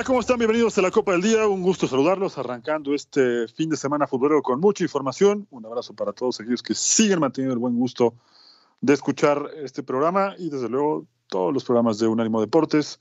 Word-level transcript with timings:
Hola, 0.00 0.06
¿cómo 0.06 0.20
están? 0.20 0.38
Bienvenidos 0.38 0.78
a 0.78 0.80
la 0.80 0.90
Copa 0.90 1.12
del 1.12 1.20
Día. 1.20 1.46
Un 1.46 1.60
gusto 1.60 1.86
saludarlos, 1.86 2.38
arrancando 2.38 2.94
este 2.94 3.46
fin 3.48 3.68
de 3.68 3.76
semana 3.76 4.06
futbolero 4.06 4.40
con 4.40 4.58
mucha 4.58 4.82
información. 4.82 5.46
Un 5.50 5.66
abrazo 5.66 5.92
para 5.92 6.14
todos 6.14 6.40
aquellos 6.40 6.62
que 6.62 6.74
siguen 6.74 7.20
manteniendo 7.20 7.52
el 7.52 7.58
buen 7.58 7.76
gusto 7.76 8.14
de 8.80 8.94
escuchar 8.94 9.50
este 9.62 9.82
programa 9.82 10.36
y 10.38 10.48
desde 10.48 10.70
luego 10.70 11.06
todos 11.26 11.52
los 11.52 11.64
programas 11.64 11.98
de 11.98 12.06
Unánimo 12.06 12.40
Deportes, 12.40 12.98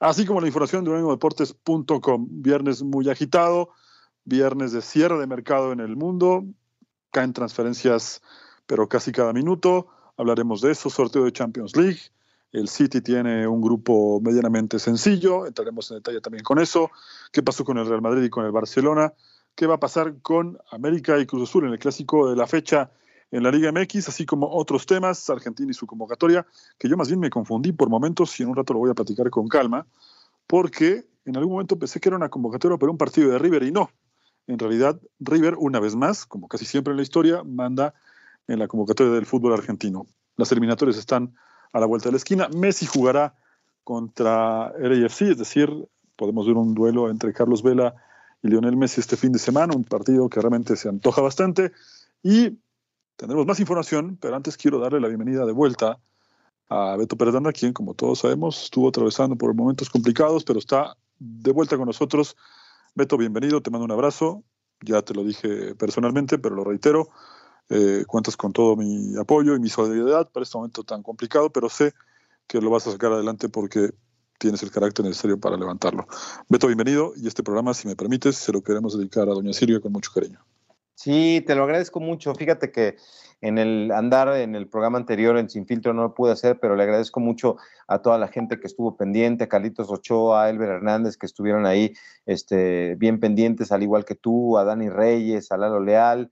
así 0.00 0.26
como 0.26 0.40
la 0.40 0.48
información 0.48 0.82
de 0.82 0.90
unánimodeportes.com. 0.90 2.26
Viernes 2.28 2.82
muy 2.82 3.08
agitado, 3.08 3.70
viernes 4.24 4.72
de 4.72 4.82
cierre 4.82 5.20
de 5.20 5.28
mercado 5.28 5.70
en 5.70 5.78
el 5.78 5.94
mundo, 5.94 6.44
caen 7.12 7.32
transferencias 7.32 8.22
pero 8.66 8.88
casi 8.88 9.12
cada 9.12 9.32
minuto. 9.32 9.86
Hablaremos 10.16 10.62
de 10.62 10.72
eso, 10.72 10.90
sorteo 10.90 11.22
de 11.22 11.30
Champions 11.30 11.76
League 11.76 12.00
el 12.52 12.68
City 12.68 13.00
tiene 13.00 13.46
un 13.46 13.60
grupo 13.60 14.20
medianamente 14.20 14.78
sencillo, 14.78 15.46
entraremos 15.46 15.90
en 15.90 15.98
detalle 15.98 16.20
también 16.20 16.42
con 16.42 16.58
eso. 16.58 16.90
¿Qué 17.32 17.42
pasó 17.42 17.64
con 17.64 17.78
el 17.78 17.86
Real 17.86 18.02
Madrid 18.02 18.24
y 18.24 18.30
con 18.30 18.44
el 18.44 18.52
Barcelona? 18.52 19.12
¿Qué 19.54 19.66
va 19.66 19.74
a 19.74 19.80
pasar 19.80 20.20
con 20.22 20.58
América 20.70 21.18
y 21.18 21.26
Cruz 21.26 21.48
Azul 21.48 21.66
en 21.66 21.72
el 21.72 21.78
clásico 21.78 22.28
de 22.28 22.36
la 22.36 22.46
fecha 22.46 22.90
en 23.30 23.42
la 23.44 23.50
Liga 23.50 23.70
MX, 23.70 24.08
así 24.08 24.26
como 24.26 24.48
otros 24.48 24.86
temas, 24.86 25.30
Argentina 25.30 25.70
y 25.70 25.74
su 25.74 25.86
convocatoria, 25.86 26.46
que 26.78 26.88
yo 26.88 26.96
más 26.96 27.08
bien 27.08 27.20
me 27.20 27.30
confundí 27.30 27.72
por 27.72 27.88
momentos 27.88 28.38
y 28.40 28.42
en 28.42 28.48
un 28.48 28.56
rato 28.56 28.72
lo 28.72 28.80
voy 28.80 28.90
a 28.90 28.94
platicar 28.94 29.30
con 29.30 29.46
calma, 29.46 29.86
porque 30.46 31.06
en 31.24 31.36
algún 31.36 31.52
momento 31.52 31.78
pensé 31.78 32.00
que 32.00 32.08
era 32.08 32.16
una 32.16 32.28
convocatoria 32.28 32.76
para 32.76 32.90
un 32.90 32.98
partido 32.98 33.30
de 33.30 33.38
River 33.38 33.62
y 33.62 33.70
no. 33.70 33.90
En 34.46 34.58
realidad, 34.58 35.00
River, 35.20 35.54
una 35.58 35.78
vez 35.78 35.94
más, 35.94 36.26
como 36.26 36.48
casi 36.48 36.64
siempre 36.64 36.90
en 36.90 36.96
la 36.96 37.04
historia, 37.04 37.44
manda 37.44 37.94
en 38.48 38.58
la 38.58 38.66
convocatoria 38.66 39.12
del 39.12 39.26
fútbol 39.26 39.52
argentino. 39.52 40.06
Las 40.36 40.50
eliminatorias 40.50 40.98
están 40.98 41.36
a 41.72 41.80
la 41.80 41.86
vuelta 41.86 42.08
de 42.08 42.12
la 42.12 42.18
esquina. 42.18 42.48
Messi 42.48 42.86
jugará 42.86 43.34
contra 43.84 44.66
AFC, 44.66 45.22
es 45.22 45.38
decir, 45.38 45.70
podemos 46.16 46.46
ver 46.46 46.56
un 46.56 46.74
duelo 46.74 47.10
entre 47.10 47.32
Carlos 47.32 47.62
Vela 47.62 47.94
y 48.42 48.48
Lionel 48.48 48.76
Messi 48.76 49.00
este 49.00 49.16
fin 49.16 49.32
de 49.32 49.38
semana, 49.38 49.74
un 49.74 49.84
partido 49.84 50.28
que 50.28 50.40
realmente 50.40 50.76
se 50.76 50.88
antoja 50.88 51.20
bastante. 51.20 51.72
Y 52.22 52.58
tendremos 53.16 53.46
más 53.46 53.60
información, 53.60 54.18
pero 54.20 54.36
antes 54.36 54.56
quiero 54.56 54.78
darle 54.78 55.00
la 55.00 55.08
bienvenida 55.08 55.44
de 55.46 55.52
vuelta 55.52 55.98
a 56.68 56.96
Beto 56.96 57.16
Peredanda, 57.16 57.52
quien, 57.52 57.72
como 57.72 57.94
todos 57.94 58.20
sabemos, 58.20 58.64
estuvo 58.64 58.88
atravesando 58.88 59.36
por 59.36 59.54
momentos 59.54 59.90
complicados, 59.90 60.44
pero 60.44 60.58
está 60.58 60.96
de 61.18 61.52
vuelta 61.52 61.76
con 61.76 61.86
nosotros. 61.86 62.36
Beto, 62.94 63.16
bienvenido, 63.16 63.60
te 63.60 63.70
mando 63.70 63.84
un 63.84 63.92
abrazo. 63.92 64.44
Ya 64.82 65.02
te 65.02 65.12
lo 65.12 65.24
dije 65.24 65.74
personalmente, 65.74 66.38
pero 66.38 66.54
lo 66.54 66.64
reitero. 66.64 67.08
Eh, 67.70 68.04
cuentas 68.06 68.36
con 68.36 68.52
todo 68.52 68.74
mi 68.74 69.16
apoyo 69.16 69.54
y 69.54 69.60
mi 69.60 69.68
solidaridad 69.68 70.28
para 70.30 70.42
este 70.42 70.58
momento 70.58 70.82
tan 70.82 71.04
complicado, 71.04 71.50
pero 71.50 71.68
sé 71.68 71.92
que 72.48 72.60
lo 72.60 72.68
vas 72.68 72.84
a 72.88 72.92
sacar 72.92 73.12
adelante 73.12 73.48
porque 73.48 73.90
tienes 74.38 74.62
el 74.64 74.72
carácter 74.72 75.04
necesario 75.04 75.38
para 75.38 75.56
levantarlo. 75.56 76.06
Beto, 76.48 76.66
bienvenido 76.66 77.12
y 77.14 77.28
este 77.28 77.44
programa, 77.44 77.72
si 77.74 77.86
me 77.86 77.94
permites, 77.94 78.36
se 78.36 78.52
lo 78.52 78.60
queremos 78.60 78.98
dedicar 78.98 79.28
a 79.28 79.34
doña 79.34 79.52
Silvia 79.52 79.80
con 79.80 79.92
mucho 79.92 80.10
cariño. 80.12 80.40
Sí, 80.96 81.44
te 81.46 81.54
lo 81.54 81.62
agradezco 81.62 82.00
mucho. 82.00 82.34
Fíjate 82.34 82.72
que 82.72 82.96
en 83.40 83.56
el 83.56 83.92
andar 83.92 84.36
en 84.36 84.54
el 84.54 84.68
programa 84.68 84.98
anterior 84.98 85.38
en 85.38 85.48
Sin 85.48 85.64
Filtro 85.64 85.94
no 85.94 86.02
lo 86.02 86.14
pude 86.14 86.32
hacer, 86.32 86.58
pero 86.60 86.74
le 86.74 86.82
agradezco 86.82 87.20
mucho 87.20 87.56
a 87.86 88.02
toda 88.02 88.18
la 88.18 88.28
gente 88.28 88.58
que 88.58 88.66
estuvo 88.66 88.96
pendiente, 88.96 89.44
a 89.44 89.48
Carlitos 89.48 89.90
Ochoa, 89.90 90.44
a 90.44 90.50
Elber 90.50 90.68
Hernández, 90.68 91.16
que 91.16 91.26
estuvieron 91.26 91.66
ahí 91.66 91.94
este, 92.26 92.96
bien 92.96 93.20
pendientes, 93.20 93.72
al 93.72 93.82
igual 93.82 94.04
que 94.04 94.16
tú, 94.16 94.58
a 94.58 94.64
Dani 94.64 94.90
Reyes, 94.90 95.52
a 95.52 95.56
Lalo 95.56 95.80
Leal, 95.80 96.30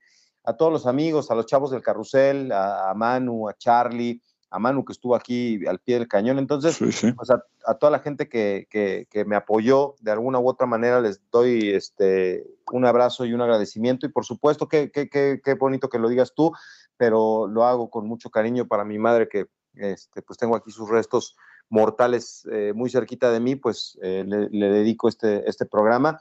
a 0.49 0.57
todos 0.57 0.71
los 0.71 0.87
amigos, 0.87 1.29
a 1.29 1.35
los 1.35 1.45
chavos 1.45 1.69
del 1.69 1.83
carrusel, 1.83 2.51
a, 2.51 2.91
Manu, 2.95 3.47
a 3.47 3.53
Charlie, 3.53 4.19
a 4.49 4.57
Manu 4.57 4.83
que 4.83 4.93
estuvo 4.93 5.15
aquí 5.15 5.63
al 5.67 5.77
pie 5.77 5.99
del 5.99 6.07
cañón. 6.07 6.39
Entonces, 6.39 6.79
pues 6.79 7.29
a, 7.29 7.75
toda 7.75 7.91
la 7.91 7.99
gente 7.99 8.27
que, 8.27 8.67
que, 8.67 9.25
me 9.25 9.35
apoyó 9.35 9.93
de 9.99 10.11
alguna 10.11 10.39
u 10.39 10.49
otra 10.49 10.65
manera, 10.65 11.01
les 11.01 11.21
doy 11.29 11.69
este, 11.69 12.47
un 12.71 12.83
abrazo 12.85 13.25
y 13.25 13.33
un 13.33 13.41
agradecimiento. 13.41 14.07
Y 14.07 14.09
por 14.09 14.25
supuesto, 14.25 14.67
qué 14.67 14.89
que, 14.89 15.07
que, 15.07 15.53
bonito 15.53 15.87
que 15.87 15.99
lo 15.99 16.09
digas 16.09 16.33
tú, 16.35 16.51
pero 16.97 17.45
lo 17.45 17.65
hago 17.65 17.91
con 17.91 18.07
mucho 18.07 18.31
cariño 18.31 18.67
para 18.67 18.85
mi 18.85 18.97
madre, 18.97 19.29
que 19.29 19.45
este, 19.75 20.23
pues 20.23 20.39
tengo 20.39 20.55
aquí 20.55 20.71
sus 20.71 20.89
restos 20.89 21.35
mortales 21.69 22.47
eh, 22.51 22.73
muy 22.75 22.89
cerquita 22.89 23.31
de 23.31 23.39
mí, 23.39 23.55
pues 23.55 23.99
eh, 24.01 24.23
le, 24.25 24.49
le, 24.49 24.69
dedico 24.71 25.07
este, 25.07 25.47
este 25.47 25.67
programa 25.67 26.19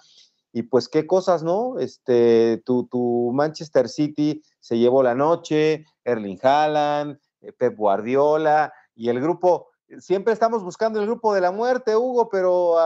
y 0.52 0.62
pues 0.62 0.88
qué 0.88 1.06
cosas, 1.06 1.42
¿no? 1.42 1.78
Este, 1.78 2.62
tu, 2.64 3.30
Manchester 3.32 3.88
City 3.88 4.42
se 4.60 4.78
llevó 4.78 5.02
la 5.02 5.14
noche, 5.14 5.84
Erling 6.04 6.38
Haaland, 6.42 7.18
eh, 7.40 7.52
Pep 7.52 7.76
Guardiola 7.76 8.72
y 8.94 9.08
el 9.08 9.20
grupo, 9.20 9.68
siempre 9.98 10.32
estamos 10.32 10.62
buscando 10.62 11.00
el 11.00 11.06
grupo 11.06 11.34
de 11.34 11.40
la 11.40 11.50
muerte, 11.50 11.96
Hugo, 11.96 12.28
pero 12.28 12.76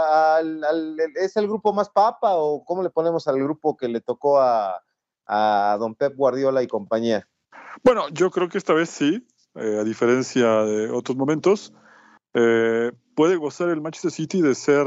¿es 1.16 1.36
el 1.36 1.46
grupo 1.46 1.72
más 1.72 1.88
papa 1.88 2.34
o 2.34 2.64
cómo 2.64 2.82
le 2.82 2.90
ponemos 2.90 3.26
al 3.28 3.42
grupo 3.42 3.76
que 3.76 3.88
le 3.88 4.00
tocó 4.00 4.40
a, 4.40 4.80
don 5.78 5.94
Pep 5.94 6.14
Guardiola 6.14 6.62
y 6.62 6.66
compañía? 6.66 7.26
Bueno, 7.82 8.08
yo 8.10 8.30
creo 8.30 8.48
que 8.48 8.58
esta 8.58 8.74
vez 8.74 8.90
sí, 8.90 9.26
eh, 9.54 9.78
a 9.80 9.84
diferencia 9.84 10.64
de 10.64 10.90
otros 10.90 11.16
momentos, 11.16 11.72
eh, 12.34 12.92
puede 13.14 13.36
gozar 13.36 13.70
el 13.70 13.80
Manchester 13.80 14.10
City 14.10 14.42
de 14.42 14.54
ser 14.54 14.86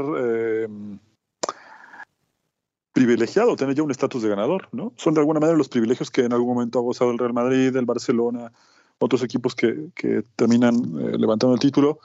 privilegiado 2.96 3.56
tener 3.56 3.74
ya 3.74 3.82
un 3.82 3.90
estatus 3.90 4.22
de 4.22 4.30
ganador, 4.30 4.70
¿no? 4.72 4.94
Son 4.96 5.12
de 5.12 5.20
alguna 5.20 5.38
manera 5.38 5.58
los 5.58 5.68
privilegios 5.68 6.10
que 6.10 6.22
en 6.22 6.32
algún 6.32 6.54
momento 6.54 6.78
ha 6.78 6.82
gozado 6.82 7.10
el 7.10 7.18
Real 7.18 7.34
Madrid, 7.34 7.76
el 7.76 7.84
Barcelona, 7.84 8.50
otros 8.98 9.22
equipos 9.22 9.54
que, 9.54 9.90
terminan 10.34 10.74
eh, 10.74 11.18
levantando 11.18 11.52
el 11.52 11.60
título 11.60 11.98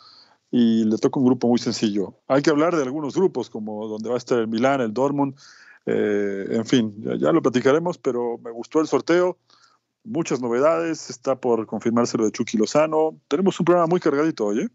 y 0.51 0.83
le 0.83 0.97
toca 0.97 1.17
un 1.17 1.25
grupo 1.27 1.47
muy 1.47 1.59
sencillo. 1.59 2.15
Hay 2.27 2.41
que 2.41 2.49
hablar 2.49 2.75
de 2.75 2.83
algunos 2.83 3.15
grupos, 3.15 3.49
como 3.49 3.87
donde 3.87 4.09
va 4.09 4.15
a 4.15 4.17
estar 4.17 4.37
el 4.37 4.49
Milán, 4.49 4.81
el 4.81 4.93
Dortmund, 4.93 5.33
eh, 5.85 6.47
en 6.49 6.65
fin, 6.65 6.93
ya, 7.17 7.31
lo 7.31 7.41
platicaremos, 7.41 7.97
pero 7.97 8.37
me 8.43 8.51
gustó 8.51 8.81
el 8.81 8.87
sorteo, 8.87 9.37
muchas 10.03 10.41
novedades, 10.41 11.09
está 11.09 11.39
por 11.39 11.67
confirmarse 11.67 12.17
lo 12.17 12.25
de 12.25 12.33
Chucky 12.33 12.57
Lozano. 12.57 13.17
Tenemos 13.29 13.57
un 13.61 13.65
programa 13.65 13.87
muy 13.87 14.01
cargadito 14.01 14.47
hoy. 14.47 14.69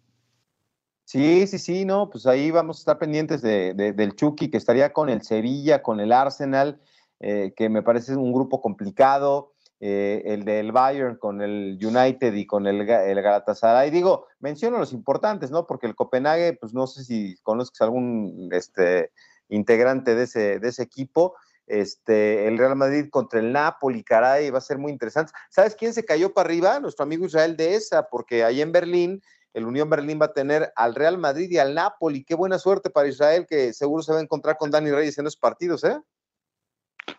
Sí, 1.07 1.47
sí, 1.47 1.61
sí, 1.61 1.85
no, 1.85 2.11
pues 2.11 2.27
ahí 2.27 2.51
vamos 2.51 2.79
a 2.79 2.81
estar 2.81 2.99
pendientes 2.99 3.41
de, 3.41 3.75
del 3.75 4.17
Chucky, 4.17 4.51
que 4.51 4.57
estaría 4.57 4.93
con 4.93 5.09
el 5.09 5.23
Sevilla, 5.23 5.81
con 5.81 6.01
el 6.01 6.11
Arsenal, 6.11 6.81
eh, 7.21 7.55
que 7.57 7.69
me 7.69 7.85
parece 7.85 8.17
un 8.17 8.33
grupo 8.33 8.61
complicado, 8.61 9.53
eh, 9.79 10.23
el 10.27 10.45
del 10.45 10.73
Bayern 10.73 11.17
con 11.17 11.43
el 11.43 11.79
United 11.81 12.35
y 12.35 12.45
con 12.45 12.67
el, 12.67 12.81
el 12.91 13.23
Galatasaray. 13.23 13.93
Digo, 13.93 14.27
menciono 14.41 14.79
los 14.79 14.93
importantes, 14.93 15.53
¿no? 15.53 15.65
Porque 15.65 15.87
el 15.87 15.95
Copenhague, 15.95 16.55
pues 16.55 16.75
no 16.75 16.89
sé 16.89 17.05
si 17.05 17.37
conoces 17.45 17.81
algún 17.81 18.49
este, 18.51 19.13
integrante 19.49 20.17
de 20.17 20.25
ese, 20.25 20.59
de 20.59 20.69
ese 20.69 20.83
equipo. 20.83 21.37
Este, 21.69 22.49
el 22.49 22.59
Real 22.59 22.75
Madrid 22.75 23.11
contra 23.11 23.39
el 23.39 23.53
Napoli, 23.53 24.03
caray, 24.03 24.51
va 24.51 24.59
a 24.59 24.61
ser 24.61 24.79
muy 24.79 24.91
interesante. 24.91 25.33
¿Sabes 25.51 25.77
quién 25.77 25.95
se 25.95 26.05
cayó 26.05 26.35
para 26.35 26.49
arriba? 26.49 26.81
Nuestro 26.81 27.05
amigo 27.05 27.27
Israel 27.27 27.57
de 27.57 27.77
esa, 27.77 28.09
porque 28.09 28.43
ahí 28.43 28.61
en 28.61 28.73
Berlín 28.73 29.23
el 29.57 29.65
Unión 29.65 29.89
Berlín 29.89 30.19
va 30.21 30.27
a 30.27 30.33
tener 30.35 30.71
al 30.77 30.95
Real 30.95 31.17
Madrid 31.17 31.51
y 31.51 31.57
al 31.57 31.75
Napoli. 31.75 32.25
Qué 32.25 32.35
buena 32.35 32.59
suerte 32.59 32.91
para 32.91 33.09
Israel, 33.09 33.47
que 33.49 33.73
seguro 33.73 34.03
se 34.03 34.13
va 34.13 34.19
a 34.19 34.23
encontrar 34.23 34.59
con 34.59 34.71
Dani 34.71 34.91
Reyes 34.91 35.17
en 35.17 35.27
esos 35.27 35.39
partidos, 35.39 35.83
¿eh? 35.83 35.99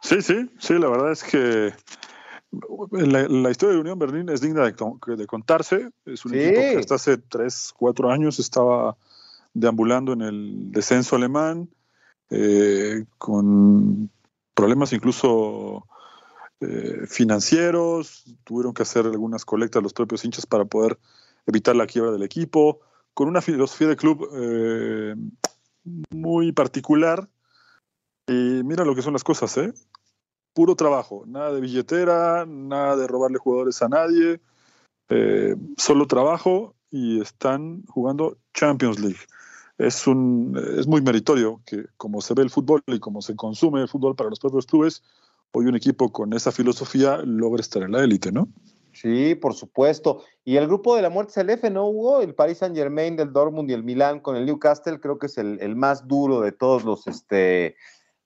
Sí, 0.02 0.22
sí, 0.22 0.48
sí, 0.60 0.78
la 0.78 0.88
verdad 0.88 1.12
es 1.12 1.24
que 1.24 1.74
la, 2.92 3.50
historia 3.50 3.74
de 3.74 3.82
Unión 3.82 3.98
Berlín 3.98 4.30
es 4.30 4.42
digna 4.42 4.64
de, 4.64 4.76
contarse. 5.26 5.90
Es 6.06 6.26
un 6.26 6.36
equipo 6.36 6.62
que 6.62 6.78
hasta 6.78 6.96
hace 6.96 7.18
tres, 7.18 7.74
cuatro 7.76 8.12
años 8.12 8.38
estaba 8.38 8.96
deambulando 9.56 10.14
en 10.14 10.22
el 10.22 10.72
descenso 10.72 11.16
alemán, 11.16 11.68
eh, 12.30 13.06
con 13.18 14.12
problemas 14.54 14.94
incluso 14.94 15.88
eh, 16.62 17.08
financieros, 17.08 18.26
tuvieron 18.44 18.76
que 18.76 18.84
hacer 18.84 19.08
algunas 19.08 19.44
colectas 19.44 19.82
los 19.82 19.94
propios 19.94 20.24
hinchas 20.24 20.46
para 20.46 20.66
poder 20.66 21.00
evitar 21.48 21.76
la 21.76 21.88
quiebra 21.88 22.12
del 22.12 22.24
equipo, 22.24 22.82
con 23.14 23.28
una 23.28 23.42
filosofía 23.42 23.88
de 23.88 23.96
club 23.96 24.30
eh, 24.36 25.16
muy 26.12 26.52
particular. 26.52 27.28
Y 28.28 28.62
mira 28.64 28.86
lo 28.86 28.94
que 28.94 29.02
son 29.02 29.14
las 29.14 29.24
cosas, 29.24 29.58
¿eh? 29.58 29.74
Puro 30.54 30.76
trabajo, 30.76 31.24
nada 31.26 31.54
de 31.54 31.62
billetera, 31.62 32.46
nada 32.46 32.96
de 32.96 33.08
robarle 33.08 33.38
jugadores 33.38 33.82
a 33.82 33.90
nadie, 33.90 34.42
eh, 35.10 35.56
solo 35.78 36.08
trabajo 36.08 36.76
y 36.92 37.22
están 37.22 37.84
jugando 37.88 38.38
Champions 38.54 39.00
League. 39.00 39.20
Es, 39.78 40.08
un, 40.08 40.60
es 40.78 40.88
muy 40.88 41.02
meritorio 41.02 41.62
que 41.66 41.86
como 41.98 42.22
se 42.22 42.34
ve 42.34 42.42
el 42.44 42.50
fútbol 42.50 42.84
y 42.88 43.00
como 43.00 43.22
se 43.22 43.36
consume 43.36 43.82
el 43.82 43.88
fútbol 43.88 44.16
para 44.16 44.30
los 44.30 44.40
propios 44.40 44.66
clubes, 44.66 45.04
hoy 45.52 45.68
un 45.68 45.76
equipo 45.76 46.12
con 46.12 46.34
esa 46.34 46.52
filosofía 46.52 47.18
logra 47.24 47.62
estar 47.62 47.84
en 47.84 47.92
la 47.92 48.04
élite, 48.04 48.32
¿no? 48.32 48.48
Sí, 49.00 49.36
por 49.36 49.54
supuesto. 49.54 50.24
Y 50.44 50.58
el 50.58 50.66
grupo 50.66 50.96
de 50.96 51.04
la 51.04 51.12
muerte 51.12 51.32
es 51.32 51.38
el 51.38 51.52
F, 51.52 51.70
¿no, 51.70 51.88
Hugo? 51.88 52.22
El 52.22 52.34
Paris 52.34 52.58
Saint 52.58 52.76
Germain 52.76 53.16
del 53.16 53.32
Dortmund 53.32 53.70
y 53.70 53.74
el 53.74 53.84
Milán 53.84 54.20
con 54.20 54.36
el 54.36 54.46
Newcastle, 54.46 55.00
creo 55.00 55.20
que 55.20 55.28
es 55.28 55.38
el, 55.38 55.76
más 55.76 56.08
duro 56.08 56.42
de 56.42 56.52
todos 56.52 56.84
los, 56.84 57.06
este, 57.06 57.76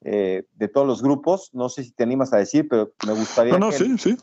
eh, 0.02 0.46
de 0.54 0.68
todos 0.70 0.88
los 0.88 1.02
grupos. 1.02 1.50
No 1.54 1.68
sé 1.68 1.84
si 1.84 1.92
te 1.92 2.04
animas 2.04 2.32
a 2.32 2.38
decir, 2.38 2.70
pero 2.70 2.94
me 3.06 3.12
gustaría. 3.12 3.52
No, 3.52 3.60
no, 3.60 3.72
sí, 3.74 3.98
sí. 3.98 4.16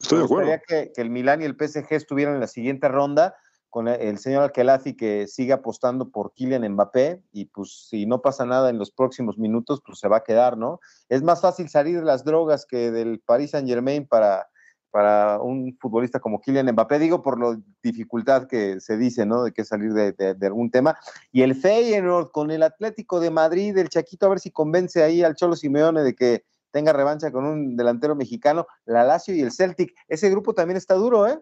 Estoy 0.00 0.20
de 0.20 0.24
acuerdo. 0.24 0.46
Me 0.46 0.56
gustaría 0.56 0.84
que, 0.86 0.92
que, 0.94 1.02
el 1.02 1.10
Milán 1.10 1.42
y 1.42 1.44
el 1.44 1.56
PSG 1.56 1.92
estuvieran 1.92 2.34
en 2.34 2.40
la 2.40 2.46
siguiente 2.46 2.88
ronda 2.88 3.36
con 3.68 3.88
el 3.88 4.18
señor 4.18 4.42
Alquelazi 4.42 4.96
que 4.96 5.26
sigue 5.26 5.52
apostando 5.52 6.08
por 6.08 6.32
Kylian 6.32 6.66
Mbappé 6.72 7.20
y 7.32 7.44
pues 7.44 7.88
si 7.90 8.06
no 8.06 8.22
pasa 8.22 8.46
nada 8.46 8.70
en 8.70 8.78
los 8.78 8.90
próximos 8.90 9.36
minutos, 9.36 9.82
pues 9.84 9.98
se 9.98 10.08
va 10.08 10.18
a 10.18 10.24
quedar, 10.24 10.56
¿no? 10.56 10.80
Es 11.10 11.22
más 11.22 11.42
fácil 11.42 11.68
salir 11.68 11.98
de 11.98 12.06
las 12.06 12.24
drogas 12.24 12.64
que 12.64 12.90
del 12.90 13.20
Paris 13.20 13.50
Saint 13.50 13.68
Germain 13.68 14.06
para, 14.06 14.48
para 14.96 15.42
un 15.42 15.76
futbolista 15.78 16.20
como 16.20 16.40
Kylian 16.40 16.72
Mbappé, 16.72 16.98
digo 16.98 17.22
por 17.22 17.38
la 17.38 17.60
dificultad 17.82 18.46
que 18.46 18.80
se 18.80 18.96
dice, 18.96 19.26
¿no? 19.26 19.42
De 19.42 19.52
que 19.52 19.62
salir 19.62 19.92
de, 19.92 20.46
algún 20.46 20.70
tema. 20.70 20.96
Y 21.30 21.42
el 21.42 21.54
Feyenoord 21.54 22.30
con 22.30 22.50
el 22.50 22.62
Atlético 22.62 23.20
de 23.20 23.30
Madrid, 23.30 23.76
el 23.76 23.90
Chaquito, 23.90 24.24
a 24.24 24.30
ver 24.30 24.40
si 24.40 24.50
convence 24.50 25.02
ahí 25.02 25.22
al 25.22 25.34
Cholo 25.34 25.54
Simeone 25.54 26.00
de 26.02 26.14
que 26.14 26.46
tenga 26.70 26.94
revancha 26.94 27.30
con 27.30 27.44
un 27.44 27.76
delantero 27.76 28.16
mexicano, 28.16 28.66
la 28.86 29.04
Lazio 29.04 29.34
y 29.34 29.42
el 29.42 29.52
Celtic. 29.52 29.94
Ese 30.08 30.30
grupo 30.30 30.54
también 30.54 30.78
está 30.78 30.94
duro, 30.94 31.28
¿eh? 31.28 31.38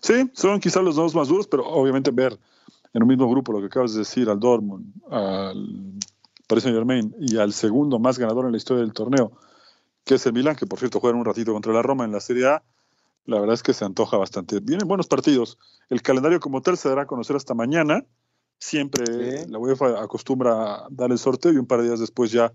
Sí, 0.00 0.30
son 0.32 0.58
quizás 0.58 0.82
los 0.82 0.96
dos 0.96 1.14
más 1.14 1.28
duros, 1.28 1.46
pero 1.46 1.66
obviamente 1.66 2.10
ver 2.10 2.38
en 2.94 3.02
un 3.02 3.08
mismo 3.08 3.28
grupo 3.28 3.52
lo 3.52 3.60
que 3.60 3.66
acabas 3.66 3.92
de 3.92 3.98
decir 3.98 4.30
al 4.30 4.40
Dortmund, 4.40 4.86
al 5.10 5.92
Paris 6.46 6.64
Saint 6.64 6.74
Germain 6.74 7.14
y 7.20 7.36
al 7.36 7.52
segundo 7.52 7.98
más 7.98 8.18
ganador 8.18 8.46
en 8.46 8.52
la 8.52 8.56
historia 8.56 8.82
del 8.82 8.94
torneo, 8.94 9.32
que 10.06 10.14
es 10.14 10.24
el 10.24 10.32
Milan, 10.32 10.56
que 10.56 10.66
por 10.66 10.78
cierto 10.78 11.00
juega 11.00 11.18
un 11.18 11.26
ratito 11.26 11.52
contra 11.52 11.74
la 11.74 11.82
Roma 11.82 12.06
en 12.06 12.12
la 12.12 12.20
Serie 12.20 12.46
A, 12.46 12.62
la 13.28 13.38
verdad 13.38 13.54
es 13.54 13.62
que 13.62 13.74
se 13.74 13.84
antoja 13.84 14.16
bastante. 14.16 14.58
Vienen 14.60 14.88
buenos 14.88 15.06
partidos. 15.06 15.58
El 15.90 16.00
calendario 16.00 16.40
como 16.40 16.62
tal 16.62 16.78
se 16.78 16.88
dará 16.88 17.02
a 17.02 17.06
conocer 17.06 17.36
hasta 17.36 17.52
mañana. 17.52 18.06
Siempre 18.58 19.46
la 19.46 19.58
UEFA 19.58 20.02
acostumbra 20.02 20.76
a 20.76 20.88
dar 20.90 21.10
el 21.12 21.18
sorteo 21.18 21.52
y 21.52 21.58
un 21.58 21.66
par 21.66 21.82
de 21.82 21.88
días 21.88 22.00
después 22.00 22.32
ya 22.32 22.54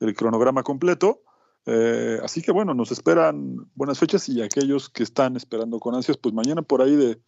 el 0.00 0.14
cronograma 0.16 0.64
completo. 0.64 1.22
Eh, 1.66 2.18
así 2.20 2.42
que 2.42 2.50
bueno, 2.50 2.74
nos 2.74 2.90
esperan 2.90 3.70
buenas 3.76 4.00
fechas 4.00 4.28
y 4.28 4.42
aquellos 4.42 4.90
que 4.90 5.04
están 5.04 5.36
esperando 5.36 5.78
con 5.78 5.94
ansias, 5.94 6.16
pues 6.16 6.34
mañana 6.34 6.62
por 6.62 6.82
ahí 6.82 6.96
de 6.96 7.20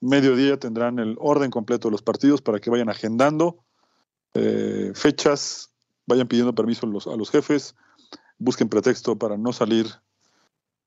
mediodía 0.00 0.60
tendrán 0.60 1.00
el 1.00 1.16
orden 1.18 1.50
completo 1.50 1.88
de 1.88 1.92
los 1.92 2.02
partidos 2.02 2.40
para 2.40 2.60
que 2.60 2.70
vayan 2.70 2.88
agendando 2.88 3.64
eh, 4.34 4.92
fechas, 4.94 5.72
vayan 6.06 6.28
pidiendo 6.28 6.54
permiso 6.54 6.86
a 6.86 6.88
los, 6.88 7.08
a 7.08 7.16
los 7.16 7.32
jefes, 7.32 7.74
busquen 8.38 8.68
pretexto 8.68 9.18
para 9.18 9.36
no 9.36 9.52
salir 9.52 9.88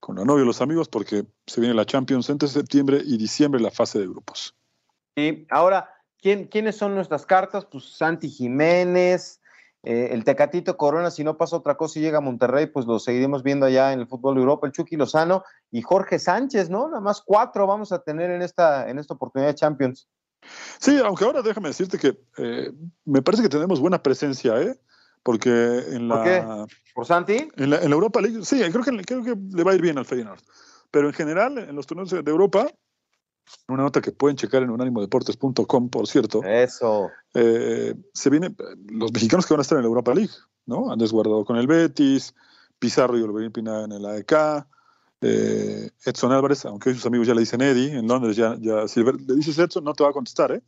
con 0.01 0.17
la 0.17 0.25
novia 0.25 0.43
y 0.43 0.45
los 0.45 0.61
amigos 0.61 0.89
porque 0.89 1.25
se 1.47 1.61
viene 1.61 1.73
la 1.73 1.85
Champions 1.85 2.29
entre 2.29 2.49
septiembre 2.49 3.01
y 3.05 3.17
diciembre 3.17 3.61
la 3.61 3.71
fase 3.71 3.99
de 3.99 4.07
grupos. 4.07 4.53
Y 5.15 5.45
ahora, 5.49 5.89
¿quién, 6.19 6.47
¿quiénes 6.47 6.75
son 6.75 6.95
nuestras 6.95 7.25
cartas? 7.25 7.65
Pues 7.65 7.85
Santi 7.85 8.29
Jiménez, 8.29 9.39
eh, 9.83 10.09
el 10.11 10.23
Tecatito 10.23 10.75
Corona, 10.75 11.11
si 11.11 11.23
no 11.23 11.37
pasa 11.37 11.55
otra 11.55 11.77
cosa 11.77 11.99
y 11.99 12.01
llega 12.01 12.17
a 12.17 12.21
Monterrey, 12.21 12.65
pues 12.65 12.85
lo 12.85 12.99
seguiremos 12.99 13.43
viendo 13.43 13.67
allá 13.67 13.93
en 13.93 13.99
el 13.99 14.07
fútbol 14.07 14.35
de 14.35 14.41
Europa, 14.41 14.67
el 14.67 14.73
Chucky 14.73 14.95
Lozano 14.95 15.43
y 15.71 15.81
Jorge 15.81 16.19
Sánchez, 16.19 16.69
¿no? 16.69 16.87
Nada 16.87 17.01
más 17.01 17.21
cuatro 17.21 17.67
vamos 17.67 17.91
a 17.91 17.99
tener 17.99 18.31
en 18.31 18.41
esta, 18.41 18.89
en 18.89 18.99
esta 18.99 19.13
oportunidad 19.13 19.49
de 19.49 19.55
Champions. 19.55 20.07
Sí, 20.79 20.97
aunque 20.97 21.23
ahora 21.23 21.41
déjame 21.43 21.69
decirte 21.69 21.99
que 21.99 22.19
eh, 22.37 22.71
me 23.05 23.21
parece 23.21 23.43
que 23.43 23.49
tenemos 23.49 23.79
buena 23.79 24.01
presencia, 24.01 24.59
¿eh? 24.61 24.79
Porque 25.23 25.49
en 25.49 26.07
la. 26.07 26.15
¿Por 26.15 26.23
qué? 26.23 26.73
¿Por 26.93 27.05
Santi? 27.05 27.49
En 27.55 27.69
la, 27.69 27.77
Europa 27.81 28.21
League, 28.21 28.43
sí, 28.43 28.59
creo 28.59 28.83
que, 28.83 29.01
creo 29.03 29.23
que 29.23 29.35
le 29.35 29.63
va 29.63 29.71
a 29.71 29.75
ir 29.75 29.81
bien 29.81 29.97
al 29.97 30.05
Feyenoord. 30.05 30.41
Pero 30.89 31.07
en 31.07 31.13
general, 31.13 31.57
en 31.57 31.75
los 31.75 31.87
torneos 31.87 32.09
de 32.09 32.31
Europa, 32.31 32.67
una 33.67 33.83
nota 33.83 34.01
que 34.01 34.11
pueden 34.11 34.35
checar 34.35 34.63
en 34.63 34.69
unánimodeportes.com, 34.69 35.89
por 35.89 36.07
cierto. 36.07 36.43
Eso. 36.43 37.09
Eh, 37.33 37.95
se 38.13 38.29
viene, 38.29 38.53
los 38.89 39.11
mexicanos 39.13 39.45
que 39.45 39.53
van 39.53 39.59
a 39.59 39.63
estar 39.63 39.77
en 39.77 39.83
la 39.83 39.87
Europa 39.87 40.13
League, 40.13 40.33
¿no? 40.65 40.91
Andrés 40.91 41.11
Guardado 41.11 41.45
con 41.45 41.57
el 41.57 41.67
Betis, 41.67 42.33
Pizarro 42.79 43.17
y 43.17 43.21
Oliverín 43.21 43.51
Pina 43.51 43.83
en 43.83 43.91
el 43.93 44.05
AEK, 44.05 44.65
eh, 45.21 45.89
Edson 46.03 46.31
Álvarez, 46.31 46.65
aunque 46.65 46.89
hoy 46.89 46.95
sus 46.95 47.05
amigos 47.05 47.27
ya 47.27 47.33
le 47.33 47.41
dicen 47.41 47.61
Eddie, 47.61 47.97
en 47.97 48.07
Londres 48.07 48.35
ya, 48.35 48.57
ya 48.59 48.87
si 48.87 49.03
le 49.03 49.35
dices 49.35 49.57
Edson, 49.57 49.83
no 49.83 49.93
te 49.93 50.03
va 50.03 50.09
a 50.09 50.13
contestar, 50.13 50.51
¿eh? 50.51 50.61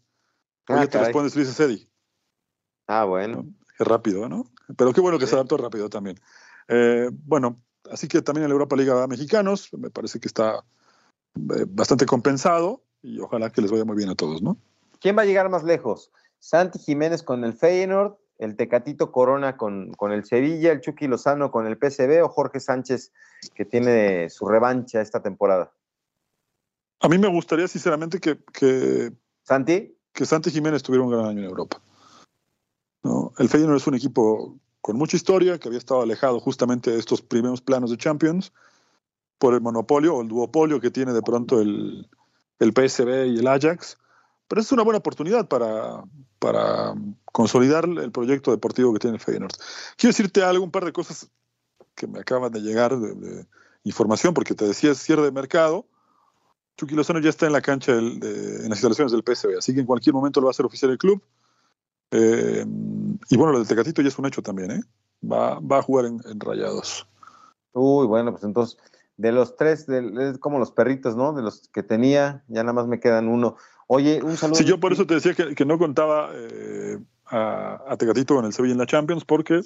Ah, 0.67 0.87
te 0.87 0.99
respondes, 0.99 1.35
le 1.35 1.41
dices 1.41 1.59
Eddie. 1.59 1.89
Ah, 2.87 3.05
bueno. 3.05 3.45
Es 3.79 3.87
rápido, 3.87 4.29
¿no? 4.29 4.45
Pero 4.77 4.93
qué 4.93 5.01
bueno 5.01 5.19
que 5.19 5.27
se 5.27 5.35
adaptó 5.35 5.57
rápido 5.57 5.89
también. 5.89 6.19
Eh, 6.67 7.09
bueno, 7.11 7.57
así 7.91 8.07
que 8.07 8.21
también 8.21 8.43
en 8.43 8.49
la 8.49 8.53
Europa 8.53 8.75
va 8.75 9.07
mexicanos, 9.07 9.69
me 9.73 9.89
parece 9.89 10.19
que 10.19 10.27
está 10.27 10.63
eh, 11.35 11.65
bastante 11.67 12.05
compensado 12.05 12.83
y 13.01 13.19
ojalá 13.19 13.49
que 13.49 13.61
les 13.61 13.71
vaya 13.71 13.85
muy 13.85 13.97
bien 13.97 14.09
a 14.09 14.15
todos, 14.15 14.41
¿no? 14.41 14.57
¿Quién 14.99 15.17
va 15.17 15.23
a 15.23 15.25
llegar 15.25 15.49
más 15.49 15.63
lejos? 15.63 16.11
Santi 16.39 16.79
Jiménez 16.79 17.23
con 17.23 17.43
el 17.43 17.53
Feyenoord, 17.53 18.15
el 18.37 18.55
Tecatito 18.55 19.11
Corona 19.11 19.57
con, 19.57 19.93
con 19.93 20.11
el 20.11 20.25
Sevilla, 20.25 20.71
el 20.71 20.81
Chucky 20.81 21.07
Lozano 21.07 21.51
con 21.51 21.67
el 21.67 21.77
PSV 21.77 22.23
o 22.23 22.29
Jorge 22.29 22.59
Sánchez 22.59 23.11
que 23.53 23.65
tiene 23.65 24.29
su 24.29 24.47
revancha 24.47 25.01
esta 25.01 25.21
temporada. 25.21 25.71
A 26.99 27.09
mí 27.09 27.17
me 27.17 27.27
gustaría 27.27 27.67
sinceramente 27.67 28.19
que, 28.19 28.39
que 28.53 29.11
Santi 29.43 29.97
que 30.13 30.25
Santi 30.25 30.51
Jiménez 30.51 30.83
tuviera 30.83 31.03
un 31.03 31.11
gran 31.11 31.25
año 31.25 31.39
en 31.39 31.45
Europa. 31.45 31.81
¿No? 33.03 33.33
El 33.37 33.49
Feyenoord 33.49 33.77
es 33.77 33.87
un 33.87 33.95
equipo 33.95 34.57
con 34.81 34.97
mucha 34.97 35.15
historia, 35.15 35.59
que 35.59 35.69
había 35.69 35.79
estado 35.79 36.01
alejado 36.01 36.39
justamente 36.39 36.91
de 36.91 36.99
estos 36.99 37.21
primeros 37.21 37.61
planos 37.61 37.89
de 37.89 37.97
Champions, 37.97 38.51
por 39.37 39.53
el 39.53 39.61
monopolio 39.61 40.15
o 40.15 40.21
el 40.21 40.27
duopolio 40.27 40.79
que 40.79 40.91
tiene 40.91 41.13
de 41.13 41.21
pronto 41.21 41.61
el, 41.61 42.09
el 42.59 42.71
PSB 42.71 43.27
y 43.27 43.39
el 43.39 43.47
Ajax. 43.47 43.97
Pero 44.47 44.61
es 44.61 44.71
una 44.71 44.83
buena 44.83 44.99
oportunidad 44.99 45.47
para, 45.47 46.03
para 46.39 46.93
consolidar 47.25 47.85
el 47.85 48.11
proyecto 48.11 48.51
deportivo 48.51 48.93
que 48.93 48.99
tiene 48.99 49.15
el 49.15 49.21
Feyenoord. 49.21 49.53
Quiero 49.95 50.11
decirte 50.11 50.43
algo, 50.43 50.65
un 50.65 50.71
par 50.71 50.85
de 50.85 50.91
cosas 50.91 51.29
que 51.95 52.07
me 52.07 52.19
acaban 52.19 52.51
de 52.51 52.61
llegar 52.61 52.97
de, 52.97 53.45
información, 53.85 54.33
porque 54.33 54.55
te 54.55 54.65
decía 54.65 54.95
cierre 54.95 55.23
de 55.23 55.31
mercado. 55.31 55.85
Chucky 56.77 56.95
Lozano 56.95 57.19
ya 57.19 57.29
está 57.29 57.45
en 57.45 57.53
la 57.53 57.61
cancha 57.61 57.91
en 57.93 58.19
las 58.19 58.79
instalaciones 58.79 59.11
del 59.11 59.23
PSB, 59.23 59.57
así 59.57 59.73
que 59.73 59.81
en 59.81 59.85
cualquier 59.85 60.13
momento 60.13 60.39
lo 60.39 60.47
va 60.47 60.49
a 60.49 60.51
hacer 60.51 60.65
oficial 60.65 60.91
el 60.91 60.97
club. 60.97 61.21
Eh, 62.11 62.65
y 63.29 63.37
bueno, 63.37 63.53
lo 63.53 63.59
del 63.59 63.67
Tecatito 63.67 64.01
ya 64.01 64.09
es 64.09 64.19
un 64.19 64.25
hecho 64.25 64.41
también, 64.41 64.71
¿eh? 64.71 64.81
Va, 65.25 65.59
va 65.59 65.79
a 65.79 65.81
jugar 65.81 66.05
en, 66.05 66.21
en 66.25 66.39
Rayados. 66.39 67.07
Uy, 67.73 68.05
bueno, 68.07 68.31
pues 68.31 68.43
entonces 68.43 68.77
de 69.17 69.31
los 69.31 69.55
tres, 69.55 69.85
de, 69.87 70.31
es 70.31 70.37
como 70.39 70.59
los 70.59 70.71
perritos, 70.71 71.15
¿no? 71.15 71.33
De 71.33 71.41
los 71.41 71.69
que 71.69 71.83
tenía, 71.83 72.43
ya 72.47 72.63
nada 72.63 72.73
más 72.73 72.87
me 72.87 72.99
quedan 72.99 73.27
uno. 73.27 73.57
Oye, 73.87 74.21
un 74.23 74.37
saludo. 74.37 74.57
Sí, 74.57 74.65
yo 74.65 74.79
por 74.79 74.93
eso 74.93 75.05
te 75.05 75.15
decía 75.15 75.33
que, 75.33 75.65
no 75.65 75.77
contaba 75.77 76.31
eh, 76.33 76.99
a, 77.25 77.81
a, 77.87 77.97
Tecatito 77.97 78.39
en 78.39 78.45
el 78.45 78.53
Sevilla 78.53 78.73
en 78.73 78.79
la 78.79 78.85
Champions, 78.85 79.23
porque 79.25 79.61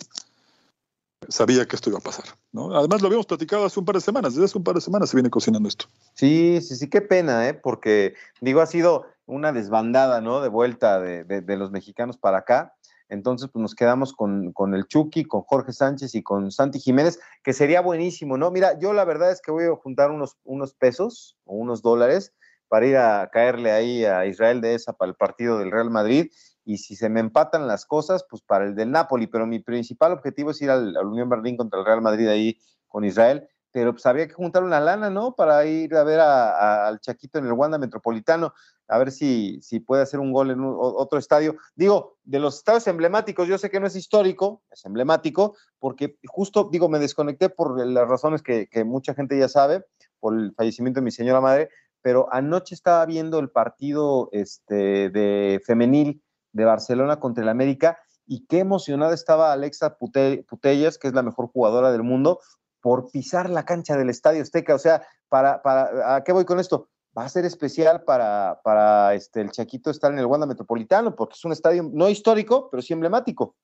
sabía 1.30 1.66
que 1.66 1.76
esto 1.76 1.90
iba 1.90 2.00
a 2.00 2.02
pasar, 2.02 2.26
¿no? 2.52 2.76
Además 2.76 3.02
lo 3.02 3.08
habíamos 3.08 3.26
platicado 3.26 3.66
hace 3.66 3.80
un 3.80 3.86
par 3.86 3.96
de 3.96 4.02
semanas, 4.02 4.34
desde 4.34 4.46
hace 4.46 4.58
un 4.58 4.64
par 4.64 4.76
de 4.76 4.82
semanas 4.82 5.10
se 5.10 5.18
viene 5.18 5.30
cocinando 5.30 5.68
esto. 5.68 5.86
Sí, 6.14 6.60
sí, 6.62 6.76
sí, 6.76 6.90
qué 6.90 7.02
pena, 7.02 7.48
¿eh? 7.48 7.54
Porque, 7.54 8.16
digo, 8.42 8.62
ha 8.62 8.66
sido 8.66 9.06
una 9.28 9.52
desbandada, 9.52 10.22
¿no? 10.22 10.42
De 10.42 10.50
vuelta 10.50 11.00
de, 11.00 11.58
los 11.58 11.70
mexicanos 11.70 12.18
para 12.18 12.40
acá. 12.40 12.74
Entonces, 13.10 13.50
pues 13.52 13.62
nos 13.62 13.76
quedamos 13.76 14.14
con, 14.14 14.54
el 14.74 14.88
Chucky, 14.88 15.26
con 15.26 15.42
Jorge 15.42 15.72
Sánchez 15.72 16.16
y 16.16 16.24
con 16.24 16.52
Santi 16.52 16.80
Jiménez, 16.80 17.20
que 17.44 17.54
sería 17.54 17.82
buenísimo, 17.82 18.38
¿no? 18.38 18.52
Mira, 18.52 18.80
yo 18.80 18.94
la 18.94 19.06
verdad 19.06 19.32
es 19.32 19.42
que 19.42 19.52
voy 19.52 19.66
a 19.66 19.76
juntar 19.76 20.12
unos, 20.12 20.38
unos 20.44 20.74
pesos 20.74 21.38
o 21.46 21.56
unos 21.56 21.82
dólares 21.82 22.34
para 22.68 22.86
ir 22.86 22.98
a 22.98 23.30
caerle 23.32 23.72
ahí 23.72 24.04
a 24.04 24.26
Israel 24.26 24.60
de 24.60 24.76
esa 24.76 24.94
para 24.94 25.10
el 25.10 25.16
partido 25.16 25.60
del 25.60 25.72
Real 25.72 25.90
Madrid. 25.90 26.32
Y 26.66 26.80
si 26.80 26.98
se 26.98 27.08
me 27.08 27.22
empatan 27.22 27.68
las 27.68 27.86
cosas, 27.86 28.26
pues 28.30 28.42
para 28.42 28.66
el 28.66 28.76
del 28.76 28.92
Napoli. 28.92 29.28
Pero 29.28 29.46
mi 29.46 29.60
principal 29.60 30.12
objetivo 30.12 30.52
es 30.52 30.62
ir 30.62 30.70
al, 30.70 30.98
al 30.98 31.06
Unión 31.06 31.30
Berlín 31.30 31.56
contra 31.56 31.80
el 31.80 31.86
Real 31.86 32.02
Madrid 32.02 32.28
ahí 32.28 32.60
con 32.88 33.06
Israel 33.06 33.48
pero 33.72 33.94
pues 33.94 34.04
que 34.28 34.34
juntar 34.34 34.64
una 34.64 34.80
lana, 34.80 35.10
¿no? 35.10 35.36
Para 35.36 35.66
ir 35.66 35.96
a 35.96 36.04
ver 36.04 36.20
al 36.20 37.00
Chaquito 37.00 37.40
en 37.40 37.46
el 37.46 37.54
Wanda 37.54 37.78
Metropolitano, 37.78 38.54
a 38.88 38.98
ver 38.98 39.12
si, 39.12 39.60
si 39.62 39.80
puede 39.80 40.04
hacer 40.04 40.20
un 40.20 40.32
gol 40.32 40.52
en 40.52 40.60
otro 40.62 41.20
estadio. 41.20 41.58
Digo, 41.76 42.18
de 42.24 42.40
los 42.40 42.58
estadios 42.58 42.88
emblemáticos, 42.88 43.48
yo 43.48 43.58
sé 43.58 43.70
que 43.70 43.80
no 43.80 43.88
es 43.88 43.96
histórico, 43.96 44.64
es 44.72 44.86
emblemático, 44.86 45.56
porque 45.80 46.18
justo, 46.26 46.70
digo, 46.72 46.90
me 46.90 47.00
desconecté 47.00 47.50
por 47.50 47.86
las 47.86 48.08
razones 48.08 48.42
que, 48.42 48.68
mucha 48.86 49.14
gente 49.14 49.38
ya 49.38 49.50
sabe, 49.50 49.86
por 50.20 50.38
el 50.38 50.54
fallecimiento 50.56 51.00
de 51.00 51.06
mi 51.06 51.12
señora 51.12 51.42
madre, 51.42 51.70
pero 52.02 52.28
anoche 52.32 52.74
estaba 52.74 53.06
viendo 53.06 53.40
el 53.40 53.50
partido 53.50 54.30
este, 54.32 55.10
de 55.10 55.62
femenil 55.66 56.24
de 56.54 56.66
Barcelona 56.66 57.20
contra 57.20 57.44
el 57.44 57.50
América 57.50 58.00
y 58.26 58.46
qué 58.46 58.60
emocionada 58.60 59.14
estaba 59.14 59.52
Alexa 59.52 59.98
Putellas, 59.98 60.98
que 60.98 61.08
es 61.08 61.14
la 61.14 61.24
mejor 61.24 61.48
jugadora 61.48 61.92
del 61.92 62.04
mundo, 62.04 62.40
por 62.88 63.12
pisar 63.12 63.50
la 63.50 63.66
cancha 63.66 63.98
del 63.98 64.10
Estadio 64.10 64.42
Azteca. 64.42 64.74
O 64.74 64.80
sea, 64.80 65.06
para, 65.28 65.62
para, 65.62 66.16
¿a 66.16 66.24
qué 66.24 66.32
voy 66.32 66.46
con 66.46 66.58
esto? 66.58 66.88
Va 67.18 67.26
a 67.26 67.30
ser 67.30 67.44
especial 67.44 68.06
para, 68.06 68.62
para 68.64 69.14
este, 69.14 69.42
el 69.42 69.52
Chaquito 69.52 69.92
estar 69.92 70.10
en 70.10 70.20
el 70.20 70.26
Wanda 70.26 70.48
Metropolitano, 70.48 71.14
porque 71.14 71.34
es 71.34 71.44
un 71.44 71.52
estadio 71.52 71.84
no 71.92 72.08
histórico, 72.08 72.70
pero 72.72 72.82
sí 72.82 72.94
emblemático. 72.94 73.58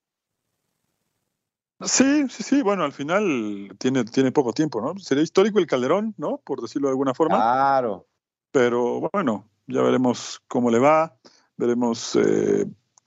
Sí, 1.85 2.27
sí, 2.27 2.43
sí. 2.43 2.61
Bueno, 2.63 2.83
al 2.83 2.91
final 2.91 3.73
tiene, 3.77 4.03
tiene 4.03 4.33
poco 4.33 4.51
tiempo, 4.51 4.81
¿no? 4.81 4.99
Sería 4.99 5.23
histórico 5.23 5.57
el 5.57 5.67
Calderón, 5.67 6.13
¿no? 6.17 6.41
Por 6.43 6.61
decirlo 6.61 6.89
de 6.89 6.91
alguna 6.91 7.13
forma. 7.13 7.37
Claro. 7.37 8.05
Pero 8.51 9.09
bueno, 9.13 9.47
ya 9.67 9.83
veremos 9.83 10.41
cómo 10.49 10.69
le 10.69 10.79
va. 10.79 11.15
Veremos 11.55 12.17
eh, 12.17 12.65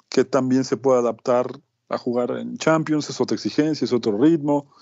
qué 0.08 0.24
también 0.24 0.64
se 0.64 0.78
puede 0.78 1.00
adaptar 1.00 1.60
a 1.90 1.98
jugar 1.98 2.30
en 2.30 2.56
Champions. 2.56 3.10
Es 3.10 3.20
otra 3.20 3.34
exigencia, 3.34 3.84
es 3.84 3.92
otro 3.92 4.16
ritmo. 4.16 4.72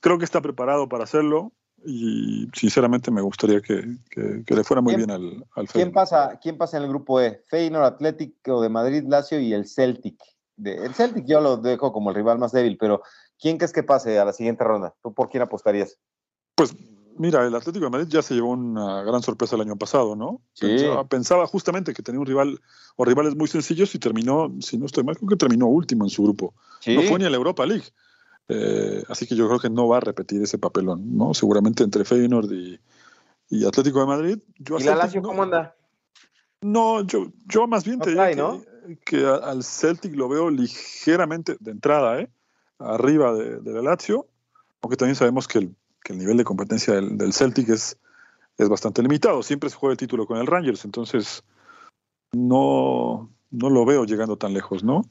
Creo 0.00 0.18
que 0.18 0.24
está 0.24 0.40
preparado 0.40 0.88
para 0.88 1.04
hacerlo 1.04 1.52
y 1.84 2.48
sinceramente 2.54 3.10
me 3.10 3.20
gustaría 3.20 3.60
que, 3.60 3.84
le 4.16 4.64
fuera 4.64 4.80
muy 4.80 4.96
bien 4.96 5.10
al, 5.10 5.44
al 5.54 5.68
¿quién 5.68 5.92
pasa, 5.92 6.38
¿Quién 6.42 6.58
pasa 6.58 6.76
en 6.78 6.84
el 6.84 6.88
grupo 6.88 7.20
E? 7.20 7.42
Feyenoord, 7.48 7.84
Atlético 7.84 8.60
de 8.60 8.68
Madrid, 8.68 9.04
Lazio 9.06 9.38
y 9.40 9.52
el 9.52 9.66
Celtic. 9.66 10.20
el 10.62 10.94
Celtic 10.94 11.26
yo 11.26 11.40
lo 11.40 11.58
dejo 11.58 11.92
como 11.92 12.10
el 12.10 12.16
rival 12.16 12.38
más 12.38 12.52
débil, 12.52 12.76
pero 12.78 13.02
¿quién 13.38 13.58
crees 13.58 13.72
que 13.72 13.82
pase 13.82 14.18
a 14.18 14.24
la 14.24 14.32
siguiente 14.32 14.64
ronda? 14.64 14.94
¿Tú 15.02 15.14
por 15.14 15.28
quién 15.28 15.42
apostarías? 15.42 15.98
Pues 16.54 16.74
mira, 17.18 17.46
el 17.46 17.54
Atlético 17.54 17.84
de 17.84 17.90
Madrid 17.90 18.08
ya 18.08 18.22
se 18.22 18.34
llevó 18.34 18.50
una 18.50 19.02
gran 19.02 19.22
sorpresa 19.22 19.56
el 19.56 19.62
año 19.62 19.76
pasado, 19.76 20.16
¿no? 20.16 20.40
Pensaba, 21.08 21.46
justamente 21.46 21.92
que 21.92 22.02
tenía 22.02 22.20
un 22.20 22.26
rival 22.26 22.60
o 22.96 23.04
rivales 23.04 23.36
muy 23.36 23.48
sencillos 23.48 23.94
y 23.94 23.98
terminó, 23.98 24.52
si 24.60 24.78
no 24.78 24.86
estoy 24.86 25.04
mal, 25.04 25.16
creo 25.16 25.28
que 25.28 25.36
terminó 25.36 25.66
último 25.66 26.04
en 26.04 26.10
su 26.10 26.22
grupo. 26.22 26.54
No 26.86 27.02
fue 27.02 27.18
ni 27.18 27.26
a 27.26 27.30
la 27.30 27.36
Europa 27.36 27.66
League. 27.66 27.84
Eh, 28.48 29.02
así 29.08 29.26
que 29.26 29.34
yo 29.34 29.48
creo 29.48 29.58
que 29.58 29.70
no 29.70 29.88
va 29.88 29.98
a 29.98 30.00
repetir 30.00 30.42
ese 30.42 30.58
papelón, 30.58 31.16
¿no? 31.16 31.34
Seguramente 31.34 31.82
entre 31.82 32.04
Feyenoord 32.04 32.52
y, 32.52 33.64
Atlético 33.66 34.00
de 34.00 34.06
Madrid. 34.06 34.38
¿Y 34.58 34.84
la 34.84 34.96
Lazio 34.96 35.22
cómo 35.22 35.42
anda? 35.42 35.74
No, 36.62 37.02
yo, 37.02 37.32
yo 37.46 37.66
más 37.66 37.84
bien 37.84 38.00
te 38.00 38.10
digo 38.10 38.62
que, 39.04 39.26
al 39.26 39.62
Celtic 39.62 40.14
lo 40.14 40.28
veo 40.28 40.50
ligeramente 40.50 41.56
de 41.60 41.70
entrada, 41.70 42.20
¿eh? 42.20 42.30
Arriba 42.78 43.32
de, 43.34 43.72
la 43.72 43.82
Lazio, 43.82 44.26
aunque 44.82 44.96
también 44.96 45.16
sabemos 45.16 45.48
que 45.48 45.58
el, 45.58 45.74
nivel 46.10 46.36
de 46.36 46.44
competencia 46.44 46.94
del, 46.94 47.32
Celtic 47.32 47.68
es, 47.68 47.98
es 48.58 48.68
bastante 48.68 49.02
limitado. 49.02 49.42
Siempre 49.42 49.70
se 49.70 49.76
juega 49.76 49.92
el 49.92 49.98
título 49.98 50.26
con 50.26 50.38
el 50.38 50.46
Rangers, 50.46 50.84
entonces 50.84 51.42
no, 52.32 53.30
no 53.50 53.70
lo 53.70 53.84
veo 53.84 54.04
llegando 54.04 54.36
tan 54.36 54.52
lejos, 54.52 54.84
¿no? 54.84 55.02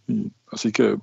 así 0.51 0.71
que 0.71 0.97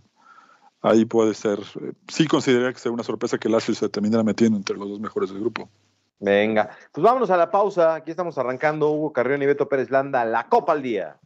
ahí 0.82 1.04
puede 1.04 1.32
ser, 1.34 1.60
eh, 1.60 1.92
sí 2.08 2.26
consideraría 2.26 2.72
que 2.72 2.80
sea 2.80 2.92
una 2.92 3.04
sorpresa 3.04 3.38
que 3.38 3.48
Lazio 3.48 3.74
se 3.74 3.88
terminara 3.88 4.22
metiendo 4.22 4.58
entre 4.58 4.76
los 4.76 4.88
dos 4.88 5.00
mejores 5.00 5.30
del 5.30 5.40
grupo. 5.40 5.70
Venga, 6.18 6.70
pues 6.92 7.02
vámonos 7.02 7.30
a 7.30 7.36
la 7.36 7.50
pausa. 7.50 7.96
Aquí 7.96 8.10
estamos 8.10 8.38
arrancando 8.38 8.90
Hugo 8.90 9.12
Carrión 9.12 9.42
y 9.42 9.46
Beto 9.46 9.68
Pérez 9.68 9.90
Landa, 9.90 10.24
la 10.24 10.48
Copa 10.48 10.72
al 10.72 10.82
Día. 10.82 11.18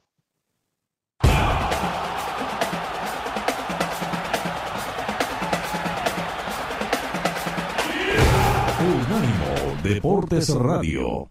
Unánimo 8.78 9.82
Deportes 9.82 10.54
Radio. 10.54 11.28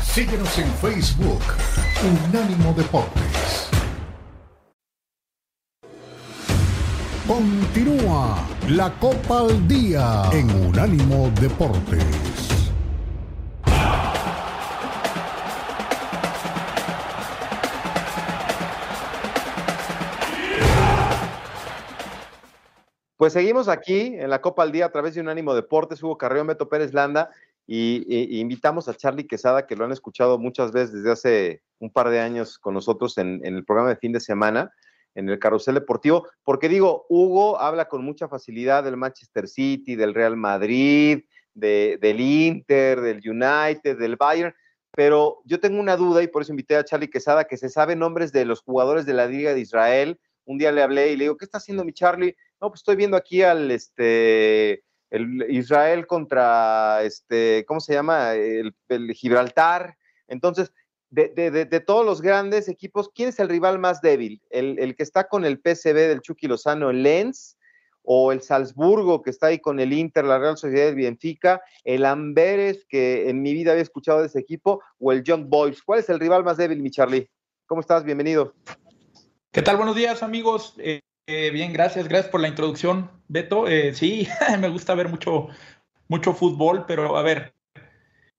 Síguenos 0.00 0.58
en 0.58 0.70
Facebook, 0.74 1.42
Unánimo 2.28 2.72
Deportes. 2.74 3.31
Continúa 7.32 8.46
la 8.68 8.92
Copa 9.00 9.40
al 9.40 9.66
Día 9.66 10.24
en 10.34 10.50
Unánimo 10.66 11.30
Deportes. 11.40 12.04
Pues 23.16 23.32
seguimos 23.32 23.68
aquí 23.68 24.14
en 24.14 24.28
la 24.28 24.42
Copa 24.42 24.64
al 24.64 24.70
Día 24.70 24.84
a 24.84 24.92
través 24.92 25.14
de 25.14 25.22
Unánimo 25.22 25.54
Deportes, 25.54 26.02
Hugo 26.02 26.18
Carrión, 26.18 26.48
Beto 26.48 26.68
Pérez 26.68 26.92
Landa, 26.92 27.30
y, 27.66 28.40
invitamos 28.40 28.90
a 28.90 28.94
Charlie 28.94 29.26
Quesada, 29.26 29.66
que 29.66 29.74
lo 29.74 29.86
han 29.86 29.92
escuchado 29.92 30.38
muchas 30.38 30.70
veces 30.70 30.92
desde 30.96 31.10
hace 31.10 31.62
un 31.78 31.90
par 31.90 32.10
de 32.10 32.20
años 32.20 32.58
con 32.58 32.74
nosotros 32.74 33.16
en 33.16 33.40
el 33.42 33.64
programa 33.64 33.88
de 33.88 33.96
fin 33.96 34.12
de 34.12 34.20
semana 34.20 34.70
en 35.14 35.28
el 35.28 35.38
carrusel 35.38 35.74
deportivo, 35.74 36.28
porque 36.44 36.68
digo, 36.68 37.06
Hugo 37.08 37.60
habla 37.60 37.88
con 37.88 38.04
mucha 38.04 38.28
facilidad 38.28 38.84
del 38.84 38.96
Manchester 38.96 39.48
City, 39.48 39.94
del 39.96 40.14
Real 40.14 40.36
Madrid, 40.36 41.24
del 41.54 42.20
Inter, 42.20 43.00
del 43.00 43.18
United, 43.18 43.98
del 43.98 44.16
Bayern, 44.16 44.54
pero 44.94 45.40
yo 45.44 45.60
tengo 45.60 45.80
una 45.80 45.96
duda 45.96 46.22
y 46.22 46.28
por 46.28 46.42
eso 46.42 46.52
invité 46.52 46.76
a 46.76 46.84
Charlie 46.84 47.10
Quesada, 47.10 47.44
que 47.44 47.56
se 47.56 47.68
sabe 47.68 47.96
nombres 47.96 48.32
de 48.32 48.44
los 48.44 48.60
jugadores 48.62 49.06
de 49.06 49.14
la 49.14 49.26
Liga 49.26 49.54
de 49.54 49.60
Israel. 49.60 50.20
Un 50.44 50.58
día 50.58 50.72
le 50.72 50.82
hablé 50.82 51.12
y 51.12 51.16
le 51.16 51.24
digo, 51.24 51.36
¿qué 51.36 51.44
está 51.44 51.58
haciendo 51.58 51.84
mi 51.84 51.92
Charlie? 51.92 52.36
No, 52.60 52.68
pues 52.68 52.80
estoy 52.80 52.96
viendo 52.96 53.16
aquí 53.16 53.42
al 53.42 53.70
este 53.70 54.84
el 55.10 55.44
Israel 55.50 56.06
contra 56.06 57.02
este, 57.02 57.66
¿cómo 57.66 57.80
se 57.80 57.92
llama? 57.92 58.32
el 58.34 58.74
Gibraltar. 59.14 59.96
Entonces, 60.26 60.72
de, 61.12 61.84
todos 61.86 62.06
los 62.06 62.22
grandes 62.22 62.68
equipos, 62.68 63.10
¿quién 63.14 63.28
es 63.28 63.38
el 63.38 63.48
rival 63.48 63.78
más 63.78 64.00
débil? 64.00 64.40
¿El, 64.50 64.96
que 64.96 65.02
está 65.02 65.28
con 65.28 65.44
el 65.44 65.58
PSV 65.58 65.94
del 65.94 66.22
Chucky 66.22 66.46
Lozano, 66.46 66.90
el 66.90 67.02
Lens? 67.02 67.58
¿O 68.04 68.32
el 68.32 68.42
Salzburgo 68.42 69.22
que 69.22 69.30
está 69.30 69.46
ahí 69.46 69.60
con 69.60 69.78
el 69.78 69.92
Inter, 69.92 70.24
la 70.24 70.38
Real 70.38 70.56
Sociedad 70.56 70.86
del 70.86 70.96
Benfica? 70.96 71.62
¿El 71.84 72.04
Amberes, 72.04 72.84
que 72.88 73.28
en 73.28 73.42
mi 73.42 73.52
vida 73.52 73.70
había 73.70 73.82
escuchado 73.82 74.20
de 74.20 74.26
ese 74.26 74.40
equipo? 74.40 74.82
¿O 74.98 75.12
el 75.12 75.22
Young 75.22 75.48
Boys? 75.48 75.82
¿Cuál 75.82 76.00
es 76.00 76.08
el 76.08 76.18
rival 76.18 76.42
más 76.42 76.56
débil, 76.56 76.82
mi 76.82 76.90
Charlie? 76.90 77.30
¿Cómo 77.66 77.80
estás? 77.80 78.02
Bienvenido. 78.02 78.54
¿Qué 79.52 79.62
tal? 79.62 79.76
Buenos 79.76 79.94
días, 79.94 80.24
amigos. 80.24 80.74
Eh, 80.78 81.00
eh, 81.28 81.50
bien, 81.50 81.72
gracias. 81.72 82.08
Gracias 82.08 82.32
por 82.32 82.40
la 82.40 82.48
introducción, 82.48 83.08
Beto. 83.28 83.68
Eh, 83.68 83.94
sí, 83.94 84.26
me 84.58 84.68
gusta 84.68 84.96
ver 84.96 85.08
mucho, 85.08 85.46
mucho 86.08 86.32
fútbol, 86.32 86.84
pero 86.86 87.16
a 87.16 87.22
ver, 87.22 87.51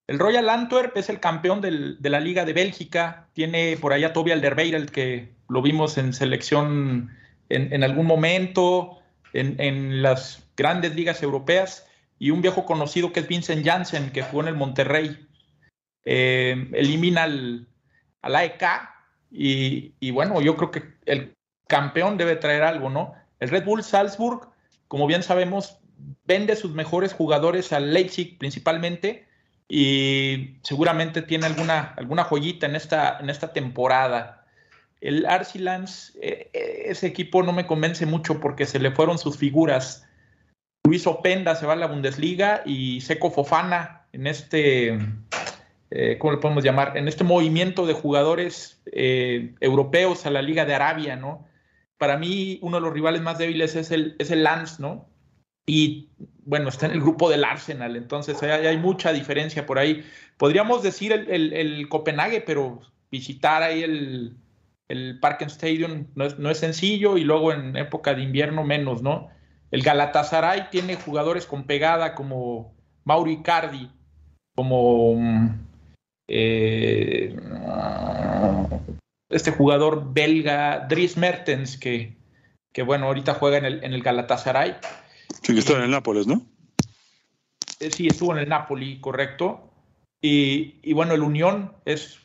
el 0.07 0.19
Royal 0.19 0.49
Antwerp 0.49 0.97
es 0.97 1.09
el 1.09 1.19
campeón 1.19 1.61
de 1.61 2.09
la 2.09 2.19
Liga 2.19 2.43
de 2.43 2.53
Bélgica. 2.53 3.29
Tiene 3.33 3.77
por 3.77 3.93
allá 3.93 4.11
Toby 4.11 4.31
Alderweireld, 4.31 4.89
que 4.89 5.33
lo 5.47 5.61
vimos 5.61 5.97
en 5.97 6.13
selección 6.13 7.09
en, 7.49 7.83
algún 7.83 8.05
momento, 8.05 8.99
en, 9.31 10.01
las 10.01 10.45
grandes 10.57 10.95
ligas 10.95 11.23
europeas. 11.23 11.87
Y 12.19 12.31
un 12.31 12.41
viejo 12.41 12.65
conocido 12.65 13.13
que 13.13 13.21
es 13.21 13.27
Vincent 13.27 13.65
Janssen, 13.65 14.11
que 14.11 14.23
jugó 14.23 14.41
en 14.41 14.49
el 14.49 14.55
Monterrey. 14.55 15.25
Eh, 16.03 16.69
elimina 16.73 17.23
al, 17.23 17.67
al 18.21 18.35
AEK. 18.35 18.63
Y, 19.31 19.93
y 20.01 20.11
bueno, 20.11 20.41
yo 20.41 20.57
creo 20.57 20.71
que 20.71 20.83
el 21.05 21.33
campeón 21.67 22.17
debe 22.17 22.35
traer 22.35 22.63
algo, 22.63 22.89
¿no? 22.89 23.13
El 23.39 23.49
Red 23.49 23.63
Bull 23.63 23.83
Salzburg, 23.83 24.49
como 24.89 25.07
bien 25.07 25.23
sabemos, 25.23 25.79
vende 26.25 26.57
sus 26.57 26.73
mejores 26.73 27.13
jugadores 27.13 27.71
al 27.71 27.93
Leipzig 27.93 28.37
principalmente 28.37 29.27
y 29.67 30.57
seguramente 30.63 31.21
tiene 31.21 31.45
alguna, 31.45 31.93
alguna 31.97 32.23
joyita 32.23 32.65
en 32.65 32.75
esta, 32.75 33.19
en 33.19 33.29
esta 33.29 33.53
temporada. 33.53 34.45
El 35.01 35.25
Arsilans, 35.25 36.17
eh, 36.21 36.49
eh, 36.53 36.83
ese 36.85 37.07
equipo 37.07 37.43
no 37.43 37.53
me 37.53 37.67
convence 37.67 38.05
mucho 38.05 38.39
porque 38.39 38.65
se 38.65 38.79
le 38.79 38.91
fueron 38.91 39.17
sus 39.17 39.37
figuras. 39.37 40.07
Luis 40.85 41.07
Openda 41.07 41.55
se 41.55 41.65
va 41.65 41.73
a 41.73 41.77
la 41.77 41.87
Bundesliga 41.87 42.61
y 42.65 43.01
Seco 43.01 43.31
Fofana 43.31 44.05
en 44.11 44.27
este, 44.27 44.99
eh, 45.91 46.17
¿cómo 46.19 46.33
le 46.33 46.39
podemos 46.39 46.63
llamar? 46.63 46.97
En 46.97 47.07
este 47.07 47.23
movimiento 47.23 47.85
de 47.85 47.93
jugadores 47.93 48.81
europeos 48.85 50.25
a 50.25 50.29
la 50.29 50.41
Liga 50.41 50.65
de 50.65 50.75
Arabia, 50.75 51.15
¿no? 51.15 51.47
Para 51.97 52.17
mí, 52.17 52.59
uno 52.61 52.77
de 52.77 52.81
los 52.81 52.93
rivales 52.93 53.21
más 53.21 53.37
débiles 53.37 53.75
es 53.75 53.91
el, 53.91 54.15
es 54.19 54.29
el 54.29 54.47
¿no? 54.79 55.07
y 55.65 56.09
bueno, 56.45 56.69
está 56.69 56.85
en 56.85 56.93
el 56.93 57.01
grupo 57.01 57.29
del 57.29 57.43
Arsenal, 57.43 57.95
entonces 57.95 58.41
hay, 58.43 58.77
mucha 58.77 59.13
diferencia 59.13 59.65
por 59.65 59.79
ahí. 59.79 60.03
Podríamos 60.37 60.83
decir 60.83 61.11
el, 61.11 61.87
Copenhague, 61.89 62.41
pero 62.41 62.81
visitar 63.11 63.63
ahí 63.63 63.83
el, 63.83 64.37
el 64.87 65.19
Parken 65.19 65.47
Stadium 65.47 66.07
no 66.15 66.25
es, 66.25 66.39
no 66.39 66.49
es, 66.49 66.57
sencillo 66.57 67.17
y 67.17 67.23
luego 67.23 67.51
en 67.51 67.77
época 67.77 68.13
de 68.13 68.23
invierno 68.23 68.63
menos, 68.63 69.01
¿no? 69.01 69.29
El 69.71 69.81
Galatasaray 69.81 70.69
tiene 70.69 70.95
jugadores 70.95 71.45
con 71.45 71.63
pegada 71.63 72.13
como 72.13 72.75
Mauro 73.05 73.31
Icardi, 73.31 73.89
como 74.55 75.15
eh, 76.27 77.35
este 79.29 79.51
jugador 79.51 80.13
belga 80.13 80.85
Dries 80.87 81.17
Mertens, 81.17 81.77
que, 81.77 82.15
que 82.71 82.83
bueno, 82.83 83.07
ahorita 83.07 83.33
juega 83.33 83.57
en 83.57 83.65
el, 83.65 83.83
en 83.83 83.93
el 83.93 84.03
Galatasaray 84.03 84.75
Sí, 85.41 85.53
que 85.53 85.59
está 85.59 85.73
en 85.73 85.83
el 85.83 85.91
Nápoles, 85.91 86.27
¿no? 86.27 86.45
eh, 87.83 87.91
sí, 87.91 88.07
estuvo 88.07 88.33
en 88.33 88.39
el 88.39 88.49
Napoli, 88.49 88.99
correcto. 88.99 89.69
Y, 90.21 90.93
bueno, 90.93 91.13
el 91.13 91.21
Unión 91.21 91.73
es 91.85 92.19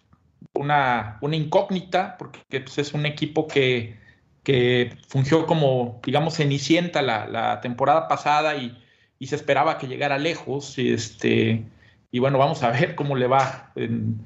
una, 0.54 1.18
una 1.20 1.36
incógnita, 1.36 2.16
porque 2.16 2.60
pues, 2.60 2.78
es 2.78 2.94
un 2.94 3.06
equipo 3.06 3.48
que, 3.48 3.96
que 4.44 4.96
fungió 5.08 5.46
como, 5.46 6.00
digamos, 6.04 6.36
cenicienta 6.36 7.02
la, 7.02 7.26
la 7.26 7.60
temporada 7.60 8.06
pasada 8.06 8.56
y, 8.56 8.78
y, 9.18 9.26
se 9.26 9.36
esperaba 9.36 9.78
que 9.78 9.88
llegara 9.88 10.18
lejos. 10.18 10.78
Y, 10.78 10.92
este, 10.92 11.64
y 12.12 12.18
bueno, 12.20 12.38
vamos 12.38 12.62
a 12.62 12.70
ver 12.70 12.94
cómo 12.94 13.16
le 13.16 13.26
va 13.26 13.72
en, 13.74 14.24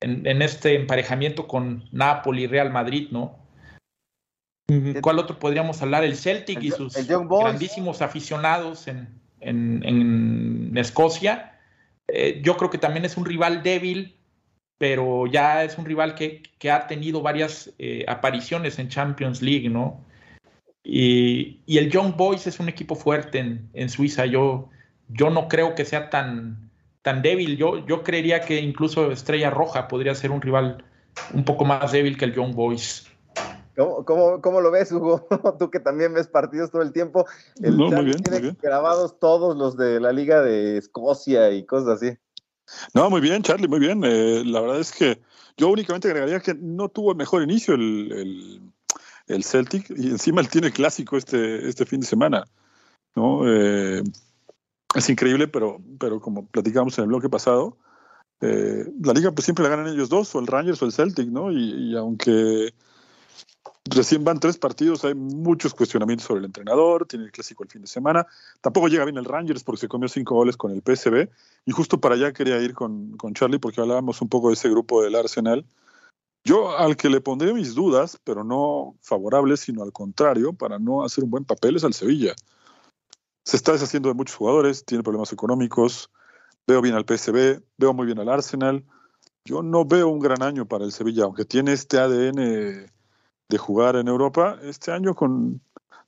en, 0.00 0.42
este 0.42 0.74
emparejamiento 0.74 1.46
con 1.46 1.84
Napoli 1.92 2.44
y 2.44 2.46
Real 2.46 2.70
Madrid, 2.70 3.08
¿no? 3.10 3.38
¿Cuál 5.00 5.18
otro 5.18 5.38
podríamos 5.38 5.82
hablar? 5.82 6.04
El 6.04 6.16
Celtic 6.16 6.62
y 6.62 6.70
sus 6.70 6.94
grandísimos 7.06 8.02
aficionados 8.02 8.88
en, 8.88 9.08
en 9.40 10.72
Escocia. 10.76 11.50
Eh, 12.12 12.40
yo 12.42 12.56
creo 12.56 12.70
que 12.70 12.78
también 12.78 13.04
es 13.04 13.16
un 13.16 13.24
rival 13.24 13.62
débil, 13.62 14.16
pero 14.78 15.26
ya 15.26 15.64
es 15.64 15.78
un 15.78 15.84
rival 15.84 16.14
que, 16.14 16.42
ha 16.70 16.86
tenido 16.86 17.22
varias 17.22 17.72
eh, 17.78 18.04
apariciones 18.08 18.78
en 18.78 18.88
Champions 18.88 19.42
League, 19.42 19.68
¿no? 19.68 20.04
Y, 20.82 21.60
el 21.66 21.90
Young 21.90 22.16
Boys 22.16 22.46
es 22.46 22.58
un 22.58 22.68
equipo 22.68 22.94
fuerte 22.94 23.60
en, 23.72 23.88
Suiza. 23.88 24.26
Yo, 24.26 24.70
yo 25.08 25.30
no 25.30 25.48
creo 25.48 25.74
que 25.74 25.84
sea 25.84 26.10
tan, 26.10 26.70
tan 27.02 27.22
débil. 27.22 27.56
Yo, 27.56 27.86
yo 27.86 28.02
creería 28.02 28.40
que 28.40 28.60
incluso 28.60 29.12
Estrella 29.12 29.50
Roja 29.50 29.88
podría 29.88 30.14
ser 30.14 30.30
un 30.30 30.40
rival 30.40 30.84
un 31.34 31.44
poco 31.44 31.64
más 31.64 31.92
débil 31.92 32.16
que 32.16 32.24
el 32.24 32.34
Young 32.34 32.54
Boys. 32.54 33.09
¿Cómo, 34.04 34.40
cómo, 34.42 34.60
lo 34.60 34.70
ves, 34.70 34.92
Hugo? 34.92 35.26
Tú 35.58 35.70
que 35.70 35.80
también 35.80 36.12
ves 36.12 36.28
partidos 36.28 36.70
todo 36.70 36.82
el 36.82 36.92
tiempo. 36.92 37.26
El 37.62 37.76
no, 37.76 37.90
muy 37.90 38.04
bien, 38.04 38.22
tiene 38.22 38.56
grabados 38.60 39.18
todos 39.18 39.56
los 39.56 39.76
de 39.76 40.00
la 40.00 40.12
Liga 40.12 40.42
de 40.42 40.76
Escocia 40.76 41.50
y 41.50 41.64
cosas 41.64 42.02
así. 42.02 42.16
No, 42.94 43.10
muy 43.10 43.20
bien, 43.20 43.42
Charlie, 43.42 43.68
muy 43.68 43.80
bien. 43.80 44.02
Eh, 44.04 44.42
la 44.44 44.60
verdad 44.60 44.80
es 44.80 44.92
que 44.92 45.20
yo 45.56 45.68
únicamente 45.68 46.08
agregaría 46.08 46.40
que 46.40 46.54
no 46.54 46.88
tuvo 46.88 47.12
el 47.12 47.16
mejor 47.16 47.42
inicio 47.42 47.74
el, 47.74 48.60
el, 49.26 49.44
Celtic 49.44 49.90
y 49.90 50.08
encima 50.10 50.40
él 50.40 50.48
tiene 50.48 50.70
clásico 50.70 51.16
este, 51.16 51.68
este 51.68 51.86
fin 51.86 52.00
de 52.00 52.06
semana. 52.06 52.44
¿no? 53.14 53.42
Eh, 53.46 54.02
es 54.94 55.08
increíble, 55.08 55.48
pero, 55.48 55.80
pero 55.98 56.20
como 56.20 56.46
platicamos 56.46 56.98
en 56.98 57.04
el 57.04 57.08
bloque 57.08 57.28
pasado, 57.28 57.76
eh, 58.40 58.84
la 59.02 59.12
liga 59.12 59.32
pues 59.32 59.44
siempre 59.44 59.64
la 59.64 59.70
ganan 59.70 59.88
ellos 59.88 60.08
dos, 60.08 60.34
o 60.34 60.40
el 60.40 60.46
Rangers 60.46 60.82
o 60.82 60.86
el 60.86 60.92
Celtic, 60.92 61.28
¿no? 61.28 61.50
y 61.50 61.96
aunque 61.96 62.72
Recién 63.92 64.22
van 64.22 64.38
tres 64.38 64.56
partidos, 64.56 65.04
hay 65.04 65.16
muchos 65.16 65.74
cuestionamientos 65.74 66.28
sobre 66.28 66.38
el 66.38 66.44
entrenador, 66.44 67.06
tiene 67.06 67.24
el 67.24 67.32
clásico 67.32 67.64
el 67.64 67.70
fin 67.70 67.82
de 67.82 67.88
semana. 67.88 68.24
Tampoco 68.60 68.86
llega 68.86 69.04
bien 69.04 69.16
el 69.16 69.24
Rangers 69.24 69.64
porque 69.64 69.80
se 69.80 69.88
comió 69.88 70.08
cinco 70.08 70.36
goles 70.36 70.56
con 70.56 70.70
el 70.70 70.80
PSB. 70.80 71.28
Y 71.66 71.72
justo 71.72 72.00
para 72.00 72.14
allá 72.14 72.32
quería 72.32 72.60
ir 72.60 72.72
con, 72.72 73.16
con 73.16 73.34
Charlie 73.34 73.58
porque 73.58 73.80
hablábamos 73.80 74.22
un 74.22 74.28
poco 74.28 74.46
de 74.46 74.54
ese 74.54 74.68
grupo 74.68 75.02
del 75.02 75.16
Arsenal. 75.16 75.66
Yo 76.44 76.78
al 76.78 76.96
que 76.96 77.08
le 77.08 77.20
pondré 77.20 77.52
mis 77.52 77.74
dudas, 77.74 78.16
pero 78.22 78.44
no 78.44 78.94
favorables, 79.00 79.58
sino 79.58 79.82
al 79.82 79.92
contrario, 79.92 80.52
para 80.52 80.78
no 80.78 81.02
hacer 81.02 81.24
un 81.24 81.30
buen 81.30 81.44
papel, 81.44 81.74
es 81.74 81.82
al 81.82 81.92
Sevilla. 81.92 82.34
Se 83.44 83.56
está 83.56 83.72
deshaciendo 83.72 84.08
de 84.08 84.14
muchos 84.14 84.36
jugadores, 84.36 84.84
tiene 84.84 85.02
problemas 85.02 85.32
económicos. 85.32 86.12
Veo 86.64 86.80
bien 86.80 86.94
al 86.94 87.06
PSB, 87.06 87.60
veo 87.76 87.92
muy 87.92 88.06
bien 88.06 88.20
al 88.20 88.28
Arsenal. 88.28 88.84
Yo 89.44 89.64
no 89.64 89.84
veo 89.84 90.08
un 90.08 90.20
gran 90.20 90.44
año 90.44 90.64
para 90.66 90.84
el 90.84 90.92
Sevilla, 90.92 91.24
aunque 91.24 91.44
tiene 91.44 91.72
este 91.72 91.98
ADN 91.98 92.99
de 93.50 93.58
jugar 93.58 93.96
en 93.96 94.08
Europa. 94.08 94.58
Este 94.62 94.92
año 94.92 95.14
con 95.14 95.60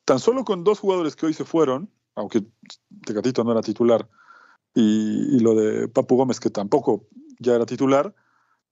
tan 0.05 0.19
solo 0.19 0.45
con 0.45 0.65
dos 0.65 0.79
jugadores 0.79 1.15
que 1.15 1.27
hoy 1.27 1.35
se 1.35 1.45
fueron, 1.45 1.91
aunque 2.15 2.43
Tecatito 3.05 3.45
no 3.45 3.53
era 3.53 3.61
titular, 3.61 4.09
y, 4.75 5.39
lo 5.41 5.55
de 5.55 5.89
Papu 5.89 6.17
Gómez 6.17 6.41
que 6.41 6.49
tampoco 6.49 7.07
ya 7.39 7.55
era 7.55 7.67
titular, 7.67 8.15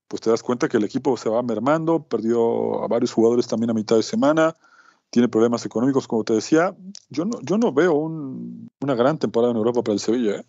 pues 0.08 0.22
te 0.22 0.30
das 0.30 0.42
cuenta 0.42 0.68
que 0.68 0.78
el 0.78 0.84
equipo 0.84 1.16
se 1.16 1.28
va 1.28 1.42
mermando, 1.42 2.02
perdió 2.02 2.82
a 2.82 2.88
varios 2.88 3.12
jugadores 3.12 3.46
también 3.46 3.70
a 3.70 3.74
mitad 3.74 3.96
de 3.96 4.02
semana, 4.02 4.54
tiene 5.10 5.28
problemas 5.28 5.66
económicos, 5.66 6.08
como 6.08 6.24
te 6.24 6.34
decía. 6.34 6.74
Yo 7.10 7.24
no, 7.24 7.38
yo 7.42 7.58
no 7.58 7.72
veo 7.72 7.94
una 7.94 8.94
gran 8.94 9.18
temporada 9.18 9.50
en 9.50 9.58
Europa 9.58 9.82
para 9.82 9.94
el 9.94 10.00
Sevilla. 10.00 10.36
¿eh? 10.36 10.44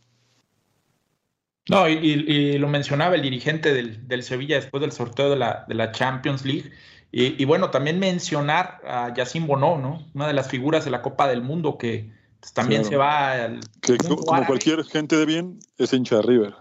No, 1.70 1.90
y, 1.90 2.58
lo 2.58 2.68
mencionaba 2.68 3.16
el 3.16 3.22
dirigente 3.22 3.74
del, 3.74 4.08
del, 4.08 4.24
Sevilla 4.24 4.56
después 4.56 4.82
del 4.82 4.92
sorteo 4.92 5.30
de 5.30 5.36
la, 5.36 5.66
de 5.68 5.76
la 5.76 5.92
Champions 5.92 6.46
League, 6.46 6.72
y, 7.14 7.44
bueno, 7.44 7.72
también 7.72 8.00
mencionar 8.00 8.80
a 8.88 9.14
Yacine 9.14 9.46
Bono, 9.46 9.78
¿no? 9.78 10.08
Una 10.14 10.28
de 10.28 10.34
las 10.34 10.48
figuras 10.48 10.86
de 10.86 10.92
la 10.92 11.02
Copa 11.02 11.28
del 11.28 11.42
Mundo 11.42 11.78
que 11.78 12.10
pues, 12.40 12.54
también 12.54 12.86
se 12.86 12.96
va 12.96 13.34
al. 13.34 13.60
Que 13.82 13.98
como 13.98 14.24
cualquier 14.46 14.84
gente 14.86 15.18
de 15.18 15.26
bien, 15.26 15.60
es 15.78 15.92
hincha 15.92 16.18
de 16.18 16.22
River. 16.22 16.56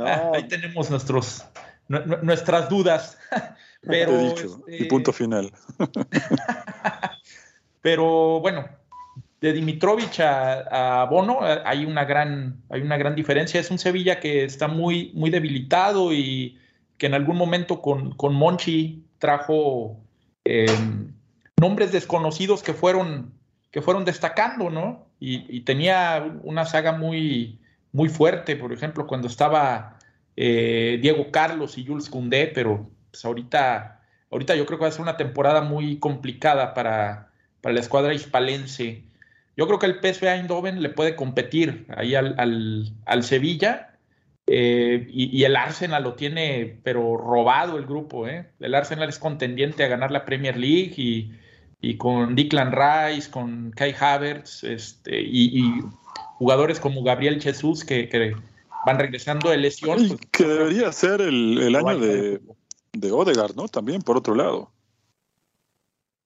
Ah, 0.00 0.30
ahí 0.32 0.46
tenemos 0.46 0.90
nuestros, 0.90 1.44
nuestras 1.88 2.68
dudas. 2.68 3.18
Pero, 3.82 4.18
dicho, 4.18 4.62
y 4.68 4.74
este 4.74 4.84
punto 4.86 5.12
final. 5.12 5.52
pero 7.80 8.40
bueno, 8.40 8.68
de 9.40 9.52
Dimitrovich 9.52 10.20
a, 10.20 11.06
Bono 11.08 11.38
hay 11.42 11.84
una 11.84 12.04
gran 12.04 12.60
hay 12.70 12.82
una 12.82 12.96
gran 12.96 13.14
diferencia 13.14 13.60
es 13.60 13.70
un 13.70 13.78
Sevilla 13.78 14.18
que 14.18 14.44
está 14.44 14.66
muy 14.66 15.12
muy 15.14 15.30
debilitado 15.30 16.12
y 16.12 16.58
que 16.98 17.06
en 17.06 17.14
algún 17.14 17.36
momento 17.36 17.80
con, 17.80 18.14
con 18.16 18.34
Monchi 18.34 19.04
trajo 19.18 19.96
em, 20.44 21.14
nombres 21.56 21.92
desconocidos 21.92 22.62
que 22.62 22.74
fueron, 22.74 23.32
que 23.70 23.80
fueron 23.80 24.04
destacando, 24.04 24.68
¿no? 24.68 25.06
Y, 25.20 25.62
tenía 25.62 26.38
una 26.44 26.64
saga 26.64 26.92
muy, 26.92 27.58
muy 27.92 28.08
fuerte, 28.08 28.54
por 28.54 28.72
ejemplo, 28.72 29.08
cuando 29.08 29.26
estaba 29.26 29.98
eh, 30.36 30.98
Diego 31.02 31.32
Carlos 31.32 31.76
y 31.76 31.84
Jules 31.84 32.08
Koundé, 32.08 32.46
pero 32.54 32.88
pues 33.10 33.24
ahorita, 33.24 34.00
ahorita 34.30 34.54
yo 34.54 34.64
creo 34.64 34.78
que 34.78 34.84
va 34.84 34.88
a 34.88 34.92
ser 34.92 35.02
una 35.02 35.16
temporada 35.16 35.60
muy 35.60 35.98
complicada 35.98 36.72
para, 36.72 37.30
para 37.60 37.74
la 37.74 37.80
escuadra 37.80 38.14
hispalense. 38.14 39.02
Yo 39.56 39.66
creo 39.66 39.80
que 39.80 39.86
el 39.86 39.98
PSV 40.00 40.28
Eindhoven 40.28 40.82
le 40.82 40.90
puede 40.90 41.16
competir 41.16 41.86
ahí 41.96 42.14
al, 42.14 42.36
al, 42.38 42.92
al 43.04 43.24
Sevilla 43.24 43.87
eh, 44.50 45.06
y, 45.10 45.44
el 45.44 45.56
Arsenal 45.56 46.02
lo 46.02 46.14
tiene, 46.14 46.80
pero 46.82 47.18
robado 47.18 47.76
el 47.76 47.84
grupo. 47.84 48.26
¿eh? 48.26 48.50
El 48.60 48.74
Arsenal 48.74 49.08
es 49.08 49.18
contendiente 49.18 49.84
a 49.84 49.88
ganar 49.88 50.10
la 50.10 50.24
Premier 50.24 50.56
League 50.56 50.94
y, 50.96 51.96
con 51.96 52.34
Declan 52.34 52.72
Rice, 52.72 53.30
con 53.30 53.70
Kai 53.72 53.94
Havertz 53.98 54.64
este, 54.64 55.20
y, 55.20 55.82
jugadores 56.38 56.80
como 56.80 57.02
Gabriel 57.02 57.42
Jesús 57.42 57.84
que, 57.84 58.34
van 58.86 58.98
regresando 58.98 59.50
de 59.50 59.58
lesión. 59.58 60.08
Pues, 60.08 60.20
que 60.30 60.44
debería 60.44 60.92
ser 60.92 61.20
el, 61.20 61.76
año 61.76 61.98
de, 61.98 62.40
de 62.92 63.12
Odegaard, 63.12 63.54
¿no? 63.54 63.68
También, 63.68 64.00
por 64.00 64.16
otro 64.16 64.34
lado. 64.34 64.72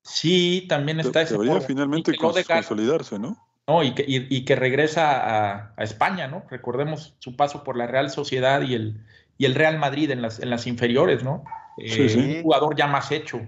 Sí, 0.04 0.66
también 0.68 1.00
está 1.00 1.22
ese. 1.22 1.35
Debería 1.35 1.61
finalmente 1.61 2.16
consolidarse, 2.16 3.18
¿no? 3.18 3.37
¿No? 3.68 3.83
Y 3.83 3.94
que, 3.94 4.05
y, 4.07 4.44
que 4.44 4.57
regresa 4.57 5.72
a, 5.77 5.83
España, 5.83 6.29
¿no? 6.29 6.44
Recordemos 6.51 7.16
su 7.18 7.37
paso 7.37 7.64
por 7.64 7.77
la 7.77 7.87
Real 7.87 8.11
Sociedad 8.11 8.62
y 8.62 8.75
el, 8.75 9.05
y 9.38 9.46
el 9.46 9.55
Real 9.55 9.79
Madrid 9.79 10.11
en 10.11 10.22
las, 10.22 10.40
en 10.40 10.51
las 10.51 10.66
inferiores, 10.66 11.22
¿no? 11.22 11.44
Eh, 11.79 12.37
un 12.37 12.42
jugador 12.42 12.77
ya 12.77 12.87
más 12.87 13.11
hecho. 13.12 13.40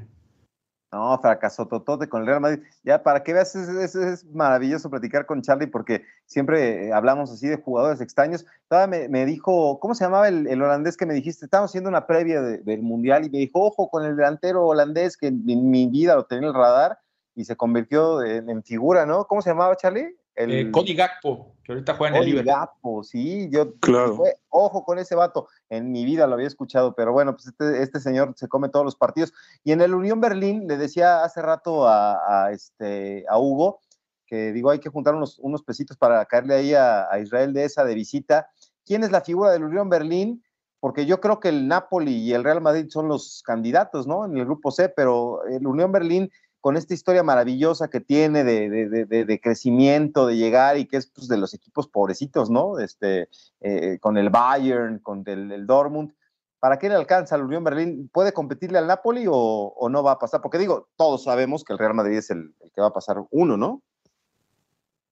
No, 0.92 1.18
fracasó 1.20 1.66
Totote 1.66 2.08
con 2.08 2.20
el 2.20 2.28
Real 2.28 2.40
Madrid. 2.40 2.62
Ya, 2.84 3.02
para 3.02 3.24
que 3.24 3.32
veas, 3.32 3.56
es, 3.56 4.24
maravilloso 4.26 4.88
platicar 4.88 5.26
con 5.26 5.42
Charlie 5.42 5.66
porque 5.66 6.04
siempre 6.24 6.92
hablamos 6.92 7.32
así 7.32 7.48
de 7.48 7.56
jugadores 7.56 8.00
extraños. 8.00 8.46
Todavía 8.68 9.08
me, 9.08 9.26
dijo, 9.26 9.80
¿cómo 9.80 9.96
se 9.96 10.04
llamaba 10.04 10.28
el, 10.28 10.62
holandés 10.62 10.96
que 10.96 11.04
me 11.04 11.14
dijiste? 11.14 11.46
Estábamos 11.46 11.72
haciendo 11.72 11.90
una 11.90 12.06
previa 12.06 12.40
del 12.40 12.82
Mundial 12.82 13.24
y 13.24 13.30
me 13.30 13.38
dijo, 13.38 13.60
ojo 13.60 13.90
con 13.90 14.04
el 14.04 14.14
delantero 14.14 14.64
holandés 14.64 15.16
que 15.16 15.26
en, 15.26 15.42
en 15.48 15.68
mi 15.68 15.88
vida 15.88 16.14
lo 16.14 16.26
tenía 16.26 16.48
en 16.48 16.54
el 16.54 16.60
radar 16.60 17.00
y 17.34 17.44
se 17.44 17.56
convirtió 17.56 18.22
en, 18.22 18.62
figura, 18.62 19.06
¿no? 19.06 19.26
¿Cómo 19.26 19.42
se 19.42 19.50
llamaba, 19.50 19.76
Charlie? 19.76 20.16
El 20.34 20.52
eh, 20.52 20.70
Cody 20.70 20.94
Gakpo, 20.94 21.54
que 21.62 21.72
ahorita 21.72 21.94
juega 21.94 22.16
en 22.16 22.22
el 22.22 22.28
Liverpool. 22.28 22.54
Gakpo, 22.54 23.04
sí, 23.04 23.48
yo 23.50 23.74
claro. 23.74 24.22
ojo 24.48 24.84
con 24.84 24.98
ese 24.98 25.14
vato, 25.14 25.48
en 25.68 25.92
mi 25.92 26.04
vida 26.04 26.26
lo 26.26 26.34
había 26.34 26.48
escuchado, 26.48 26.94
pero 26.94 27.12
bueno, 27.12 27.34
pues 27.34 27.46
este, 27.46 27.82
este, 27.82 28.00
señor 28.00 28.34
se 28.36 28.48
come 28.48 28.68
todos 28.68 28.84
los 28.84 28.96
partidos. 28.96 29.32
Y 29.62 29.72
en 29.72 29.80
el 29.80 29.94
Unión 29.94 30.20
Berlín, 30.20 30.66
le 30.66 30.76
decía 30.76 31.22
hace 31.22 31.40
rato 31.40 31.88
a, 31.88 32.50
este, 32.52 33.24
a 33.28 33.38
Hugo, 33.38 33.80
que 34.26 34.52
digo, 34.52 34.70
hay 34.70 34.80
que 34.80 34.90
juntar 34.90 35.14
unos, 35.14 35.38
unos 35.38 35.62
pesitos 35.62 35.96
para 35.96 36.24
caerle 36.24 36.54
ahí 36.54 36.74
a, 36.74 37.08
a, 37.10 37.20
Israel 37.20 37.52
de 37.52 37.64
esa 37.64 37.84
de 37.84 37.94
visita. 37.94 38.48
¿Quién 38.84 39.04
es 39.04 39.12
la 39.12 39.20
figura 39.20 39.52
del 39.52 39.64
Unión 39.64 39.88
Berlín? 39.88 40.42
Porque 40.80 41.06
yo 41.06 41.20
creo 41.20 41.40
que 41.40 41.48
el 41.48 41.68
Napoli 41.68 42.16
y 42.16 42.32
el 42.32 42.44
Real 42.44 42.60
Madrid 42.60 42.86
son 42.90 43.08
los 43.08 43.42
candidatos, 43.44 44.06
¿no? 44.06 44.24
En 44.24 44.36
el 44.36 44.44
grupo 44.44 44.70
C, 44.70 44.88
pero 44.88 45.44
el 45.46 45.66
Unión 45.66 45.92
Berlín 45.92 46.30
con 46.64 46.78
esta 46.78 46.94
historia 46.94 47.22
maravillosa 47.22 47.90
que 47.90 48.00
tiene 48.00 48.42
de, 48.42 49.40
crecimiento, 49.42 50.26
de 50.26 50.38
llegar 50.38 50.78
y 50.78 50.86
que 50.86 50.96
es 50.96 51.06
pues, 51.08 51.28
de 51.28 51.36
los 51.36 51.52
equipos 51.52 51.88
pobrecitos, 51.88 52.48
¿no? 52.48 52.78
Este, 52.78 53.28
eh, 53.60 53.98
con 54.00 54.16
el 54.16 54.30
Bayern, 54.30 54.98
con 55.00 55.24
el, 55.26 55.66
Dortmund. 55.66 56.14
¿Para 56.60 56.78
qué 56.78 56.88
le 56.88 56.94
alcanza 56.94 57.36
la 57.36 57.44
Unión 57.44 57.64
Berlín? 57.64 58.08
¿Puede 58.10 58.32
competirle 58.32 58.78
al 58.78 58.86
Napoli 58.86 59.26
o, 59.28 59.88
no 59.90 60.02
va 60.02 60.12
a 60.12 60.18
pasar? 60.18 60.40
Porque 60.40 60.56
digo, 60.56 60.88
todos 60.96 61.24
sabemos 61.24 61.64
que 61.64 61.74
el 61.74 61.78
Real 61.78 61.92
Madrid 61.92 62.16
es 62.16 62.30
el, 62.30 62.54
que 62.74 62.80
va 62.80 62.86
a 62.86 62.94
pasar 62.94 63.18
uno, 63.30 63.58
¿no? 63.58 63.82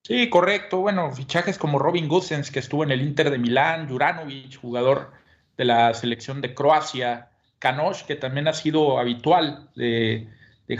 Sí, 0.05 0.31
correcto. 0.31 0.81
Bueno, 0.81 1.12
fichajes 1.12 1.59
como 1.59 1.79
Robin 1.79 2.09
Gosens, 2.09 2.51
que 2.51 2.61
estuvo 2.61 2.83
en 2.83 2.93
el 2.93 3.03
Inter 3.03 3.31
de 3.31 3.37
Milán, 3.37 3.91
Juranovic, 3.91 4.59
jugador 4.59 5.11
de 5.59 5.67
la 5.67 5.93
selección 5.93 6.41
de 6.41 6.55
Croacia, 6.55 7.29
Kanosh, 7.59 8.07
que 8.07 8.17
también 8.17 8.49
ha 8.49 8.55
sido 8.55 8.99
habitual 8.99 9.69
de, 9.77 10.31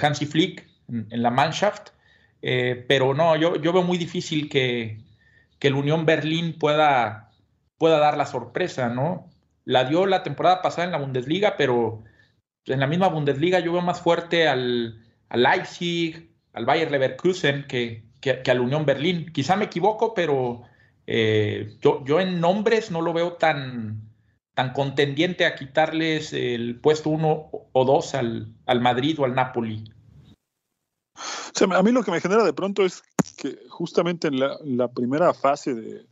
Hansi 0.01 0.27
Flick 0.27 0.66
en, 0.88 1.23
la 1.23 1.31
Mannschaft. 1.31 1.90
Eh, 2.42 2.85
pero 2.88 3.14
no, 3.14 3.37
yo, 3.37 3.57
yo 3.57 3.73
veo 3.73 3.83
muy 3.83 3.99
difícil 3.99 4.49
que, 4.49 4.99
que 5.59 5.68
el 5.68 5.75
Unión 5.75 6.07
Berlín 6.07 6.59
pueda, 6.59 7.31
pueda 7.79 7.99
dar 7.99 8.16
la 8.16 8.27
sorpresa, 8.27 8.88
¿no? 8.88 9.31
La 9.64 9.85
dio 9.85 10.07
la 10.07 10.23
temporada 10.23 10.61
pasada 10.61 10.87
en 10.87 10.92
la 10.92 10.99
Bundesliga, 10.99 11.57
pero 11.57 12.03
en 12.66 12.81
la 12.81 12.87
misma 12.87 13.09
Bundesliga 13.09 13.61
yo 13.61 13.73
veo 13.73 13.83
más 13.83 14.01
fuerte 14.01 14.49
al, 14.49 15.01
Leipzig, 15.33 16.31
al 16.53 16.66
Bayer 16.66 16.90
Leverkusen 16.90 17.66
que, 17.66 18.05
que, 18.21 18.42
al 18.51 18.61
Unión 18.61 18.85
Berlín. 18.85 19.33
Quizá 19.33 19.57
me 19.57 19.66
equivoco, 19.66 20.14
pero 20.14 20.62
eh, 21.07 21.77
yo, 21.81 22.05
yo 22.05 22.21
en 22.21 22.40
nombres 22.40 22.90
no 22.90 23.01
lo 23.01 23.12
veo 23.12 23.35
tan, 23.35 24.12
tan 24.55 24.73
contendiente 24.73 25.47
a 25.47 25.55
quitarles 25.55 26.33
el 26.33 26.79
puesto 26.81 27.11
uno 27.11 27.49
o 27.73 27.85
dos 27.85 28.15
al, 28.15 28.53
al 28.67 28.81
Madrid 28.81 29.19
o 29.19 29.25
al 29.25 29.35
Napoli. 29.35 29.85
a 31.71 31.83
mí 31.83 31.93
lo 31.93 32.03
que 32.03 32.11
me 32.11 32.21
genera 32.21 32.45
de 32.45 32.53
pronto 32.53 32.85
es 32.85 33.03
que 33.37 33.59
justamente 33.69 34.29
en 34.29 34.38
la, 34.38 34.88
primera 34.88 35.33
fase 35.33 35.75
de, 35.75 36.07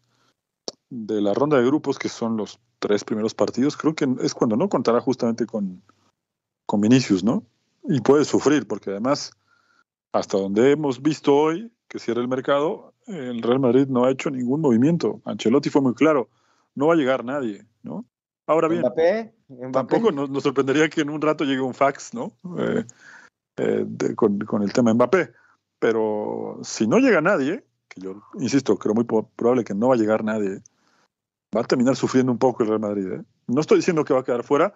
de, 0.89 1.21
la 1.21 1.35
ronda 1.35 1.59
de 1.59 1.67
grupos, 1.67 1.99
que 1.99 2.09
son 2.09 2.37
los 2.37 2.59
tres 2.79 3.05
primeros 3.05 3.35
partidos, 3.35 3.77
creo 3.77 3.95
que 3.95 4.09
es 4.23 4.35
cuando 4.35 4.57
no 4.57 4.69
contará 4.69 5.01
justamente 5.01 5.45
con, 5.45 5.83
con 6.67 6.81
Vinicius, 6.81 7.23
¿no? 7.23 7.45
Y 7.85 8.01
puede 8.01 8.25
sufrir, 8.25 8.67
porque 8.67 8.91
además, 8.91 9.33
hasta 10.13 10.39
donde 10.39 10.73
hemos 10.73 11.03
visto 11.03 11.37
hoy 11.37 11.71
que 11.89 11.99
cierra 11.99 12.21
el 12.21 12.29
mercado, 12.29 12.95
el 13.07 13.43
Real 13.43 13.61
Madrid 13.61 13.87
no 13.89 14.05
ha 14.05 14.11
hecho 14.11 14.31
ningún 14.31 14.61
movimiento. 14.61 15.21
Ancelotti 15.25 15.69
fue 15.71 15.83
muy 15.83 15.95
claro, 15.95 16.29
no 16.75 16.87
va 16.87 16.95
a 16.95 16.97
llegar 16.97 17.25
nadie, 17.25 17.67
¿no? 17.83 18.05
Ahora 18.51 18.67
bien, 18.67 18.83
tampoco 19.71 20.11
nos, 20.11 20.43
sorprendería 20.43 20.89
que 20.89 21.03
en 21.03 21.11
un 21.11 21.21
rato 21.21 21.45
llegue 21.45 21.61
un 21.61 21.73
fax, 21.73 22.15
¿no? 22.15 22.33
Eh, 22.59 22.85
eh, 23.59 23.87
con, 24.17 24.41
con, 24.41 24.65
el 24.65 24.73
tema 24.73 24.93
Mbappé. 24.93 25.33
Pero 25.79 26.59
si 26.65 26.89
no 26.89 26.99
llega 26.99 27.21
nadie, 27.21 27.65
que 27.87 28.01
yo 28.01 28.21
insisto, 28.41 28.77
creo 28.77 28.93
muy 28.93 29.05
probable 29.05 29.63
que 29.63 29.73
no 29.73 29.91
va 29.91 29.95
a 29.95 29.99
llegar 29.99 30.25
nadie, 30.25 30.63
va 31.57 31.61
a 31.61 31.65
terminar 31.65 31.95
sufriendo 31.95 32.33
un 32.33 32.39
poco 32.39 32.65
el 32.65 32.71
Real 32.71 32.81
Madrid. 32.81 33.13
¿eh? 33.13 33.23
No 33.47 33.61
estoy 33.61 33.79
diciendo 33.79 34.05
que 34.05 34.15
va 34.15 34.21
a 34.21 34.25
quedar 34.25 34.43
fuera, 34.43 34.75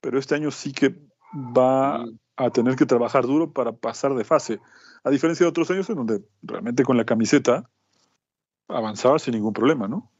pero 0.00 0.18
este 0.18 0.34
año 0.34 0.50
sí 0.50 0.72
que 0.72 0.92
va 1.32 2.04
a 2.34 2.50
tener 2.50 2.74
que 2.74 2.86
trabajar 2.86 3.24
duro 3.24 3.52
para 3.52 3.70
pasar 3.70 4.16
de 4.16 4.24
fase. 4.24 4.58
A 5.04 5.10
diferencia 5.10 5.44
de 5.44 5.50
otros 5.50 5.70
años 5.70 5.88
en 5.90 5.94
donde 5.94 6.24
realmente 6.42 6.82
con 6.82 6.96
la 6.96 7.04
camiseta 7.04 7.70
avanzaba 8.66 9.20
sin 9.20 9.34
ningún 9.34 9.52
problema, 9.52 9.86
¿no? 9.86 10.10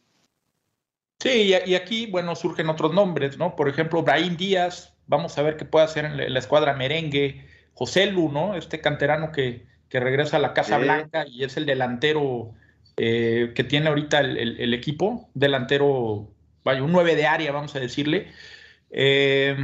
Sí, 1.23 1.55
y 1.65 1.75
aquí, 1.77 2.07
bueno, 2.07 2.35
surgen 2.35 2.69
otros 2.69 2.93
nombres, 2.93 3.39
¿no? 3.39 3.55
Por 3.55 3.69
ejemplo, 3.69 4.03
Brahim 4.03 4.37
Díaz, 4.37 4.97
vamos 5.07 5.39
a 5.39 5.43
ver 5.43 5.57
qué 5.57 5.65
puede 5.65 5.85
hacer 5.85 6.05
en 6.05 6.33
la 6.33 6.39
escuadra 6.41 6.75
merengue. 6.75 7.47
José 7.75 8.07
Lu, 8.07 8.29
¿no? 8.33 8.57
Este 8.57 8.81
canterano 8.81 9.31
que, 9.31 9.65
que 9.89 10.01
regresa 10.01 10.39
a 10.39 10.41
la 10.41 10.53
Casa 10.53 10.79
Blanca 10.79 11.25
y 11.29 11.45
es 11.45 11.57
el 11.57 11.65
delantero 11.65 12.55
eh, 12.97 13.53
que 13.55 13.63
tiene 13.63 13.89
ahorita 13.89 14.19
el, 14.19 14.75
equipo, 14.75 15.31
delantero, 15.33 16.35
vaya, 16.65 16.83
un 16.83 16.91
9 16.91 17.15
de 17.15 17.27
área, 17.27 17.53
vamos 17.53 17.77
a 17.77 17.79
decirle. 17.79 18.33
Eh, 18.91 19.57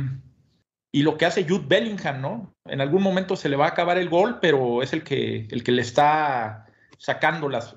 y 0.92 1.03
lo 1.03 1.18
que 1.18 1.27
hace 1.27 1.42
Jude 1.42 1.66
Bellingham, 1.66 2.21
¿no? 2.21 2.55
En 2.66 2.81
algún 2.81 3.03
momento 3.03 3.35
se 3.35 3.49
le 3.49 3.57
va 3.57 3.64
a 3.64 3.71
acabar 3.71 3.99
el 3.99 4.09
gol, 4.09 4.38
pero 4.40 4.81
es 4.81 4.92
el 4.92 5.03
que, 5.03 5.49
el 5.51 5.64
que 5.64 5.73
le 5.73 5.83
está 5.83 6.67
sacando 6.99 7.49
las, 7.49 7.75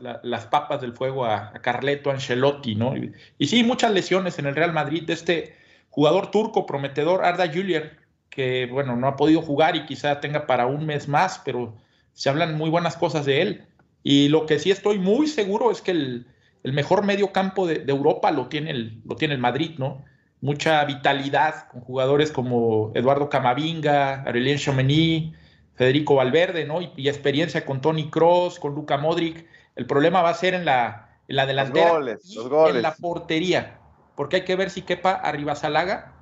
papas 0.47 0.81
del 0.81 0.93
fuego 0.93 1.25
a, 1.25 1.53
Carleto 1.61 2.09
Ancelotti, 2.09 2.75
¿no? 2.75 2.95
Y, 2.97 3.47
sí, 3.47 3.63
muchas 3.63 3.91
lesiones 3.91 4.37
en 4.39 4.47
el 4.47 4.55
Real 4.55 4.73
Madrid 4.73 5.03
de 5.03 5.13
este 5.13 5.55
jugador 5.89 6.31
turco 6.31 6.65
prometedor, 6.65 7.23
Arda 7.23 7.47
Güler, 7.47 7.97
que, 8.29 8.67
bueno, 8.71 8.95
no 8.95 9.07
ha 9.07 9.15
podido 9.15 9.41
jugar 9.41 9.75
y 9.75 9.85
quizá 9.85 10.19
tenga 10.19 10.47
para 10.47 10.65
un 10.65 10.85
mes 10.85 11.07
más, 11.07 11.41
pero 11.45 11.77
se 12.13 12.29
hablan 12.29 12.57
muy 12.57 12.69
buenas 12.69 12.97
cosas 12.97 13.25
de 13.25 13.41
él. 13.41 13.65
Y 14.03 14.29
lo 14.29 14.47
que 14.47 14.57
sí 14.57 14.71
estoy 14.71 14.97
muy 14.97 15.27
seguro 15.27 15.69
es 15.69 15.81
que 15.81 15.91
el, 15.91 16.25
mejor 16.63 17.05
medio 17.05 17.31
campo 17.31 17.67
de, 17.67 17.83
Europa 17.87 18.31
lo 18.31 18.47
tiene, 18.47 18.71
el, 18.71 19.01
lo 19.05 19.15
tiene 19.15 19.35
el 19.35 19.39
Madrid, 19.39 19.75
¿no? 19.77 20.03
Mucha 20.41 20.83
vitalidad 20.85 21.67
con 21.69 21.81
jugadores 21.81 22.31
como 22.31 22.91
Eduardo 22.95 23.29
Camavinga, 23.29 24.23
Aurelien 24.23 24.57
Chomeny, 24.57 25.35
Federico 25.75 26.15
Valverde, 26.15 26.65
¿no? 26.65 26.81
Y, 26.81 27.07
experiencia 27.07 27.65
con 27.65 27.81
Tony 27.81 28.09
Cross, 28.09 28.59
con 28.59 28.75
Luca 28.75 28.97
Modric. 28.97 29.45
El 29.75 29.85
problema 29.85 30.21
va 30.21 30.29
a 30.29 30.33
ser 30.33 30.53
en 30.53 30.65
la, 30.65 31.17
en 31.27 31.35
la 31.35 31.45
delantera 31.45 31.99
y 32.23 32.69
en 32.69 32.81
la 32.81 32.95
portería, 32.95 33.79
porque 34.15 34.37
hay 34.37 34.45
que 34.45 34.55
ver 34.55 34.69
si 34.69 34.81
Kepa 34.81 35.11
arriba 35.11 35.55
Salaga 35.55 36.13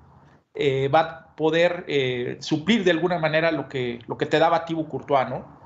eh, 0.55 0.87
va 0.87 0.99
a 0.99 1.35
poder 1.35 1.85
eh, 1.87 2.37
suplir 2.41 2.83
de 2.83 2.91
alguna 2.91 3.19
manera 3.19 3.51
lo 3.51 3.69
que, 3.69 3.99
lo 4.07 4.17
que 4.17 4.25
te 4.25 4.39
daba 4.39 4.65
Thibaut 4.65 4.89
Courtois, 4.89 5.29
¿no? 5.29 5.59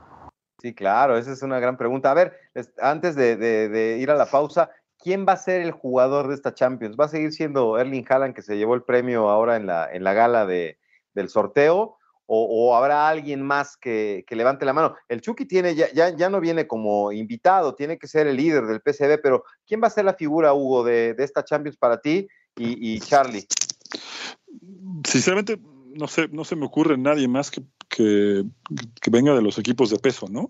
Sí, 0.61 0.75
claro, 0.75 1.17
esa 1.17 1.31
es 1.31 1.41
una 1.41 1.59
gran 1.59 1.77
pregunta. 1.77 2.11
A 2.11 2.13
ver, 2.13 2.37
antes 2.79 3.15
de, 3.15 3.97
ir 3.99 4.11
a 4.11 4.15
la 4.15 4.27
pausa, 4.27 4.69
¿quién 4.99 5.25
va 5.27 5.33
a 5.33 5.37
ser 5.37 5.61
el 5.61 5.71
jugador 5.71 6.27
de 6.27 6.35
esta 6.35 6.53
Champions? 6.53 6.95
¿Va 6.97 7.05
a 7.05 7.09
seguir 7.09 7.31
siendo 7.33 7.77
Erling 7.77 8.05
Haaland, 8.07 8.35
que 8.35 8.41
se 8.41 8.55
llevó 8.55 8.75
el 8.75 8.83
premio 8.83 9.29
ahora 9.29 9.55
en 9.55 9.65
la, 9.65 9.91
en 9.91 10.03
la 10.03 10.13
gala 10.13 10.45
de, 10.45 10.77
del 11.13 11.29
sorteo? 11.29 11.97
O, 12.35 12.75
habrá 12.75 13.07
alguien 13.07 13.41
más 13.41 13.77
que, 13.77 14.25
levante 14.29 14.65
la 14.65 14.73
mano? 14.73 14.95
El 15.07 15.21
Chucky 15.21 15.45
tiene, 15.45 15.75
ya, 15.75 15.91
ya, 15.93 16.29
no 16.29 16.39
viene 16.39 16.67
como 16.67 17.11
invitado, 17.11 17.75
tiene 17.75 17.97
que 17.97 18.07
ser 18.07 18.27
el 18.27 18.37
líder 18.37 18.65
del 18.65 18.81
PCB, 18.81 19.21
pero 19.21 19.43
¿quién 19.67 19.81
va 19.81 19.87
a 19.87 19.91
ser 19.91 20.05
la 20.05 20.15
figura, 20.15 20.53
Hugo, 20.53 20.83
de, 20.83 21.15
esta 21.19 21.43
Champions 21.43 21.77
para 21.77 22.01
ti 22.01 22.27
y, 22.55 22.93
y 22.95 22.99
Charlie? 22.99 23.45
Sinceramente, 25.07 25.59
no 25.95 26.07
sé, 26.07 26.27
no 26.29 26.43
se 26.43 26.55
me 26.55 26.65
ocurre 26.65 26.97
nadie 26.97 27.27
más 27.27 27.51
que 27.51 27.61
que, 27.93 28.45
venga 29.11 29.33
de 29.33 29.41
los 29.41 29.57
equipos 29.57 29.89
de 29.89 29.99
peso, 29.99 30.27
¿no? 30.29 30.49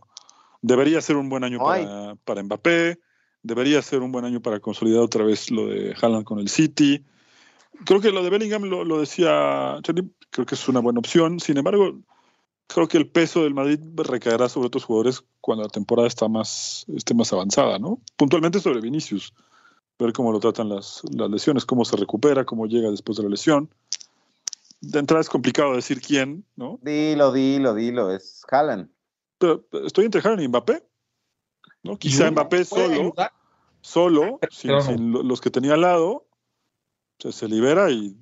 Debería 0.61 1.01
ser 1.01 1.17
un 1.17 1.29
buen 1.29 1.43
año 1.43 1.59
para, 1.59 2.15
para, 2.23 2.43
Mbappé, 2.43 2.99
debería 3.41 3.81
ser 3.81 4.01
un 4.01 4.11
buen 4.11 4.25
año 4.25 4.41
para 4.41 4.59
consolidar 4.59 5.01
otra 5.01 5.25
vez 5.25 5.51
lo 5.51 5.67
de 5.67 5.93
Haaland 6.01 6.23
con 6.23 6.39
el 6.39 6.47
City. 6.47 7.03
Creo 7.85 7.99
que 7.99 8.11
lo 8.11 8.23
de 8.23 8.29
Bellingham 8.29 8.63
lo, 8.63 8.99
decía 8.99 9.79
creo 10.33 10.45
que 10.45 10.55
es 10.55 10.67
una 10.67 10.81
buena 10.81 10.99
opción. 10.99 11.39
Sin 11.39 11.57
embargo, 11.57 11.99
creo 12.67 12.87
que 12.89 12.97
el 12.97 13.09
peso 13.09 13.43
del 13.43 13.53
Madrid 13.53 13.79
recaerá 13.95 14.49
sobre 14.49 14.67
otros 14.67 14.83
jugadores 14.83 15.23
cuando 15.39 15.63
la 15.63 15.69
temporada 15.69 16.07
está 16.07 16.27
más, 16.27 16.85
esté 16.93 17.13
más 17.13 17.31
avanzada, 17.31 17.79
¿no? 17.79 18.01
Puntualmente 18.17 18.59
sobre 18.59 18.81
Vinicius, 18.81 19.33
ver 19.97 20.11
cómo 20.11 20.31
lo 20.31 20.39
tratan 20.39 20.69
las, 20.69 21.01
las 21.11 21.29
lesiones, 21.29 21.65
cómo 21.65 21.85
se 21.85 21.95
recupera, 21.95 22.43
cómo 22.43 22.65
llega 22.65 22.91
después 22.91 23.17
de 23.17 23.23
la 23.23 23.29
lesión 23.29 23.69
de 24.83 24.99
entrada 24.99 25.21
es 25.21 25.29
complicado 25.29 25.75
decir 25.75 26.01
quién, 26.01 26.45
¿no? 26.57 26.77
Dilo, 26.81 27.31
dilo, 27.31 27.73
dilo, 27.73 28.11
es 28.11 28.43
Haaland. 28.51 28.89
Pero 29.37 29.65
estoy 29.85 30.05
entre 30.05 30.19
Haaland 30.21 30.41
y 30.41 30.47
Mbappé. 30.49 30.83
¿no? 31.83 31.97
Quizá 31.97 32.29
Mbappé 32.29 32.65
solo, 32.65 33.13
solo, 33.79 34.39
sin, 34.49 35.11
los 35.11 35.39
que 35.39 35.49
tenía 35.49 35.75
al 35.75 35.81
lado, 35.81 36.27
se 37.17 37.47
libera 37.47 37.89
y 37.91 38.17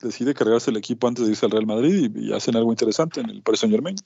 decide 0.00 0.34
cargarse 0.34 0.70
el 0.70 0.76
equipo 0.76 1.08
antes 1.08 1.24
de 1.24 1.32
irse 1.32 1.46
al 1.46 1.52
Real 1.52 1.66
Madrid 1.66 2.10
y, 2.14 2.32
hacen 2.32 2.56
algo 2.56 2.70
interesante 2.70 3.20
en 3.20 3.30
el 3.30 3.42
Paris 3.42 3.60
Saint 3.60 3.74
Germain. 3.74 3.96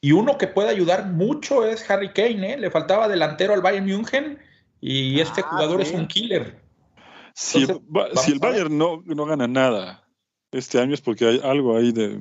Y 0.00 0.12
uno 0.12 0.38
que 0.38 0.46
puede 0.46 0.68
ayudar 0.68 1.06
mucho 1.06 1.64
es 1.64 1.88
Harry 1.90 2.12
Kane, 2.12 2.54
¿eh? 2.54 2.58
Le 2.58 2.70
faltaba 2.70 3.08
delantero 3.08 3.54
al 3.54 3.62
Bayern 3.62 3.86
München 3.86 4.38
y 4.80 5.20
este 5.20 5.40
ah, 5.40 5.48
jugador 5.50 5.80
es 5.80 5.92
un 5.92 6.06
killer. 6.06 6.60
Si, 7.34 7.66
si 7.66 8.32
el 8.32 8.38
Bayern 8.38 8.76
no, 8.76 9.02
no 9.06 9.24
gana 9.24 9.48
nada 9.48 10.08
este 10.52 10.80
año 10.80 10.94
es 10.94 11.00
porque 11.00 11.26
hay 11.26 11.40
algo 11.42 11.76
ahí 11.76 11.92
de, 11.92 12.20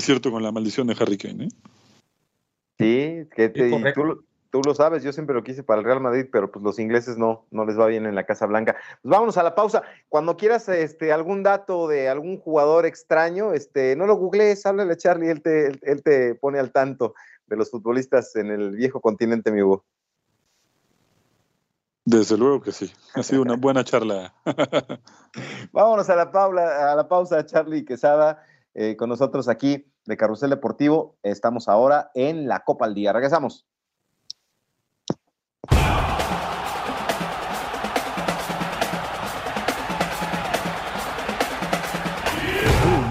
cierto 0.00 0.30
con 0.30 0.42
la 0.42 0.52
maldición 0.52 0.86
de 0.86 0.96
Harry 0.98 1.16
Kane. 1.16 1.44
¿eh? 1.44 1.48
Sí, 2.78 3.28
que 3.34 3.48
tú, 3.48 4.25
lo 4.64 4.74
sabes, 4.74 5.02
yo 5.02 5.12
siempre 5.12 5.34
lo 5.34 5.42
quise 5.42 5.62
para 5.62 5.80
el 5.80 5.84
Real 5.84 6.00
Madrid, 6.00 6.26
pero 6.30 6.50
pues 6.50 6.62
los 6.64 6.78
ingleses 6.78 7.16
no, 7.18 7.46
no 7.50 7.64
les 7.64 7.78
va 7.78 7.86
bien 7.86 8.06
en 8.06 8.14
la 8.14 8.24
Casa 8.24 8.46
Blanca. 8.46 8.76
Pues 9.02 9.10
vámonos 9.10 9.36
a 9.36 9.42
la 9.42 9.54
pausa. 9.54 9.82
Cuando 10.08 10.36
quieras 10.36 10.68
este, 10.68 11.12
algún 11.12 11.42
dato 11.42 11.88
de 11.88 12.08
algún 12.08 12.38
jugador 12.38 12.86
extraño, 12.86 13.52
este, 13.52 13.96
no 13.96 14.06
lo 14.06 14.16
googlees, 14.16 14.64
háblale 14.66 14.92
a 14.92 14.96
Charlie, 14.96 15.30
él 15.30 15.42
te, 15.42 15.72
él, 15.82 16.02
te 16.02 16.34
pone 16.34 16.58
al 16.58 16.72
tanto 16.72 17.14
de 17.46 17.56
los 17.56 17.70
futbolistas 17.70 18.34
en 18.36 18.50
el 18.50 18.76
viejo 18.76 19.00
continente, 19.00 19.50
mi 19.50 19.62
Hugo. 19.62 19.84
Desde 22.04 22.36
luego 22.36 22.60
que 22.60 22.72
sí. 22.72 22.92
Ha 23.14 23.22
sido 23.22 23.42
una 23.42 23.56
buena 23.56 23.82
charla. 23.82 24.32
Vámonos 25.72 26.08
a 26.08 26.14
la, 26.14 26.92
a 26.92 26.94
la 26.94 27.08
pausa, 27.08 27.44
Charlie 27.44 27.84
Quesada, 27.84 28.44
eh, 28.74 28.96
con 28.96 29.08
nosotros 29.08 29.48
aquí 29.48 29.90
de 30.06 30.16
Carrusel 30.16 30.50
Deportivo. 30.50 31.16
Estamos 31.22 31.68
ahora 31.68 32.10
en 32.14 32.46
la 32.46 32.60
Copa 32.60 32.86
al 32.86 32.94
Día. 32.94 33.12
Regresamos. 33.12 33.66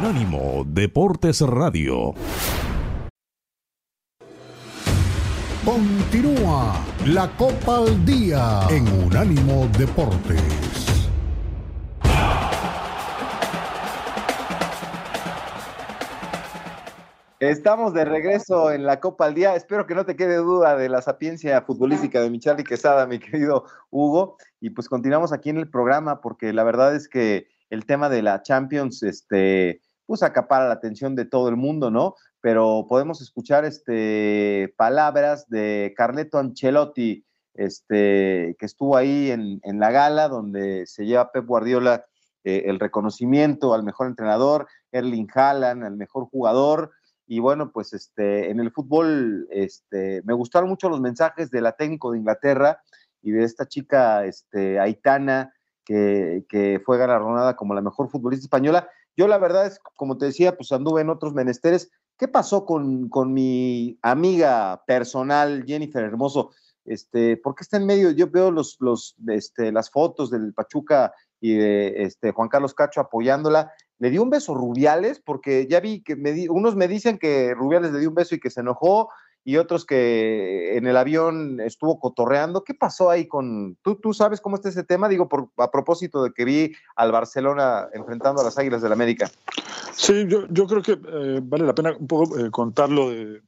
Unánimo 0.05 0.63
Deportes 0.67 1.41
Radio. 1.41 2.13
Continúa 5.65 6.85
la 7.07 7.27
Copa 7.35 7.77
al 7.77 8.05
Día 8.05 8.67
en 8.69 8.87
Unánimo 9.03 9.67
Deportes. 9.79 11.09
Estamos 17.39 17.95
de 17.95 18.05
regreso 18.05 18.71
en 18.71 18.85
la 18.85 18.99
Copa 18.99 19.25
al 19.25 19.33
Día. 19.33 19.55
Espero 19.55 19.87
que 19.87 19.95
no 19.95 20.05
te 20.05 20.15
quede 20.15 20.35
duda 20.35 20.77
de 20.77 20.87
la 20.87 21.01
sapiencia 21.01 21.63
futbolística 21.63 22.21
de 22.21 22.29
Michali 22.29 22.63
Quesada, 22.63 23.07
mi 23.07 23.17
querido 23.17 23.65
Hugo. 23.89 24.37
Y 24.61 24.69
pues 24.69 24.87
continuamos 24.87 25.33
aquí 25.33 25.49
en 25.49 25.57
el 25.57 25.67
programa 25.67 26.21
porque 26.21 26.53
la 26.53 26.63
verdad 26.63 26.95
es 26.95 27.09
que 27.09 27.47
el 27.71 27.87
tema 27.87 28.07
de 28.09 28.21
la 28.21 28.43
Champions, 28.43 29.01
este, 29.01 29.81
pues 30.05 30.23
acapara 30.23 30.67
la 30.67 30.73
atención 30.73 31.15
de 31.15 31.25
todo 31.25 31.49
el 31.49 31.55
mundo, 31.55 31.91
¿no? 31.91 32.15
Pero 32.41 32.85
podemos 32.87 33.21
escuchar 33.21 33.65
este, 33.65 34.73
palabras 34.77 35.49
de 35.49 35.93
Carleto 35.97 36.37
Ancelotti, 36.37 37.25
este, 37.53 38.55
que 38.59 38.65
estuvo 38.65 38.97
ahí 38.97 39.31
en, 39.31 39.59
en 39.63 39.79
la 39.79 39.91
gala 39.91 40.27
donde 40.27 40.85
se 40.85 41.05
lleva 41.05 41.31
Pep 41.31 41.45
Guardiola 41.45 42.05
eh, 42.43 42.69
el 42.69 42.79
reconocimiento 42.79 43.73
al 43.73 43.83
mejor 43.83 44.05
entrenador, 44.05 44.67
Erling 44.91 45.27
Haaland, 45.33 45.83
al 45.83 45.97
mejor 45.97 46.25
jugador 46.25 46.91
y 47.25 47.39
bueno, 47.39 47.71
pues 47.71 47.91
este, 47.93 48.51
en 48.51 48.59
el 48.59 48.71
fútbol 48.71 49.47
este, 49.49 50.21
me 50.25 50.33
gustaron 50.33 50.69
mucho 50.69 50.87
los 50.87 51.01
mensajes 51.01 51.49
de 51.49 51.61
la 51.61 51.71
técnico 51.71 52.11
de 52.11 52.19
Inglaterra 52.19 52.83
y 53.23 53.31
de 53.31 53.43
esta 53.43 53.67
chica 53.67 54.25
este, 54.25 54.79
Aitana, 54.79 55.54
que, 55.85 56.81
fue 56.85 56.97
galardonada 56.97 57.55
como 57.55 57.73
la 57.73 57.81
mejor 57.81 58.09
futbolista 58.09 58.45
española. 58.45 58.89
Yo 59.15 59.27
la 59.27 59.37
verdad 59.37 59.67
es, 59.67 59.79
como 59.95 60.17
te 60.17 60.25
decía, 60.25 60.57
pues 60.57 60.71
anduve 60.71 61.01
en 61.01 61.09
otros 61.09 61.33
menesteres. 61.33 61.91
¿Qué 62.17 62.27
pasó 62.27 62.65
con, 62.65 63.09
con 63.09 63.33
mi 63.33 63.97
amiga 64.01 64.83
personal, 64.85 65.63
Jennifer 65.65 66.03
Hermoso? 66.03 66.51
Este, 66.85 67.37
¿Por 67.37 67.55
qué 67.55 67.63
está 67.63 67.77
en 67.77 67.85
medio? 67.85 68.11
Yo 68.11 68.29
veo 68.29 68.51
los, 68.51 68.77
los, 68.79 69.15
este, 69.27 69.71
las 69.71 69.89
fotos 69.89 70.29
del 70.29 70.53
Pachuca 70.53 71.13
y 71.39 71.55
de 71.55 72.03
este, 72.03 72.31
Juan 72.31 72.49
Carlos 72.49 72.73
Cacho 72.73 73.01
apoyándola 73.01 73.71
le 73.99 74.09
dio 74.09 74.23
un 74.23 74.29
beso 74.29 74.53
Rubiales, 74.53 75.19
porque 75.19 75.67
ya 75.67 75.79
vi 75.79 76.01
que 76.01 76.15
me 76.15 76.49
unos 76.49 76.75
me 76.75 76.87
dicen 76.87 77.17
que 77.17 77.53
Rubiales 77.53 77.91
le 77.91 77.99
dio 77.99 78.09
un 78.09 78.15
beso 78.15 78.35
y 78.35 78.39
que 78.39 78.49
se 78.49 78.59
enojó, 78.59 79.09
y 79.45 79.57
otros 79.57 79.85
que 79.85 80.75
en 80.75 80.87
el 80.87 80.97
avión 80.97 81.61
estuvo 81.61 81.99
cotorreando. 81.99 82.63
¿Qué 82.63 82.73
pasó 82.73 83.09
ahí 83.09 83.27
con... 83.27 83.77
¿Tú, 83.81 83.95
tú 83.95 84.13
sabes 84.13 84.41
cómo 84.41 84.57
está 84.57 84.67
ese 84.67 84.83
tema? 84.83 85.07
Digo, 85.07 85.29
a 85.57 85.71
propósito 85.71 86.23
de 86.23 86.33
que 86.33 86.43
vi 86.43 86.73
al 86.97 87.13
Barcelona 87.13 87.87
enfrentando 87.93 88.41
a 88.41 88.43
las 88.43 88.57
Águilas 88.57 88.81
del 88.81 88.89
la 88.89 88.95
América. 88.95 89.29
Sí, 89.93 90.25
yo, 90.27 90.47
yo 90.49 90.67
creo 90.67 90.81
que 90.81 90.93
eh, 90.93 91.39
vale 91.41 91.65
la 91.65 91.75
pena 91.75 91.95
un 91.97 92.07
poco 92.07 92.37
eh, 92.37 92.51
contarlo 92.51 93.11
de, 93.11 93.41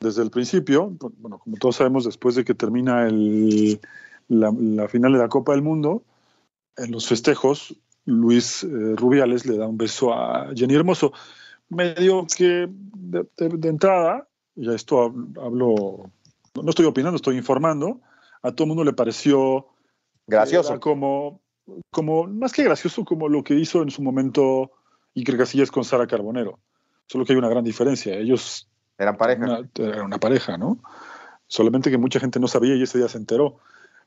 desde 0.00 0.22
el 0.22 0.30
principio. 0.30 0.92
Bueno, 1.18 1.38
como 1.38 1.56
todos 1.56 1.76
sabemos, 1.76 2.04
después 2.04 2.34
de 2.34 2.44
que 2.44 2.54
termina 2.54 3.06
el, 3.06 3.80
la, 4.28 4.52
la 4.58 4.88
final 4.88 5.12
de 5.12 5.18
la 5.18 5.28
Copa 5.28 5.52
del 5.52 5.62
Mundo, 5.62 6.02
en 6.76 6.92
los 6.92 7.06
festejos, 7.08 7.74
Luis 8.04 8.64
eh, 8.64 8.94
Rubiales 8.96 9.46
le 9.46 9.56
da 9.56 9.66
un 9.66 9.78
beso 9.78 10.12
a 10.12 10.50
Jenny 10.54 10.74
Hermoso. 10.74 11.12
Medio 11.68 12.26
que 12.36 12.68
de, 12.68 13.68
entrada, 13.68 14.27
ya 14.58 14.72
esto 14.72 15.14
hablo, 15.40 16.10
no 16.54 16.70
estoy 16.70 16.86
opinando, 16.86 17.16
estoy 17.16 17.36
informando, 17.36 18.00
a 18.42 18.52
todo 18.52 18.64
el 18.64 18.68
mundo 18.68 18.84
le 18.84 18.92
pareció 18.92 19.68
gracioso. 20.26 20.78
Como, 20.80 21.40
como, 21.90 22.26
más 22.26 22.52
que 22.52 22.64
gracioso, 22.64 23.04
como 23.04 23.28
lo 23.28 23.42
que 23.44 23.54
hizo 23.54 23.82
en 23.82 23.90
su 23.90 24.02
momento 24.02 24.72
Iker 25.14 25.38
Casillas 25.38 25.70
con 25.70 25.84
Sara 25.84 26.06
Carbonero. 26.06 26.58
Solo 27.06 27.24
que 27.24 27.32
hay 27.32 27.38
una 27.38 27.48
gran 27.48 27.64
diferencia. 27.64 28.14
Ellos 28.14 28.68
eran 28.98 29.16
pareja. 29.16 29.60
Era 29.76 30.04
una 30.04 30.18
pareja, 30.18 30.58
¿no? 30.58 30.78
Solamente 31.46 31.90
que 31.90 31.98
mucha 31.98 32.20
gente 32.20 32.38
no 32.38 32.48
sabía 32.48 32.74
y 32.74 32.82
ese 32.82 32.98
día 32.98 33.08
se 33.08 33.18
enteró. 33.18 33.58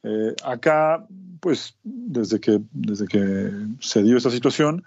Eh, 0.04 0.36
acá, 0.44 1.06
pues, 1.40 1.76
desde 1.84 2.40
que, 2.40 2.60
desde 2.72 3.08
que 3.08 3.52
se 3.80 4.04
dio 4.04 4.18
esta 4.18 4.30
situación, 4.30 4.84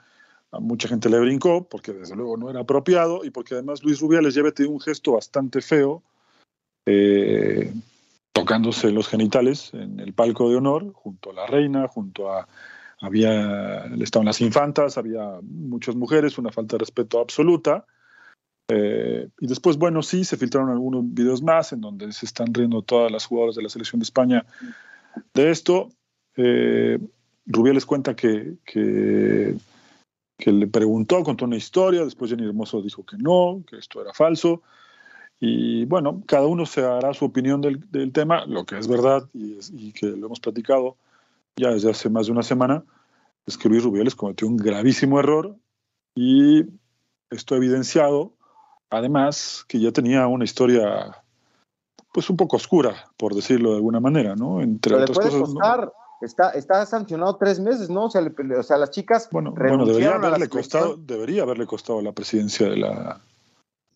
mucha 0.60 0.88
gente 0.88 1.08
le 1.08 1.18
brincó, 1.18 1.68
porque 1.68 1.92
desde 1.92 2.16
luego 2.16 2.36
no 2.36 2.50
era 2.50 2.60
apropiado 2.60 3.24
y 3.24 3.30
porque 3.30 3.54
además 3.54 3.82
Luis 3.82 4.00
Rubiales 4.00 4.34
ya 4.34 4.42
había 4.42 4.68
un 4.68 4.80
gesto 4.80 5.12
bastante 5.12 5.60
feo, 5.60 6.02
eh, 6.86 7.72
tocándose 8.32 8.90
los 8.90 9.08
genitales 9.08 9.72
en 9.74 10.00
el 10.00 10.12
palco 10.12 10.48
de 10.50 10.56
honor, 10.56 10.92
junto 10.92 11.30
a 11.30 11.34
la 11.34 11.46
reina, 11.46 11.88
junto 11.88 12.32
a. 12.32 12.48
Había, 13.00 13.84
estaban 14.00 14.24
las 14.24 14.40
infantas, 14.40 14.96
había 14.96 15.38
muchas 15.42 15.94
mujeres, 15.94 16.38
una 16.38 16.50
falta 16.50 16.76
de 16.76 16.80
respeto 16.80 17.20
absoluta. 17.20 17.84
Eh, 18.68 19.28
y 19.38 19.46
después, 19.46 19.76
bueno, 19.76 20.02
sí, 20.02 20.24
se 20.24 20.38
filtraron 20.38 20.70
algunos 20.70 21.04
videos 21.12 21.42
más 21.42 21.72
en 21.74 21.82
donde 21.82 22.10
se 22.12 22.24
están 22.24 22.54
riendo 22.54 22.80
todas 22.80 23.12
las 23.12 23.26
jugadoras 23.26 23.56
de 23.56 23.62
la 23.62 23.68
selección 23.68 24.00
de 24.00 24.04
España 24.04 24.46
de 25.34 25.50
esto, 25.50 25.90
eh, 26.36 26.98
Rubiales 27.46 27.84
cuenta 27.84 28.16
que, 28.16 28.56
le 30.38 30.66
preguntó, 30.66 31.22
contó 31.22 31.44
una 31.44 31.56
historia, 31.56 32.04
después 32.04 32.30
Jenny 32.30 32.46
Hermoso 32.46 32.82
dijo 32.82 33.04
que 33.04 33.16
no, 33.16 33.62
que 33.68 33.76
esto 33.76 34.00
era 34.00 34.12
falso. 34.12 34.62
Y 35.40 35.84
bueno, 35.86 36.22
cada 36.26 36.46
uno 36.46 36.64
se 36.66 36.84
hará 36.84 37.12
su 37.12 37.24
opinión 37.24 37.60
del, 37.60 38.12
tema. 38.12 38.46
Lo 38.46 38.64
que 38.64 38.78
es 38.78 38.88
verdad 38.88 39.28
y, 39.32 39.92
que 39.92 40.06
lo 40.06 40.26
hemos 40.26 40.40
platicado 40.40 40.96
ya 41.56 41.70
desde 41.70 41.90
hace 41.90 42.08
más 42.08 42.26
de 42.26 42.32
una 42.32 42.42
semana 42.42 42.84
es 43.46 43.58
que 43.58 43.68
Luis 43.68 43.84
Rubiales 43.84 44.14
cometió 44.14 44.48
un 44.48 44.56
gravísimo 44.56 45.20
error 45.20 45.56
y 46.14 46.64
esto 47.30 47.54
ha 47.54 47.58
evidenciado, 47.58 48.32
además, 48.90 49.64
que 49.68 49.80
ya 49.80 49.92
tenía 49.92 50.26
una 50.26 50.44
historia 50.44 51.22
pues 52.12 52.30
un 52.30 52.36
poco 52.36 52.56
oscura, 52.56 53.10
por 53.16 53.34
decirlo 53.34 53.70
de 53.70 53.76
alguna 53.76 54.00
manera, 54.00 54.36
¿no? 54.36 54.62
Entre 54.62 54.94
otras 54.94 55.18
cosas. 55.18 55.50
Está, 56.20 56.50
está 56.50 56.86
sancionado 56.86 57.36
tres 57.36 57.60
meses, 57.60 57.90
¿no? 57.90 58.06
O 58.06 58.10
sea, 58.10 58.22
o 58.58 58.62
sea 58.62 58.78
las 58.78 58.90
chicas. 58.90 59.28
Bueno, 59.30 59.52
bueno 59.52 59.84
debería 59.84 60.14
haberle 60.14 60.48
costado, 60.48 60.96
debería 60.96 61.42
haberle 61.42 61.66
costado 61.66 62.00
la 62.00 62.12
presidencia 62.12 62.68
de 62.68 62.76
la 62.76 63.20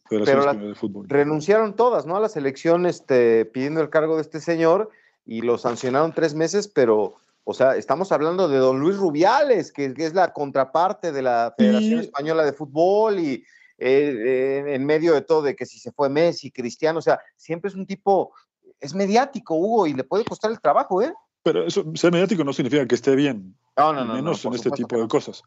Federación 0.09 0.69
de 0.69 0.75
Fútbol. 0.75 1.09
Renunciaron 1.09 1.75
todas, 1.75 2.07
¿no? 2.07 2.17
A 2.17 2.21
la 2.21 2.29
selección, 2.29 2.87
este, 2.87 3.45
pidiendo 3.45 3.81
el 3.81 3.91
cargo 3.91 4.17
de 4.17 4.23
este 4.23 4.41
señor, 4.41 4.91
y 5.25 5.43
lo 5.43 5.59
sancionaron 5.59 6.13
tres 6.13 6.35
meses, 6.35 6.69
pero. 6.69 7.15
O 7.51 7.55
sea, 7.55 7.77
estamos 7.77 8.13
hablando 8.13 8.47
de 8.47 8.59
don 8.59 8.79
Luis 8.79 8.99
Rubiales, 8.99 9.73
que, 9.73 9.95
es 9.97 10.13
la 10.13 10.35
contraparte 10.35 11.13
de 11.13 11.23
la 11.23 11.55
Federación 11.57 12.01
Española 12.01 12.45
de 12.45 12.53
Fútbol 12.53 13.19
y, 13.19 13.43
eh, 13.79 14.65
en 14.67 14.85
medio 14.85 15.15
de 15.15 15.23
todo, 15.23 15.41
de 15.41 15.57
que 15.57 15.65
si 15.65 15.79
se 15.79 15.91
fue 15.91 16.11
Messi, 16.11 16.51
Cristiano, 16.51 16.99
o 16.99 17.03
sea, 17.03 17.19
siempre 17.39 17.71
es 17.71 17.75
un 17.75 17.87
tipo, 17.87 18.33
es 18.81 18.95
mediático, 18.95 19.55
Hugo, 19.55 19.87
y 19.87 19.95
le 19.95 20.05
puede 20.05 20.27
costar 20.27 20.51
el 20.51 20.61
trabajo, 20.61 21.01
¿eh? 21.01 21.15
Pero 21.49 21.67
eso, 21.67 21.85
ser 21.95 22.13
mediático 22.13 22.45
no 22.45 22.53
significa 22.53 22.87
que 22.87 22.95
esté 22.95 23.17
bien, 23.17 23.55
no, 23.77 23.93
no, 23.93 24.05
no, 24.05 24.15
menos 24.15 24.45
en 24.45 24.55
este 24.55 24.71
tipo 24.71 24.97
de 25.01 25.09
cosas. 25.09 25.43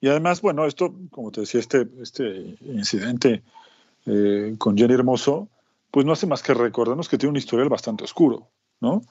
Y 0.00 0.08
además, 0.08 0.40
bueno, 0.40 0.66
esto, 0.66 0.94
como 1.10 1.30
te 1.30 1.42
decía, 1.42 1.60
este, 1.60 1.88
este 2.00 2.56
incidente 2.62 3.42
eh, 4.06 4.54
con 4.58 4.76
Jenny 4.76 4.94
Hermoso, 4.94 5.48
pues 5.90 6.04
no 6.04 6.12
hace 6.12 6.26
más 6.26 6.42
que 6.42 6.54
recordarnos 6.54 7.08
que 7.08 7.18
tiene 7.18 7.30
un 7.30 7.36
historial 7.36 7.68
bastante 7.68 8.02
oscuro, 8.04 8.48
¿no? 8.80 9.02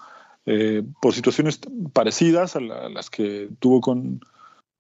Eh, 0.45 0.83
por 1.01 1.13
situaciones 1.13 1.61
parecidas 1.93 2.57
a, 2.57 2.59
las 2.59 3.09
que 3.09 3.49
tuvo 3.59 3.79
con, 3.79 4.19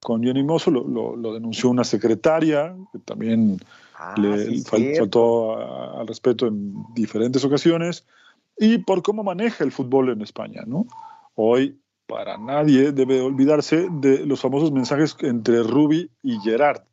con 0.01 0.21
Jenny 0.21 0.41
Hermoso, 0.41 0.69
lo, 0.69 1.15
lo, 1.15 1.33
denunció 1.33 1.69
una 1.69 1.85
secretaria, 1.85 2.75
que 2.91 2.99
también 2.99 3.59
Ah, 4.03 4.15
le 4.17 4.61
faltó 4.63 5.55
al 5.99 6.07
respeto 6.07 6.47
en 6.47 6.73
diferentes 6.93 7.45
ocasiones 7.45 8.05
y 8.57 8.79
por 8.79 9.01
cómo 9.01 9.23
maneja 9.23 9.63
el 9.63 9.71
fútbol 9.71 10.09
en 10.09 10.21
España, 10.21 10.63
¿no? 10.65 10.85
Hoy 11.35 11.79
para 12.07 12.37
nadie 12.37 12.91
debe 12.91 13.21
olvidarse 13.21 13.87
de 13.91 14.25
los 14.25 14.41
famosos 14.41 14.71
mensajes 14.71 15.15
entre 15.21 15.63
Rubi 15.63 16.11
y 16.21 16.39
Gerard, 16.39 16.83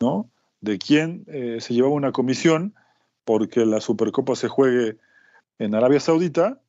¿no? 0.00 0.30
De 0.60 0.78
quién 0.78 1.24
eh, 1.26 1.58
se 1.60 1.74
llevaba 1.74 1.94
una 1.94 2.12
comisión 2.12 2.74
porque 3.24 3.64
la 3.66 3.80
Supercopa 3.80 4.36
se 4.36 4.48
juegue 4.48 4.98
en 5.58 5.74
Arabia 5.74 6.00
Saudita 6.00 6.60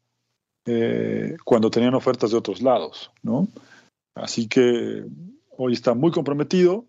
eh, 0.65 1.36
cuando 1.43 1.69
tenían 1.69 1.93
ofertas 1.93 2.32
de 2.32 2.38
otros 2.38 2.62
lados, 2.62 3.12
¿no? 3.21 3.47
Así 4.15 4.47
que 4.47 5.06
hoy 5.58 5.73
está 5.73 5.93
muy 5.93 6.12
comprometido 6.12 6.86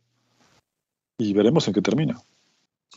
y 1.18 1.32
veremos 1.32 1.66
en 1.68 1.74
qué 1.74 1.82
termina 1.82 2.20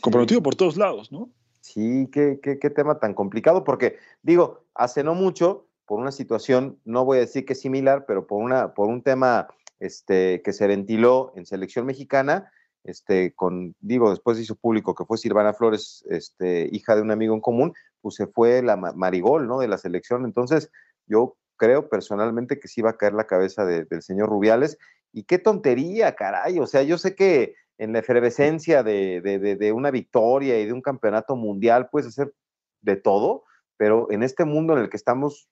comprometido 0.00 0.42
por 0.42 0.54
todos 0.54 0.76
lados, 0.76 1.12
¿no? 1.12 1.30
Sí, 1.60 2.08
qué, 2.12 2.40
qué, 2.42 2.58
qué, 2.58 2.70
tema 2.70 2.98
tan 2.98 3.14
complicado, 3.14 3.64
porque 3.64 3.96
digo, 4.22 4.64
hace 4.74 5.04
no 5.04 5.14
mucho, 5.14 5.66
por 5.88 5.98
una 5.98 6.12
situación, 6.12 6.78
no 6.84 7.04
voy 7.04 7.16
a 7.16 7.22
decir 7.22 7.44
que 7.44 7.54
similar, 7.54 8.04
pero 8.06 8.26
por, 8.26 8.42
una, 8.42 8.74
por 8.74 8.88
un 8.88 9.02
tema 9.02 9.48
este, 9.80 10.42
que 10.42 10.52
se 10.52 10.66
ventiló 10.66 11.32
en 11.34 11.46
selección 11.46 11.86
mexicana, 11.86 12.52
este, 12.84 13.34
con, 13.34 13.74
digo, 13.80 14.10
después 14.10 14.38
hizo 14.38 14.54
público 14.54 14.94
que 14.94 15.04
fue 15.04 15.18
Silvana 15.18 15.54
Flores, 15.54 16.04
este, 16.08 16.68
hija 16.70 16.94
de 16.94 17.02
un 17.02 17.10
amigo 17.10 17.34
en 17.34 17.40
común, 17.40 17.74
pues 18.00 18.14
se 18.14 18.26
fue 18.26 18.62
la 18.62 18.76
Marigol, 18.76 19.48
¿no? 19.48 19.58
De 19.58 19.68
la 19.68 19.78
selección. 19.78 20.24
Entonces, 20.24 20.70
yo 21.06 21.36
creo 21.56 21.88
personalmente 21.88 22.58
que 22.58 22.68
sí 22.68 22.80
va 22.80 22.90
a 22.90 22.96
caer 22.96 23.14
la 23.14 23.26
cabeza 23.26 23.64
del 23.64 24.02
señor 24.02 24.28
Rubiales. 24.28 24.78
Y 25.12 25.24
qué 25.24 25.38
tontería, 25.38 26.14
caray. 26.14 26.58
O 26.60 26.66
sea, 26.66 26.82
yo 26.82 26.96
sé 26.98 27.14
que 27.14 27.54
en 27.78 27.92
la 27.92 28.00
efervescencia 28.00 28.82
de, 28.82 29.72
una 29.74 29.90
victoria 29.90 30.60
y 30.60 30.66
de 30.66 30.72
un 30.72 30.82
campeonato 30.82 31.36
mundial, 31.36 31.88
puedes 31.90 32.08
hacer 32.08 32.32
de 32.80 32.96
todo, 32.96 33.44
pero 33.76 34.10
en 34.10 34.22
este 34.22 34.44
mundo 34.44 34.72
en 34.74 34.80
el 34.80 34.90
que 34.90 34.96
estamos, 34.96 35.48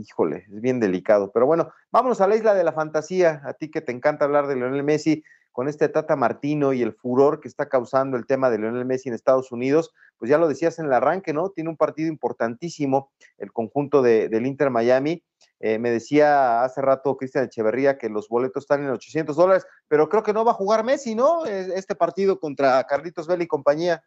híjole, 0.00 0.46
es 0.52 0.60
bien 0.60 0.80
delicado. 0.80 1.30
Pero 1.32 1.46
bueno, 1.46 1.70
vámonos 1.90 2.20
a 2.20 2.26
la 2.26 2.36
isla 2.36 2.54
de 2.54 2.64
la 2.64 2.72
fantasía, 2.72 3.42
a 3.44 3.54
ti 3.54 3.70
que 3.70 3.80
te 3.80 3.92
encanta 3.92 4.24
hablar 4.24 4.46
de 4.46 4.56
Lionel 4.56 4.82
Messi, 4.82 5.22
con 5.52 5.68
este 5.68 5.88
Tata 5.88 6.16
Martino 6.16 6.72
y 6.72 6.82
el 6.82 6.92
furor 6.92 7.40
que 7.40 7.48
está 7.48 7.68
causando 7.68 8.16
el 8.16 8.26
tema 8.26 8.50
de 8.50 8.58
Lionel 8.58 8.84
Messi 8.84 9.08
en 9.08 9.14
Estados 9.14 9.50
Unidos, 9.52 9.92
pues 10.18 10.30
ya 10.30 10.38
lo 10.38 10.48
decías 10.48 10.78
en 10.78 10.86
el 10.86 10.92
arranque, 10.92 11.32
¿no? 11.32 11.50
Tiene 11.50 11.70
un 11.70 11.76
partido 11.76 12.08
importantísimo 12.08 13.10
el 13.38 13.52
conjunto 13.52 14.02
del 14.02 14.46
Inter 14.46 14.70
Miami. 14.70 15.22
Eh, 15.58 15.78
me 15.78 15.90
decía 15.90 16.62
hace 16.62 16.80
rato 16.80 17.16
Cristian 17.16 17.44
Echeverría 17.44 17.98
que 17.98 18.08
los 18.08 18.28
boletos 18.28 18.62
están 18.64 18.82
en 18.82 18.90
800 18.90 19.36
dólares, 19.36 19.66
pero 19.88 20.08
creo 20.08 20.22
que 20.22 20.32
no 20.32 20.44
va 20.44 20.52
a 20.52 20.54
jugar 20.54 20.84
Messi, 20.84 21.14
¿no? 21.14 21.44
Este 21.44 21.94
partido 21.94 22.38
contra 22.38 22.82
Carlitos 22.84 23.26
Vela 23.26 23.44
y 23.44 23.48
compañía. 23.48 24.02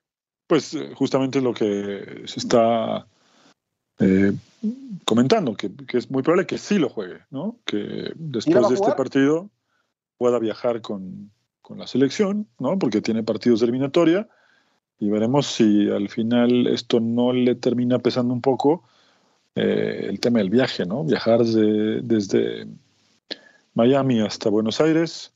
Pues 0.47 0.73
eh, 0.73 0.93
justamente 0.95 1.41
lo 1.41 1.53
que 1.53 2.23
se 2.25 2.39
está 2.39 3.06
eh, 3.99 4.34
comentando, 5.06 5.56
que, 5.56 5.71
es 5.93 6.10
muy 6.10 6.23
probable 6.23 6.47
que 6.47 6.58
sí 6.58 6.77
lo 6.79 6.89
juegue, 6.89 7.19
¿no? 7.29 7.58
Que 7.65 8.12
después 8.15 8.69
de 8.69 8.75
este 8.75 8.91
partido 8.93 9.49
pueda 10.17 10.39
viajar 10.39 10.82
con, 10.82 11.32
la 11.75 11.88
selección, 11.88 12.47
¿no? 12.60 12.77
Porque 12.77 13.01
tiene 13.01 13.23
partidos 13.23 13.60
de 13.60 13.65
eliminatoria 13.65 14.27
y 14.99 15.10
veremos 15.10 15.47
si 15.47 15.89
al 15.89 16.08
final 16.10 16.67
esto 16.67 16.99
no 16.99 17.34
le 17.34 17.56
termina 17.56 17.99
pesando 17.99 18.34
un 18.34 18.41
poco 18.41 18.84
eh, 19.56 20.08
el 20.10 20.19
tema 20.19 20.39
del 20.39 20.49
viaje, 20.49 20.86
¿no? 20.86 21.03
Viajar 21.03 21.43
desde 21.43 22.67
Miami 23.73 24.21
hasta 24.21 24.49
Buenos 24.49 24.82
Aires 24.82 25.34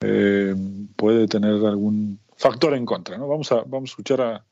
eh, 0.00 0.54
puede 0.96 1.26
tener 1.26 1.54
algún 1.66 2.20
factor 2.36 2.74
en 2.74 2.86
contra, 2.86 3.18
¿no? 3.18 3.26
Vamos 3.26 3.50
a, 3.50 3.56
vamos 3.62 3.90
a 3.90 3.92
escuchar 3.92 4.20
a, 4.20 4.44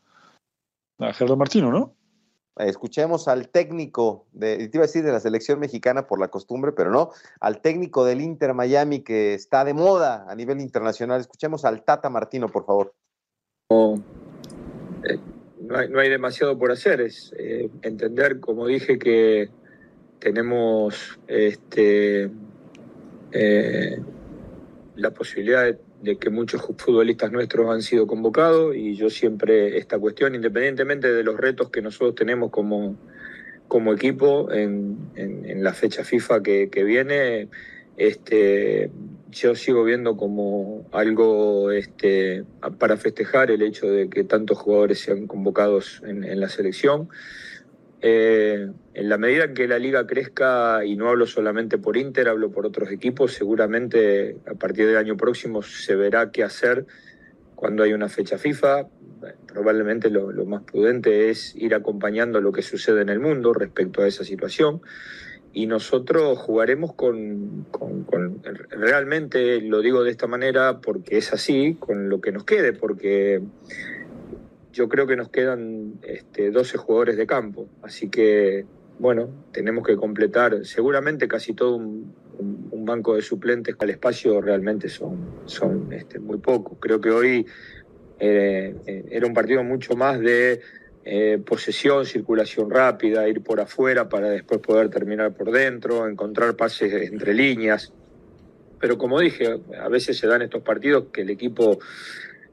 a 0.98 1.12
Gerardo 1.12 1.36
Martino, 1.36 1.70
¿no? 1.70 1.94
Escuchemos 2.58 3.28
al 3.28 3.48
técnico, 3.50 4.26
de, 4.32 4.56
te 4.56 4.78
iba 4.78 4.84
a 4.84 4.86
decir 4.86 5.04
de 5.04 5.12
la 5.12 5.20
selección 5.20 5.60
mexicana 5.60 6.06
por 6.06 6.18
la 6.18 6.28
costumbre, 6.28 6.72
pero 6.72 6.90
no, 6.90 7.10
al 7.38 7.60
técnico 7.60 8.04
del 8.06 8.22
Inter 8.22 8.54
Miami 8.54 9.00
que 9.00 9.34
está 9.34 9.64
de 9.64 9.74
moda 9.74 10.24
a 10.26 10.34
nivel 10.34 10.60
internacional. 10.60 11.20
Escuchemos 11.20 11.66
al 11.66 11.84
Tata 11.84 12.08
Martino, 12.08 12.48
por 12.48 12.64
favor. 12.64 12.94
Eh, 15.04 15.18
no, 15.60 15.98
hay, 15.98 16.08
demasiado 16.08 16.58
por 16.58 16.72
hacer, 16.72 17.02
es 17.02 17.34
eh, 17.38 17.68
entender, 17.82 18.40
como 18.40 18.66
dije, 18.66 18.98
que 18.98 19.50
tenemos 20.18 21.18
este, 21.26 22.30
eh, 23.32 23.98
la 24.94 25.10
posibilidad 25.10 25.64
de 25.64 25.78
de 26.02 26.18
que 26.18 26.30
muchos 26.30 26.62
futbolistas 26.62 27.32
nuestros 27.32 27.70
han 27.70 27.82
sido 27.82 28.06
convocados 28.06 28.76
y 28.76 28.94
yo 28.94 29.10
siempre 29.10 29.78
esta 29.78 29.98
cuestión, 29.98 30.34
independientemente 30.34 31.12
de 31.12 31.22
los 31.22 31.36
retos 31.36 31.70
que 31.70 31.82
nosotros 31.82 32.14
tenemos 32.14 32.50
como, 32.50 32.96
como 33.68 33.92
equipo 33.92 34.52
en, 34.52 34.96
en, 35.14 35.64
la 35.64 35.72
fecha 35.72 36.04
FIFA 36.04 36.42
que, 36.42 36.68
que, 36.70 36.84
viene, 36.84 37.48
este, 37.96 38.90
yo 39.30 39.54
sigo 39.54 39.84
viendo 39.84 40.16
como 40.16 40.86
algo 40.92 41.70
este, 41.70 42.44
para 42.78 42.96
festejar 42.96 43.50
el 43.50 43.62
hecho 43.62 43.86
de 43.86 44.08
que 44.08 44.22
tantos 44.24 44.58
jugadores 44.58 45.00
sean 45.00 45.26
convocados 45.26 46.02
en, 46.06 46.24
en 46.24 46.40
la 46.40 46.48
selección. 46.48 47.08
Eh, 48.02 48.68
en 48.94 49.08
la 49.08 49.18
medida 49.18 49.54
que 49.54 49.66
la 49.66 49.78
liga 49.78 50.06
crezca, 50.06 50.84
y 50.84 50.96
no 50.96 51.08
hablo 51.08 51.26
solamente 51.26 51.78
por 51.78 51.96
Inter, 51.96 52.28
hablo 52.28 52.50
por 52.50 52.66
otros 52.66 52.90
equipos, 52.90 53.32
seguramente 53.32 54.36
a 54.46 54.54
partir 54.54 54.86
del 54.86 54.96
año 54.96 55.16
próximo 55.16 55.62
se 55.62 55.96
verá 55.96 56.30
qué 56.30 56.44
hacer 56.44 56.86
cuando 57.54 57.82
hay 57.82 57.92
una 57.92 58.08
fecha 58.08 58.38
FIFA. 58.38 58.88
Probablemente 59.46 60.10
lo, 60.10 60.30
más 60.44 60.62
prudente 60.62 61.30
es 61.30 61.56
ir 61.56 61.74
acompañando 61.74 62.40
lo 62.40 62.52
que 62.52 62.62
sucede 62.62 63.00
en 63.00 63.08
el 63.08 63.18
mundo 63.18 63.52
respecto 63.54 64.02
a 64.02 64.06
esa 64.06 64.24
situación. 64.24 64.82
Y 65.54 65.66
nosotros 65.66 66.38
jugaremos 66.38 66.92
con, 66.92 67.64
con 67.70 68.42
realmente 68.68 69.62
lo 69.62 69.80
digo 69.80 70.04
de 70.04 70.10
esta 70.10 70.26
manera 70.26 70.80
porque 70.82 71.16
es 71.16 71.32
así, 71.32 71.76
con 71.80 72.10
lo 72.10 72.20
que 72.20 72.30
nos 72.30 72.44
quede, 72.44 72.74
porque 72.74 73.40
yo 74.76 74.90
creo 74.90 75.06
que 75.06 75.16
nos 75.16 75.30
quedan 75.30 75.94
este, 76.02 76.50
12 76.50 76.76
jugadores 76.76 77.16
de 77.16 77.26
campo, 77.26 77.66
así 77.82 78.10
que 78.10 78.66
bueno, 78.98 79.30
tenemos 79.52 79.86
que 79.86 79.96
completar 79.96 80.64
seguramente 80.64 81.26
casi 81.26 81.54
todo 81.54 81.76
un, 81.76 82.26
banco 82.86 83.16
de 83.16 83.22
suplentes 83.22 83.74
al 83.80 83.90
espacio 83.90 84.40
realmente 84.40 84.88
son, 84.88 85.40
son 85.46 85.92
este, 85.92 86.20
muy 86.20 86.38
pocos. 86.38 86.78
Creo 86.78 87.00
que 87.00 87.10
hoy 87.10 87.44
eh, 88.20 89.04
era 89.10 89.26
un 89.26 89.34
partido 89.34 89.64
mucho 89.64 89.96
más 89.96 90.20
de 90.20 90.60
eh, 91.04 91.42
posesión, 91.44 92.06
circulación 92.06 92.70
rápida, 92.70 93.28
ir 93.28 93.42
por 93.42 93.58
afuera 93.58 94.08
para 94.08 94.28
después 94.28 94.60
poder 94.60 94.88
terminar 94.88 95.34
por 95.34 95.50
dentro, 95.50 96.06
encontrar 96.06 96.54
pases 96.54 96.92
entre 97.10 97.34
líneas. 97.34 97.92
Pero 98.78 98.96
como 98.98 99.18
dije, 99.18 99.58
a 99.80 99.88
veces 99.88 100.16
se 100.16 100.28
dan 100.28 100.42
estos 100.42 100.62
partidos 100.62 101.06
que 101.12 101.22
el 101.22 101.30
equipo 101.30 101.80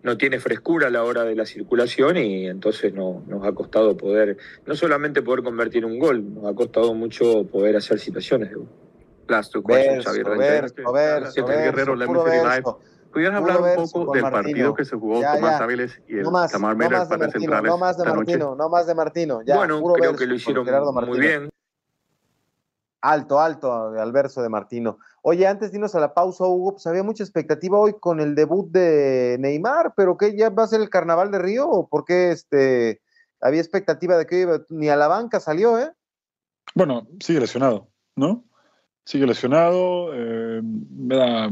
no 0.03 0.17
tiene 0.17 0.39
frescura 0.39 0.87
a 0.87 0.89
la 0.89 1.03
hora 1.03 1.23
de 1.23 1.35
la 1.35 1.45
circulación 1.45 2.17
y 2.17 2.47
entonces 2.47 2.93
no, 2.93 3.23
nos 3.25 3.45
ha 3.47 3.53
costado 3.53 3.95
poder, 3.97 4.37
no 4.65 4.75
solamente 4.75 5.21
poder 5.21 5.43
convertir 5.43 5.85
un 5.85 5.97
gol, 5.97 6.33
nos 6.33 6.45
ha 6.45 6.53
costado 6.53 6.93
mucho 6.93 7.47
poder 7.47 7.77
hacer 7.77 7.99
situaciones 7.99 8.49
de 8.49 8.55
gol. 8.55 8.69
Last 9.29 9.53
two 9.53 9.63
questions, 9.63 10.03
Xavier. 10.03 10.25
Guerrero, 10.25 11.95
¿Pudieras 13.13 13.37
hablar 13.37 13.77
un 13.77 13.89
poco 13.89 14.13
del 14.13 14.23
partido 14.23 14.73
que 14.73 14.85
se 14.85 14.95
jugó 14.95 15.21
ya, 15.21 15.35
Tomás 15.35 15.61
Áviles 15.61 16.01
y 16.07 16.17
el 16.17 16.23
no 16.23 16.31
más, 16.31 16.51
Tamar 16.51 16.75
no 16.75 16.89
más 16.89 17.07
de 17.07 17.17
Martino, 17.17 17.61
no 17.61 17.77
más 17.77 17.97
de 17.97 18.05
Martino, 18.05 18.55
no 18.55 18.69
más 18.69 18.87
de 18.87 18.95
Martino. 18.95 19.41
Ya, 19.43 19.55
bueno, 19.55 19.83
creo 19.93 20.15
que 20.15 20.25
lo 20.25 20.33
hicieron 20.33 20.65
muy 21.07 21.19
bien. 21.19 21.52
Alto, 23.03 23.41
alto 23.41 23.73
al 23.99 24.13
verso 24.13 24.41
de 24.41 24.47
Martino. 24.47 24.97
Oye, 25.23 25.45
antes 25.45 25.71
de 25.71 25.77
irnos 25.77 25.93
a 25.93 25.99
la 25.99 26.13
pausa, 26.13 26.45
Hugo, 26.45 26.71
pues 26.71 26.87
había 26.87 27.03
mucha 27.03 27.21
expectativa 27.21 27.77
hoy 27.77 27.95
con 27.99 28.21
el 28.21 28.33
debut 28.33 28.71
de 28.71 29.35
Neymar, 29.41 29.93
pero 29.93 30.17
¿qué 30.17 30.37
ya 30.37 30.49
va 30.49 30.63
a 30.63 30.67
ser 30.67 30.79
el 30.79 30.89
carnaval 30.89 31.29
de 31.29 31.39
Río? 31.39 31.67
¿O 31.69 31.89
por 31.89 32.05
qué 32.05 32.31
este, 32.31 33.01
había 33.41 33.59
expectativa 33.59 34.15
de 34.17 34.25
que 34.25 34.61
ni 34.69 34.87
a 34.87 34.95
la 34.95 35.09
banca 35.09 35.41
salió, 35.41 35.77
eh? 35.79 35.91
Bueno, 36.75 37.05
sigue 37.19 37.41
lesionado, 37.41 37.89
¿no? 38.15 38.45
Sigue 39.03 39.27
lesionado, 39.27 40.13
eh, 40.13 40.61
me 40.63 41.15
da... 41.17 41.51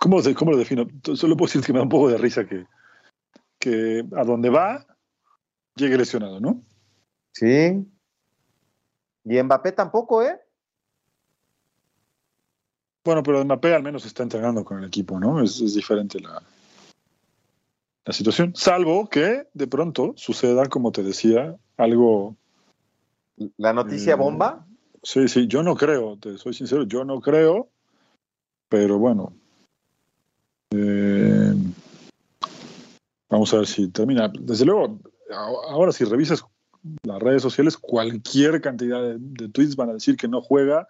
¿Cómo, 0.00 0.18
¿Cómo, 0.36 0.50
lo 0.50 0.56
defino? 0.56 0.88
Solo 1.14 1.36
puedo 1.36 1.46
decir 1.46 1.62
que 1.64 1.72
me 1.72 1.78
da 1.78 1.84
un 1.84 1.88
poco 1.88 2.08
de 2.08 2.18
risa 2.18 2.44
que, 2.44 2.66
que 3.60 4.04
a 4.16 4.24
donde 4.24 4.50
va 4.50 4.84
llegue 5.76 5.96
lesionado, 5.96 6.40
¿no? 6.40 6.60
Sí. 7.32 7.86
Y 9.24 9.42
Mbappé 9.42 9.72
tampoco, 9.72 10.22
¿eh? 10.22 10.38
Bueno, 13.04 13.22
pero 13.22 13.44
Mbappé 13.44 13.74
al 13.74 13.82
menos 13.82 14.04
está 14.06 14.22
entrenando 14.22 14.64
con 14.64 14.78
el 14.78 14.84
equipo, 14.84 15.18
¿no? 15.18 15.42
Es, 15.42 15.58
diferente 15.74 16.20
la, 16.20 16.42
la 18.04 18.12
situación. 18.12 18.54
Salvo 18.54 19.08
que 19.08 19.46
de 19.52 19.66
pronto 19.66 20.14
suceda, 20.16 20.66
como 20.66 20.92
te 20.92 21.02
decía, 21.02 21.56
algo. 21.76 22.36
¿La 23.56 23.72
noticia 23.72 24.12
eh, 24.12 24.16
bomba? 24.16 24.66
Sí, 25.02 25.28
sí, 25.28 25.46
yo 25.46 25.62
no 25.62 25.76
creo, 25.76 26.16
te 26.18 26.38
soy 26.38 26.54
sincero, 26.54 26.84
yo 26.84 27.04
no 27.04 27.20
creo, 27.20 27.68
pero 28.68 28.98
bueno. 28.98 29.34
Eh, 30.70 31.54
vamos 33.28 33.52
a 33.52 33.58
ver 33.58 33.66
si 33.66 33.88
termina. 33.88 34.32
Desde 34.40 34.64
luego, 34.64 34.98
ahora 35.68 35.92
si 35.92 36.04
revisas 36.04 36.44
las 37.02 37.20
redes 37.20 37.42
sociales, 37.42 37.76
cualquier 37.76 38.60
cantidad 38.60 39.02
de 39.16 39.48
tweets 39.48 39.76
van 39.76 39.90
a 39.90 39.94
decir 39.94 40.16
que 40.16 40.28
no 40.28 40.42
juega 40.42 40.88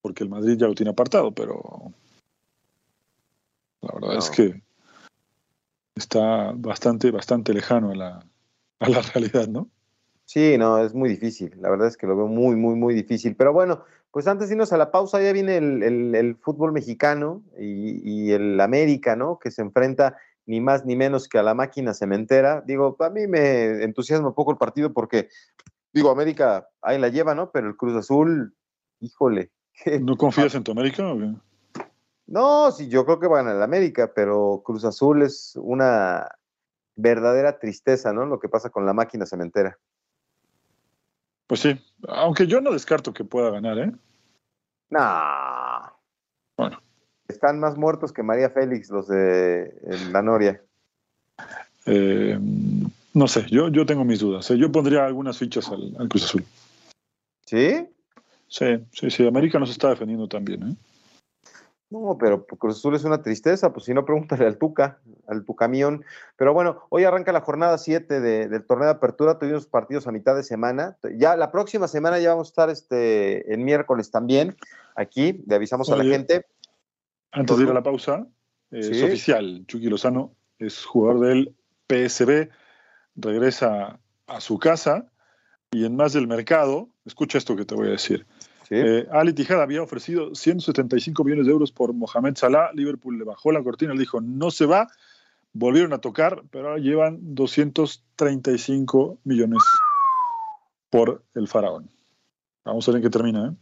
porque 0.00 0.24
el 0.24 0.30
Madrid 0.30 0.56
ya 0.56 0.68
lo 0.68 0.74
tiene 0.74 0.90
apartado, 0.90 1.32
pero 1.32 1.92
la 3.82 3.92
verdad 3.94 4.18
es 4.18 4.30
que 4.30 4.62
está 5.96 6.52
bastante, 6.54 7.10
bastante 7.10 7.52
lejano 7.52 7.90
a 7.90 7.94
la, 7.96 8.26
a 8.80 8.88
la 8.88 9.02
realidad, 9.14 9.48
¿no? 9.48 9.68
Sí, 10.24 10.58
no, 10.58 10.78
es 10.78 10.92
muy 10.92 11.08
difícil. 11.08 11.52
La 11.60 11.70
verdad 11.70 11.88
es 11.88 11.96
que 11.96 12.06
lo 12.06 12.16
veo 12.16 12.26
muy, 12.26 12.56
muy, 12.56 12.74
muy 12.74 12.94
difícil. 12.94 13.36
Pero 13.36 13.52
bueno, 13.52 13.84
pues 14.10 14.26
antes 14.26 14.48
de 14.48 14.54
irnos 14.54 14.72
a 14.72 14.76
la 14.76 14.90
pausa, 14.90 15.22
ya 15.22 15.32
viene 15.32 15.56
el, 15.56 16.36
fútbol 16.40 16.72
mexicano 16.72 17.42
y, 17.58 18.32
el 18.32 18.60
América, 18.60 19.14
¿no? 19.14 19.38
Que 19.38 19.50
se 19.50 19.62
enfrenta 19.62 20.16
ni 20.46 20.60
más 20.60 20.84
ni 20.86 20.96
menos 20.96 21.28
que 21.28 21.38
a 21.38 21.42
la 21.42 21.54
máquina 21.54 21.92
cementera. 21.92 22.62
Digo, 22.66 22.96
a 23.00 23.10
mí 23.10 23.26
me 23.26 23.82
entusiasma 23.82 24.28
un 24.28 24.34
poco 24.34 24.52
el 24.52 24.58
partido 24.58 24.92
porque, 24.92 25.28
digo, 25.92 26.10
América 26.10 26.68
ahí 26.80 26.98
la 26.98 27.08
lleva, 27.08 27.34
¿no? 27.34 27.50
Pero 27.50 27.68
el 27.68 27.76
Cruz 27.76 27.96
Azul, 27.96 28.54
híjole, 29.00 29.50
¿No 30.00 30.16
confías 30.16 30.54
en 30.54 30.64
tu 30.64 30.72
América? 30.72 31.04
No, 32.26 32.72
sí, 32.72 32.88
yo 32.88 33.04
creo 33.04 33.20
que 33.20 33.28
van 33.28 33.46
a 33.48 33.54
la 33.54 33.64
América, 33.64 34.12
pero 34.14 34.62
Cruz 34.64 34.84
Azul 34.84 35.22
es 35.22 35.56
una 35.56 36.28
verdadera 36.96 37.58
tristeza, 37.58 38.12
¿no? 38.12 38.26
Lo 38.26 38.40
que 38.40 38.48
pasa 38.48 38.70
con 38.70 38.86
la 38.86 38.92
máquina 38.92 39.26
cementera. 39.26 39.78
Pues 41.46 41.60
sí, 41.60 41.80
aunque 42.08 42.46
yo 42.46 42.60
no 42.60 42.72
descarto 42.72 43.12
que 43.12 43.24
pueda 43.24 43.50
ganar, 43.50 43.78
¿eh? 43.78 43.92
No. 44.90 45.00
Bueno. 46.56 46.80
Están 47.28 47.58
más 47.58 47.76
muertos 47.76 48.12
que 48.12 48.22
María 48.22 48.50
Félix, 48.50 48.90
los 48.90 49.08
de 49.08 49.74
la 50.12 50.22
Noria. 50.22 50.60
Eh, 51.86 52.38
No 53.14 53.28
sé, 53.28 53.46
yo, 53.48 53.68
yo 53.68 53.86
tengo 53.86 54.04
mis 54.04 54.20
dudas. 54.20 54.50
¿eh? 54.50 54.58
Yo 54.58 54.70
pondría 54.70 55.06
algunas 55.06 55.38
fichas 55.38 55.68
al, 55.70 56.08
Cruz 56.08 56.24
Azul. 56.24 56.44
¿Sí? 57.46 57.88
Sí, 58.48 58.66
sí, 58.92 59.10
sí. 59.10 59.26
América 59.26 59.58
no 59.58 59.64
se 59.64 59.72
está 59.72 59.88
defendiendo 59.88 60.28
también. 60.28 60.62
¿eh? 60.62 60.76
No, 61.88 62.18
pero 62.18 62.44
Cruz 62.44 62.76
Azul 62.76 62.94
es 62.94 63.04
una 63.04 63.22
tristeza, 63.22 63.72
pues 63.72 63.86
si 63.86 63.94
no, 63.94 64.04
pregúntale 64.04 64.44
al 64.44 64.58
Tuca, 64.58 64.98
al 65.28 65.44
Tucamión. 65.44 66.04
Pero 66.36 66.52
bueno, 66.52 66.82
hoy 66.90 67.04
arranca 67.04 67.32
la 67.32 67.40
jornada 67.40 67.78
7 67.78 68.20
del 68.20 68.66
torneo 68.66 68.86
de 68.86 68.94
apertura, 68.94 69.38
tuvimos 69.38 69.66
partidos 69.66 70.06
a 70.06 70.12
mitad 70.12 70.36
de 70.36 70.42
semana. 70.42 70.98
Ya 71.16 71.36
la 71.36 71.50
próxima 71.52 71.88
semana 71.88 72.18
ya 72.18 72.30
vamos 72.30 72.48
a 72.48 72.50
estar 72.50 72.70
este, 72.70 73.50
el 73.52 73.60
miércoles 73.60 74.10
también, 74.10 74.56
aquí, 74.96 75.42
le 75.46 75.54
avisamos 75.54 75.88
a 75.90 75.96
la 75.96 76.04
gente. 76.04 76.44
Antes 77.40 77.56
de 77.56 77.64
ir 77.64 77.70
a 77.70 77.74
la 77.74 77.82
pausa, 77.82 78.26
eh, 78.70 78.80
es 78.80 79.02
oficial, 79.02 79.64
Chucky 79.66 79.88
Lozano 79.88 80.34
es 80.58 80.84
jugador 80.84 81.20
del 81.26 81.54
PSB, 81.88 82.48
regresa 83.14 84.00
a 84.26 84.40
su 84.40 84.58
casa 84.58 85.10
y 85.70 85.84
en 85.84 85.96
más 85.96 86.12
del 86.12 86.26
mercado, 86.26 86.88
escucha 87.04 87.38
esto 87.38 87.56
que 87.56 87.64
te 87.64 87.74
voy 87.74 87.88
a 87.88 87.92
decir 87.92 88.26
eh, 88.70 89.06
Ali 89.12 89.32
Tijada 89.32 89.62
había 89.62 89.82
ofrecido 89.82 90.34
175 90.34 91.24
millones 91.24 91.46
de 91.46 91.52
euros 91.52 91.72
por 91.72 91.92
Mohamed 91.92 92.36
Salah. 92.36 92.70
Liverpool 92.72 93.18
le 93.18 93.24
bajó 93.24 93.52
la 93.52 93.62
cortina, 93.62 93.92
le 93.92 94.00
dijo 94.00 94.20
no 94.20 94.50
se 94.50 94.66
va. 94.66 94.88
Volvieron 95.52 95.92
a 95.92 95.98
tocar, 95.98 96.42
pero 96.50 96.68
ahora 96.68 96.80
llevan 96.80 97.18
235 97.34 99.18
millones 99.24 99.62
por 100.90 101.24
el 101.34 101.48
faraón. 101.48 101.88
Vamos 102.64 102.86
a 102.88 102.92
ver 102.92 102.98
en 102.98 103.02
qué 103.04 103.10
termina. 103.10 103.48
¿eh? 103.48 103.52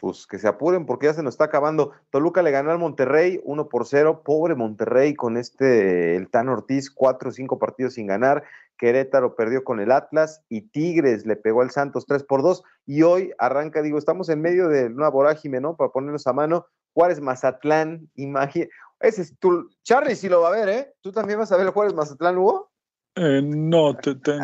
Pues 0.00 0.26
que 0.26 0.38
se 0.38 0.48
apuren 0.48 0.86
porque 0.86 1.06
ya 1.06 1.14
se 1.14 1.22
nos 1.22 1.34
está 1.34 1.44
acabando. 1.44 1.92
Toluca 2.10 2.42
le 2.42 2.50
ganó 2.50 2.70
al 2.70 2.78
Monterrey 2.78 3.40
1 3.44 3.68
por 3.68 3.86
0. 3.86 4.22
Pobre 4.24 4.54
Monterrey 4.54 5.14
con 5.14 5.36
este, 5.36 6.16
el 6.16 6.30
Tan 6.30 6.48
Ortiz, 6.48 6.90
4 6.90 7.28
o 7.28 7.32
5 7.32 7.58
partidos 7.58 7.94
sin 7.94 8.06
ganar. 8.06 8.42
Querétaro 8.78 9.36
perdió 9.36 9.62
con 9.62 9.78
el 9.78 9.92
Atlas 9.92 10.42
y 10.48 10.62
Tigres 10.62 11.26
le 11.26 11.36
pegó 11.36 11.60
al 11.60 11.70
Santos 11.70 12.06
3 12.06 12.24
por 12.24 12.42
2 12.42 12.62
y 12.86 13.02
hoy 13.02 13.30
arranca, 13.38 13.82
digo, 13.82 13.98
estamos 13.98 14.30
en 14.30 14.40
medio 14.40 14.68
de 14.68 14.86
una 14.86 15.10
vorágine, 15.10 15.60
¿no? 15.60 15.76
Para 15.76 15.90
ponernos 15.90 16.26
a 16.26 16.32
mano. 16.32 16.66
Juárez 16.94 17.20
Mazatlán, 17.20 18.08
imagina. 18.14 18.66
Ese 19.00 19.22
es 19.22 19.38
tu... 19.38 19.68
Charlie 19.82 20.16
sí 20.16 20.30
lo 20.30 20.40
va 20.40 20.48
a 20.48 20.52
ver, 20.52 20.68
¿eh? 20.70 20.94
¿Tú 21.02 21.12
también 21.12 21.38
vas 21.38 21.52
a 21.52 21.58
ver 21.58 21.66
el 21.66 21.72
Juárez 21.72 21.92
Mazatlán, 21.92 22.38
Hugo? 22.38 22.70
Eh, 23.16 23.42
no, 23.42 23.96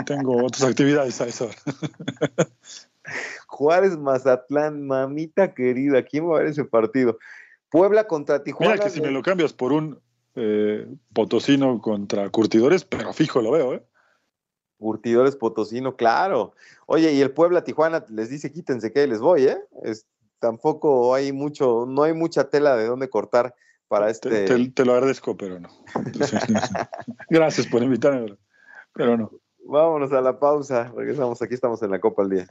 tengo 0.04 0.44
otras 0.44 0.64
actividades 0.64 1.20
a 1.20 1.26
esa 1.26 1.46
Juárez 3.46 3.96
Mazatlán, 3.96 4.86
mamita 4.86 5.54
querida, 5.54 6.02
¿quién 6.02 6.28
va 6.28 6.36
a 6.36 6.38
ver 6.40 6.48
ese 6.48 6.64
partido? 6.64 7.18
Puebla 7.70 8.06
contra 8.06 8.42
Tijuana. 8.42 8.74
Mira 8.74 8.84
que 8.84 8.90
si 8.90 9.00
me 9.00 9.10
lo 9.10 9.22
cambias 9.22 9.52
por 9.52 9.72
un 9.72 10.00
eh, 10.34 10.86
Potosino 11.12 11.80
contra 11.80 12.28
Curtidores, 12.30 12.84
pero 12.84 13.12
fijo 13.12 13.40
lo 13.40 13.52
veo, 13.52 13.74
¿eh? 13.74 13.82
Curtidores 14.78 15.36
Potosino, 15.36 15.96
claro. 15.96 16.54
Oye, 16.86 17.12
y 17.12 17.22
el 17.22 17.30
Puebla 17.30 17.64
Tijuana 17.64 18.04
les 18.10 18.28
dice 18.28 18.52
quítense 18.52 18.92
que 18.92 19.06
les 19.06 19.20
voy, 19.20 19.44
¿eh? 19.44 19.58
Es, 19.82 20.06
tampoco 20.38 21.14
hay 21.14 21.32
mucho, 21.32 21.86
no 21.88 22.02
hay 22.02 22.12
mucha 22.12 22.50
tela 22.50 22.76
de 22.76 22.86
dónde 22.86 23.08
cortar 23.08 23.54
para 23.88 24.10
este. 24.10 24.68
Te, 24.68 24.84
lo 24.84 24.92
agradezco, 24.92 25.36
pero 25.36 25.58
no. 25.60 25.68
Gracias 27.30 27.66
por 27.66 27.82
invitarme, 27.82 28.36
pero 28.92 29.16
no. 29.16 29.30
Vámonos 29.64 30.12
a 30.12 30.20
la 30.20 30.38
pausa, 30.38 30.92
regresamos, 30.96 31.42
aquí 31.42 31.54
estamos 31.54 31.82
en 31.82 31.90
la 31.90 31.98
Copa 31.98 32.22
al 32.22 32.30
Día. 32.30 32.46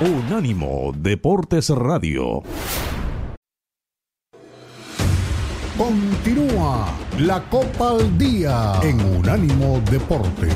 Unánimo 0.00 0.92
Deportes 0.96 1.70
Radio. 1.70 2.44
Continúa 5.76 6.96
la 7.18 7.42
Copa 7.50 7.90
al 7.90 8.16
Día 8.16 8.74
en 8.84 9.00
Unánimo 9.00 9.80
Deportes. 9.90 10.54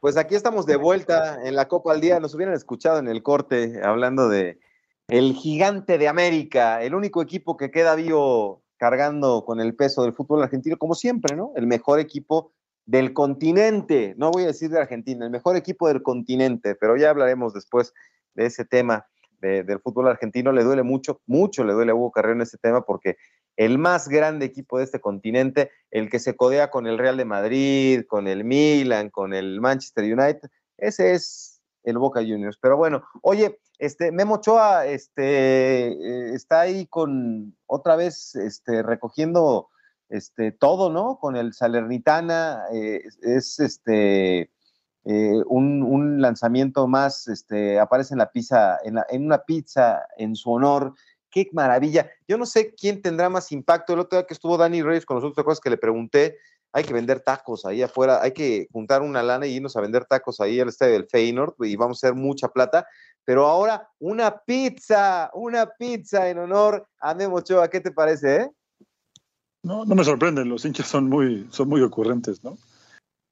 Pues 0.00 0.18
aquí 0.18 0.34
estamos 0.34 0.66
de 0.66 0.76
vuelta 0.76 1.38
en 1.42 1.56
la 1.56 1.68
Copa 1.68 1.92
al 1.92 2.02
Día. 2.02 2.20
Nos 2.20 2.34
hubieran 2.34 2.54
escuchado 2.54 2.98
en 2.98 3.08
el 3.08 3.22
corte 3.22 3.80
hablando 3.82 4.28
de 4.28 4.60
el 5.08 5.32
gigante 5.32 5.96
de 5.96 6.08
América, 6.08 6.82
el 6.82 6.94
único 6.94 7.22
equipo 7.22 7.56
que 7.56 7.70
queda 7.70 7.94
vivo 7.94 8.65
cargando 8.76 9.44
con 9.44 9.60
el 9.60 9.74
peso 9.74 10.02
del 10.02 10.12
fútbol 10.12 10.42
argentino, 10.42 10.76
como 10.76 10.94
siempre, 10.94 11.36
¿no? 11.36 11.52
El 11.56 11.66
mejor 11.66 12.00
equipo 12.00 12.52
del 12.84 13.12
continente, 13.12 14.14
no 14.16 14.30
voy 14.30 14.44
a 14.44 14.48
decir 14.48 14.70
de 14.70 14.78
Argentina, 14.78 15.24
el 15.24 15.30
mejor 15.30 15.56
equipo 15.56 15.88
del 15.88 16.02
continente, 16.02 16.76
pero 16.76 16.96
ya 16.96 17.10
hablaremos 17.10 17.52
después 17.52 17.92
de 18.34 18.46
ese 18.46 18.64
tema 18.64 19.06
del 19.40 19.80
fútbol 19.80 20.08
argentino. 20.08 20.52
Le 20.52 20.64
duele 20.64 20.82
mucho, 20.82 21.20
mucho 21.26 21.64
le 21.64 21.72
duele 21.72 21.92
a 21.92 21.94
Hugo 21.94 22.10
Carrero 22.10 22.34
en 22.34 22.42
ese 22.42 22.58
tema 22.58 22.82
porque 22.82 23.16
el 23.56 23.78
más 23.78 24.08
grande 24.08 24.46
equipo 24.46 24.78
de 24.78 24.84
este 24.84 25.00
continente, 25.00 25.70
el 25.90 26.10
que 26.10 26.18
se 26.18 26.36
codea 26.36 26.70
con 26.70 26.86
el 26.86 26.98
Real 26.98 27.16
de 27.16 27.24
Madrid, 27.24 28.04
con 28.06 28.28
el 28.28 28.44
Milan, 28.44 29.10
con 29.10 29.32
el 29.34 29.60
Manchester 29.60 30.04
United, 30.04 30.48
ese 30.78 31.14
es 31.14 31.55
el 31.86 31.98
Boca 31.98 32.20
Juniors. 32.20 32.58
Pero 32.60 32.76
bueno, 32.76 33.04
oye, 33.22 33.58
este 33.78 34.12
Memo 34.12 34.34
Ochoa 34.34 34.86
este, 34.86 35.88
eh, 35.88 36.34
está 36.34 36.60
ahí 36.60 36.86
con 36.86 37.56
otra 37.66 37.96
vez 37.96 38.34
este, 38.34 38.82
recogiendo 38.82 39.68
este, 40.08 40.52
todo, 40.52 40.90
¿no? 40.90 41.18
Con 41.18 41.36
el 41.36 41.54
Salernitana, 41.54 42.64
eh, 42.72 43.02
es 43.22 43.60
este, 43.60 44.50
eh, 45.04 45.42
un, 45.46 46.20
lanzamiento 46.20 46.88
más, 46.88 47.28
este, 47.28 47.78
aparece 47.78 48.14
en 48.14 48.18
la 48.18 48.30
pizza, 48.32 48.78
en, 48.84 48.98
en, 49.08 49.24
una 49.24 49.38
pizza 49.38 50.06
en 50.16 50.34
su 50.34 50.50
honor. 50.50 50.94
Qué 51.30 51.48
maravilla. 51.52 52.10
Yo 52.26 52.38
no 52.38 52.46
sé 52.46 52.74
quién 52.74 53.02
tendrá 53.02 53.28
más 53.28 53.52
impacto. 53.52 53.92
El 53.92 54.00
otro 54.00 54.18
día 54.18 54.26
que 54.26 54.34
estuvo 54.34 54.56
Dani 54.56 54.82
Reyes 54.82 55.06
con 55.06 55.18
nosotros, 55.18 55.44
cosas 55.44 55.60
que 55.60 55.70
le 55.70 55.76
pregunté, 55.76 56.38
hay 56.76 56.84
que 56.84 56.92
vender 56.92 57.20
tacos 57.20 57.64
ahí 57.64 57.80
afuera, 57.80 58.20
hay 58.22 58.32
que 58.32 58.68
juntar 58.70 59.00
una 59.00 59.22
lana 59.22 59.46
y 59.46 59.54
irnos 59.54 59.74
a 59.78 59.80
vender 59.80 60.04
tacos 60.04 60.42
ahí 60.42 60.60
al 60.60 60.68
estadio 60.68 60.92
del 60.92 61.08
Feyenoord 61.08 61.54
y 61.60 61.74
vamos 61.74 61.96
a 61.96 62.06
hacer 62.06 62.14
mucha 62.14 62.48
plata. 62.48 62.86
Pero 63.24 63.46
ahora 63.46 63.88
una 63.98 64.42
pizza, 64.42 65.30
una 65.32 65.70
pizza 65.70 66.28
en 66.28 66.36
honor 66.36 66.86
a 67.00 67.14
Memo 67.14 67.36
Ochoa. 67.36 67.70
¿Qué 67.70 67.80
te 67.80 67.92
parece, 67.92 68.36
eh? 68.36 68.50
No, 69.62 69.86
no 69.86 69.94
me 69.94 70.04
sorprende, 70.04 70.44
los 70.44 70.66
hinchas 70.66 70.86
son 70.86 71.08
muy, 71.08 71.48
son 71.50 71.66
muy 71.70 71.80
ocurrentes, 71.80 72.44
¿no? 72.44 72.58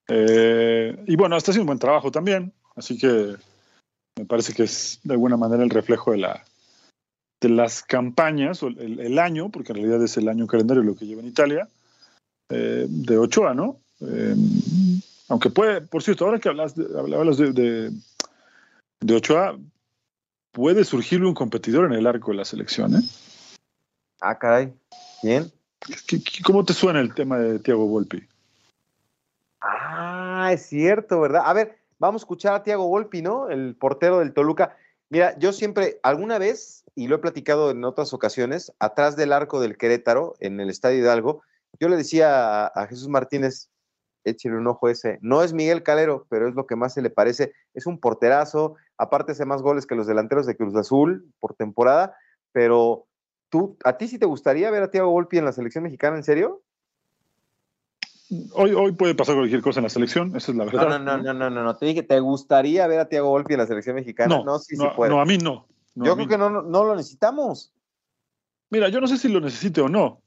Eh, 0.09 1.05
y 1.07 1.15
bueno, 1.15 1.37
está 1.37 1.51
haciendo 1.51 1.65
un 1.65 1.67
buen 1.67 1.79
trabajo 1.79 2.11
también, 2.11 2.51
así 2.77 2.97
que 2.97 3.37
me 4.19 4.25
parece 4.25 4.55
que 4.55 4.63
es 4.63 5.01
de 5.05 5.13
alguna 5.13 5.37
manera 5.37 5.63
el 5.63 5.71
reflejo 5.71 6.13
de, 6.13 6.19
la, 6.19 6.43
de 7.43 7.51
las 7.51 7.83
campañas, 7.83 8.63
o 8.63 8.69
el, 8.69 9.19
año, 9.19 9.51
porque 9.51 9.73
en 9.73 9.77
realidad 9.77 10.03
es 10.03 10.17
el 10.17 10.31
año 10.31 10.47
calendario 10.47 10.83
lo 10.83 10.97
que 10.97 11.05
lleva 11.05 11.21
en 11.21 11.29
Italia, 11.29 11.69
eh, 12.51 12.87
de 12.89 13.19
Ochoa, 13.19 13.55
¿no? 13.55 13.81
Eh, 14.01 14.35
aunque 15.29 15.51
puede, 15.51 15.81
por 15.81 16.03
cierto, 16.03 16.27
ahora 16.27 16.39
que 16.39 16.49
hablas 16.49 16.75
de, 16.75 16.87
hablabas 16.99 17.39
de, 17.39 17.91
de, 19.01 19.15
Ochoa, 19.15 19.59
puede 20.53 20.85
surgirle 20.85 21.27
un 21.27 21.35
competidor 21.35 21.87
en 21.87 21.99
el 21.99 22.07
arco 22.07 22.31
de 22.31 22.37
la 22.37 22.45
selección, 22.45 22.97
¿eh? 22.97 23.03
Ah, 24.21 24.39
caray. 24.39 24.73
¿Quién? 25.21 25.51
¿Cómo 26.45 26.65
te 26.65 26.73
suena 26.73 27.01
el 27.01 27.15
tema 27.15 27.39
de 27.39 27.59
Tiago 27.59 27.87
Volpi? 27.87 28.27
Ah, 29.61 30.51
es 30.53 30.67
cierto, 30.67 31.21
¿verdad? 31.21 31.43
A 31.47 31.53
ver, 31.53 31.79
vamos 31.99 32.23
a 32.23 32.25
escuchar 32.25 32.55
a 32.55 32.63
Tiago 32.63 32.87
Volpi, 32.87 33.23
¿no? 33.23 33.49
El 33.49 33.75
portero 33.77 34.19
del 34.19 34.33
Toluca. 34.33 34.77
Mira, 35.09 35.39
yo 35.39 35.53
siempre, 35.53 36.01
alguna 36.03 36.39
vez, 36.39 36.85
y 36.95 37.09
lo 37.09 37.17
he 37.17 37.19
platicado 37.19 37.71
en 37.71 37.85
otras 37.85 38.13
ocasiones, 38.13 38.73
atrás 38.79 39.17
del 39.17 39.33
arco 39.33 39.61
del 39.61 39.77
Querétaro, 39.77 40.35
en 40.41 40.61
el 40.61 40.71
Estadio 40.71 40.99
Hidalgo, 40.99 41.43
yo 41.81 41.89
le 41.89 41.97
decía 41.97 42.67
a, 42.67 42.87
Jesús 42.87 43.09
Martínez, 43.09 43.71
échale 44.25 44.57
un 44.57 44.67
ojo 44.67 44.89
ese. 44.89 45.19
No 45.21 45.43
es 45.43 45.53
Miguel 45.53 45.83
Calero, 45.83 46.27
pero 46.29 46.49
es 46.49 46.55
lo 46.55 46.67
que 46.67 46.77
más 46.77 46.95
se 46.95 47.03
le 47.03 47.11
parece. 47.11 47.53
Es 47.75 47.87
un 47.87 47.99
porterazo, 47.99 48.77
aparte 48.97 49.33
hace 49.33 49.45
más 49.45 49.63
goles 49.63 49.87
que 49.87 49.95
los 49.95 50.07
delanteros 50.07 50.47
de 50.47 50.57
Cruz 50.57 50.75
Azul 50.77 51.31
por 51.41 51.55
temporada, 51.55 52.17
pero 52.53 53.07
¿a 53.85 53.97
ti 53.97 54.09
sí 54.09 54.19
te 54.19 54.27
gustaría 54.27 54.71
ver 54.71 54.83
a 54.83 54.91
Tiago 54.91 55.11
Volpi 55.11 55.39
en 55.39 55.45
la 55.45 55.53
selección 55.53 55.85
mexicana, 55.85 56.17
en 56.17 56.25
serio? 56.25 56.63
Hoy, 58.55 58.73
hoy 58.73 58.93
puede 58.93 59.15
pasar 59.15 59.37
cualquier 59.37 59.61
cosa 59.61 59.81
en 59.81 59.85
la 59.85 59.91
selección, 59.91 60.35
esa 60.35 60.51
es 60.51 60.59
la 60.59 60.65
verdad. 60.65 60.89
No, 60.89 60.99
no, 60.99 61.19
no, 61.19 61.35
no, 61.35 61.51
no, 61.51 61.63
no, 61.63 61.77
te 61.77 61.87
dije, 61.87 62.03
¿te 62.03 62.19
gustaría 62.21 62.87
ver 62.87 63.01
a 63.01 63.09
Tiago 63.09 63.29
Volpi 63.29 63.53
en 63.53 63.61
la 63.61 63.67
selección 63.67 63.97
mexicana? 63.97 64.43
No, 64.45 64.59
sí, 64.59 64.77
sí 64.77 64.85
puede. 64.97 65.11
No, 65.11 65.21
a 65.21 65.25
mí 65.25 65.39
no. 65.39 65.67
yo 65.95 66.17
creo 66.17 66.27
que 66.27 66.39
no, 66.39 66.51
no 66.51 66.85
lo 66.85 66.97
necesitamos. 66.97 67.73
Mira, 68.71 68.89
yo 68.89 69.01
no 69.01 69.07
sé 69.07 69.19
si 69.19 69.29
lo 69.29 69.41
necesite 69.41 69.81
o 69.83 69.89
no. 69.89 70.24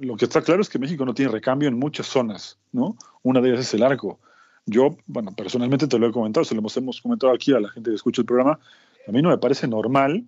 Lo 0.00 0.16
que 0.16 0.26
está 0.26 0.42
claro 0.42 0.60
es 0.60 0.68
que 0.68 0.78
México 0.78 1.04
no 1.04 1.14
tiene 1.14 1.32
recambio 1.32 1.68
en 1.68 1.78
muchas 1.78 2.06
zonas, 2.06 2.58
¿no? 2.72 2.96
Una 3.22 3.40
de 3.40 3.50
ellas 3.50 3.60
es 3.60 3.74
el 3.74 3.82
arco. 3.82 4.18
Yo, 4.66 4.96
bueno, 5.06 5.32
personalmente 5.34 5.86
te 5.86 5.98
lo 5.98 6.06
he 6.06 6.12
comentado, 6.12 6.44
se 6.44 6.54
lo 6.54 6.60
hemos, 6.60 7.00
comentado 7.00 7.32
aquí 7.32 7.52
a 7.52 7.60
la 7.60 7.70
gente 7.70 7.90
que 7.90 7.96
escucha 7.96 8.22
el 8.22 8.26
programa. 8.26 8.58
A 9.06 9.12
mí 9.12 9.22
no 9.22 9.30
me 9.30 9.38
parece 9.38 9.68
normal 9.68 10.24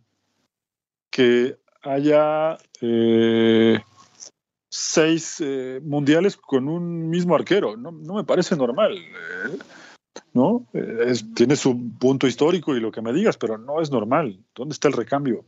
que 1.10 1.56
haya 1.82 2.58
eh, 2.80 3.80
seis 4.68 5.40
eh, 5.40 5.80
mundiales 5.82 6.36
con 6.36 6.68
un 6.68 7.08
mismo 7.08 7.34
arquero. 7.34 7.76
No, 7.76 7.92
me 7.92 8.24
parece 8.24 8.56
normal. 8.56 8.96
Eh. 8.96 9.58
¿no? 10.32 10.66
tiene 11.34 11.56
su 11.56 11.90
punto 11.98 12.26
histórico 12.26 12.76
y 12.76 12.80
lo 12.80 12.92
que 12.92 13.00
me 13.00 13.12
digas, 13.12 13.36
pero 13.36 13.56
no 13.56 13.80
es 13.80 13.90
normal. 13.90 14.38
¿Dónde 14.54 14.74
está 14.74 14.88
el 14.88 14.94
recambio? 14.94 15.44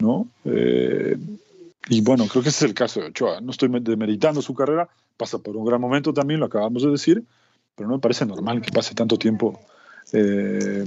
¿No? 0.00 0.28
Y 1.88 2.02
bueno, 2.02 2.26
creo 2.26 2.42
que 2.42 2.50
ese 2.50 2.64
es 2.64 2.70
el 2.70 2.74
caso 2.74 3.00
de 3.00 3.06
Ochoa. 3.06 3.40
No 3.40 3.50
estoy 3.50 3.68
demeritando 3.80 4.42
su 4.42 4.54
carrera, 4.54 4.88
pasa 5.16 5.38
por 5.38 5.56
un 5.56 5.64
gran 5.64 5.80
momento 5.80 6.12
también, 6.12 6.40
lo 6.40 6.46
acabamos 6.46 6.82
de 6.82 6.90
decir, 6.90 7.24
pero 7.74 7.88
no 7.88 7.96
me 7.96 8.00
parece 8.00 8.26
normal 8.26 8.60
que 8.60 8.70
pase 8.72 8.94
tanto 8.94 9.18
tiempo. 9.18 9.60
Eh, 10.12 10.84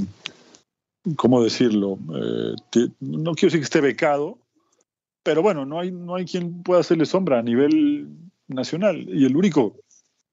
¿Cómo 1.15 1.43
decirlo? 1.43 1.97
Eh, 2.15 2.87
no 2.99 3.33
quiero 3.33 3.47
decir 3.47 3.59
que 3.59 3.65
esté 3.65 3.81
becado, 3.81 4.37
pero 5.23 5.41
bueno, 5.41 5.65
no 5.65 5.79
hay, 5.79 5.91
no 5.91 6.15
hay 6.15 6.25
quien 6.25 6.63
pueda 6.63 6.81
hacerle 6.81 7.05
sombra 7.05 7.39
a 7.39 7.43
nivel 7.43 8.09
nacional. 8.47 9.05
Y 9.09 9.25
el 9.25 9.35
único, 9.35 9.77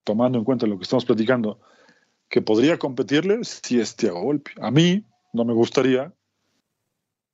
tomando 0.05 0.39
en 0.39 0.45
cuenta 0.45 0.67
lo 0.67 0.77
que 0.77 0.85
estamos 0.85 1.05
platicando, 1.05 1.61
que 2.29 2.43
podría 2.43 2.79
competirle, 2.79 3.41
si 3.43 3.81
es 3.81 3.97
Thiago 3.97 4.23
Volpi. 4.23 4.53
A 4.61 4.71
mí 4.71 5.05
no 5.33 5.45
me 5.45 5.55
gustaría, 5.55 6.13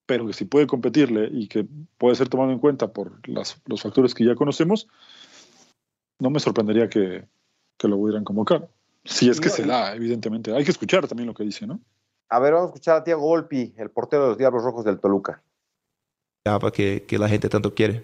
pero 0.07 0.26
que 0.26 0.32
si 0.32 0.44
puede 0.44 0.66
competirle 0.66 1.28
y 1.32 1.48
que 1.48 1.66
puede 1.98 2.16
ser 2.16 2.28
tomado 2.28 2.52
en 2.52 2.59
cuenta 2.59 2.92
por 2.92 3.20
los 3.28 3.82
factores 3.82 4.14
que 4.14 4.24
ya 4.24 4.34
conocemos, 4.34 4.88
no 6.18 6.30
me 6.30 6.40
sorprendería 6.40 6.88
que, 6.88 7.24
que 7.76 7.88
lo 7.88 7.96
pudieran 7.96 8.24
convocar. 8.24 8.68
Si 9.04 9.28
es 9.28 9.40
que 9.40 9.50
se 9.50 9.64
da, 9.64 9.94
evidentemente. 9.94 10.52
Hay 10.54 10.64
que 10.64 10.70
escuchar 10.70 11.07
también 11.07 11.28
lo 11.28 11.34
que 11.34 11.44
dice, 11.44 11.66
¿no? 11.66 11.80
A 12.28 12.40
ver, 12.40 12.54
vamos 12.54 12.68
a 12.68 12.70
escuchar 12.70 12.96
a 12.96 13.04
Thiago 13.04 13.22
Volpi, 13.22 13.72
el 13.76 13.90
portero 13.90 14.22
de 14.22 14.28
los 14.30 14.38
Diablos 14.38 14.64
Rojos 14.64 14.84
del 14.84 14.98
Toluca 14.98 15.42
que, 16.72 17.04
que 17.07 17.18
la 17.18 17.28
gente 17.28 17.48
tanto 17.48 17.74
quiere. 17.74 18.02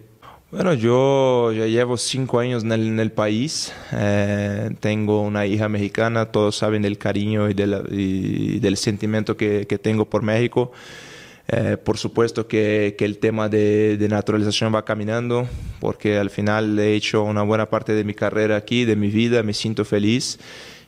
Bueno, 0.51 0.75
yo 0.75 1.53
ya 1.53 1.67
llevo 1.67 1.97
cinco 1.97 2.41
años 2.41 2.63
en 2.63 2.73
el, 2.73 2.87
en 2.89 3.01
el 3.01 3.11
país, 3.11 3.73
eh, 3.93 4.71
tengo 4.81 5.23
una 5.23 5.47
hija 5.47 5.69
mexicana, 5.69 6.27
todos 6.27 6.57
saben 6.57 6.83
del 6.83 6.99
cariño 6.99 7.49
y, 7.49 7.55
y 7.91 8.61
del 8.61 8.77
sentimiento 8.77 9.37
que, 9.37 9.67
que, 9.67 9.79
tengo 9.79 10.05
por 10.05 10.23
México. 10.23 10.73
Eh, 11.49 11.77
por 11.77 11.99
supuesto 11.99 12.47
que, 12.47 12.97
el 12.99 13.19
tema 13.19 13.49
de, 13.49 13.97
de, 13.97 14.09
naturalización 14.09 14.75
va 14.75 14.85
caminando, 14.85 15.49
porque 15.81 16.19
al 16.19 16.31
final 16.31 16.79
he 16.79 16.95
hecho 16.95 17.25
una 17.25 17.43
buena 17.43 17.69
parte 17.69 17.95
de 17.95 18.05
mi 18.05 18.15
carrera 18.15 18.57
aquí, 18.57 18.85
de 18.85 18.97
mi 18.97 19.09
vida, 19.09 19.43
me 19.43 19.53
siento 19.53 19.85
feliz. 19.85 20.39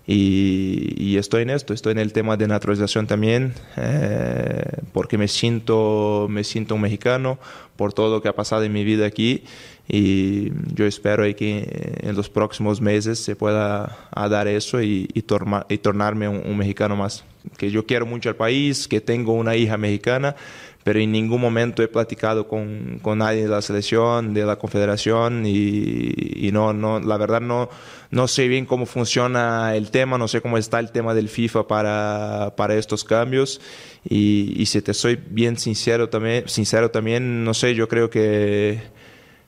Y, 0.06 1.16
estoy 1.16 1.42
en 1.42 1.50
esto, 1.50 1.72
estoy 1.72 1.92
en 1.92 1.98
el 1.98 2.12
tema 2.12 2.36
de 2.36 2.46
naturalización 2.46 3.06
también, 3.06 3.54
eh, 3.76 4.62
porque 4.92 5.16
me 5.16 5.28
siento, 5.28 6.26
me 6.28 6.44
siento 6.44 6.74
un 6.74 6.82
mexicano 6.82 7.38
por 7.76 7.94
todo 7.94 8.14
lo 8.14 8.20
que 8.20 8.28
ha 8.28 8.34
pasado 8.34 8.64
en 8.64 8.72
mi 8.72 8.84
vida 8.84 9.06
aquí 9.06 9.44
y 9.88 10.50
yo 10.74 10.86
espero 10.86 11.24
que 11.36 11.98
en 12.00 12.16
los 12.16 12.30
próximos 12.30 12.80
meses 12.80 13.18
se 13.18 13.36
pueda 13.36 14.08
dar 14.14 14.48
eso 14.48 14.80
y, 14.80 15.08
y, 15.12 15.24
y 15.68 15.78
tornarme 15.78 16.28
un, 16.28 16.42
un, 16.44 16.56
mexicano 16.56 16.96
más. 16.96 17.24
Que 17.58 17.70
yo 17.70 17.84
quiero 17.84 18.06
mucho 18.06 18.30
al 18.30 18.36
país, 18.36 18.88
que 18.88 19.02
tengo 19.02 19.34
una 19.34 19.56
hija 19.56 19.76
mexicana, 19.76 20.36
pero 20.84 21.00
en 21.00 21.10
ningún 21.12 21.40
momento 21.40 21.82
he 21.82 21.88
platicado 21.88 22.46
con, 22.46 22.98
con 23.02 23.18
nadie 23.18 23.42
de 23.42 23.48
la 23.48 23.62
selección, 23.62 24.34
de 24.34 24.44
la 24.44 24.56
confederación 24.56 25.44
y, 25.46 26.12
y, 26.46 26.52
no, 26.52 26.74
no, 26.74 27.00
la 27.00 27.16
verdad 27.16 27.40
no, 27.40 27.70
no 28.10 28.28
sé 28.28 28.48
bien 28.48 28.66
cómo 28.66 28.84
funciona 28.84 29.74
el 29.74 29.90
tema, 29.90 30.18
no 30.18 30.28
sé 30.28 30.42
cómo 30.42 30.58
está 30.58 30.78
el 30.80 30.92
tema 30.92 31.14
del 31.14 31.30
FIFA 31.30 31.66
para, 31.66 32.54
para 32.56 32.74
estos 32.74 33.02
cambios 33.02 33.62
y, 34.08 34.64
si 34.66 34.82
te 34.82 34.92
soy 34.92 35.16
bien 35.16 35.58
sincero 35.58 36.10
también, 36.10 36.48
sincero 36.48 36.90
también, 36.90 37.44
no 37.44 37.54
sé, 37.54 37.74
yo 37.74 37.88
creo 37.88 38.10
que, 38.10 38.82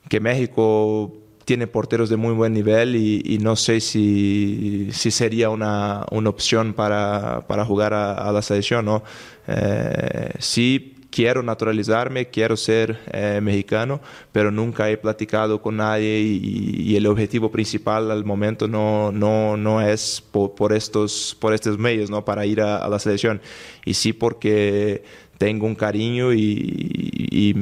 que 0.09 0.19
México 0.19 1.13
tiene 1.47 1.65
porteros 1.65 2.09
de 2.09 2.17
muy 2.17 2.33
buen 2.33 2.51
nivel 2.51 2.97
y, 2.97 3.21
y 3.23 3.37
no 3.37 3.55
sé 3.55 3.79
si, 3.79 4.89
si 4.91 5.11
sería 5.11 5.49
una, 5.49 6.05
una 6.11 6.29
opción 6.29 6.73
para, 6.73 7.45
para 7.47 7.63
jugar 7.63 7.93
a, 7.93 8.15
a, 8.15 8.33
la 8.33 8.41
selección, 8.41 8.83
¿no? 8.83 9.01
Eh, 9.47 10.31
sí 10.39 10.97
quiero 11.09 11.41
naturalizarme, 11.43 12.27
quiero 12.27 12.57
ser 12.57 12.99
eh, 13.13 13.39
mexicano, 13.41 14.01
pero 14.33 14.51
nunca 14.51 14.89
he 14.89 14.97
platicado 14.97 15.61
con 15.61 15.77
nadie 15.77 16.19
y, 16.19 16.91
y, 16.91 16.95
el 16.97 17.07
objetivo 17.07 17.49
principal 17.49 18.11
al 18.11 18.25
momento 18.25 18.67
no, 18.67 19.13
no, 19.13 19.55
no 19.55 19.81
es 19.81 20.21
por, 20.31 20.53
por, 20.53 20.73
estos, 20.73 21.37
por 21.39 21.53
estos 21.53 21.77
medios, 21.77 22.09
¿no? 22.09 22.25
para 22.25 22.45
ir 22.45 22.59
a, 22.59 22.77
a, 22.77 22.89
la 22.89 22.99
selección. 22.99 23.41
Y 23.85 23.93
sí 23.93 24.11
porque 24.11 25.03
tengo 25.37 25.65
un 25.65 25.75
cariño 25.75 26.33
y, 26.33 27.29
y 27.31 27.55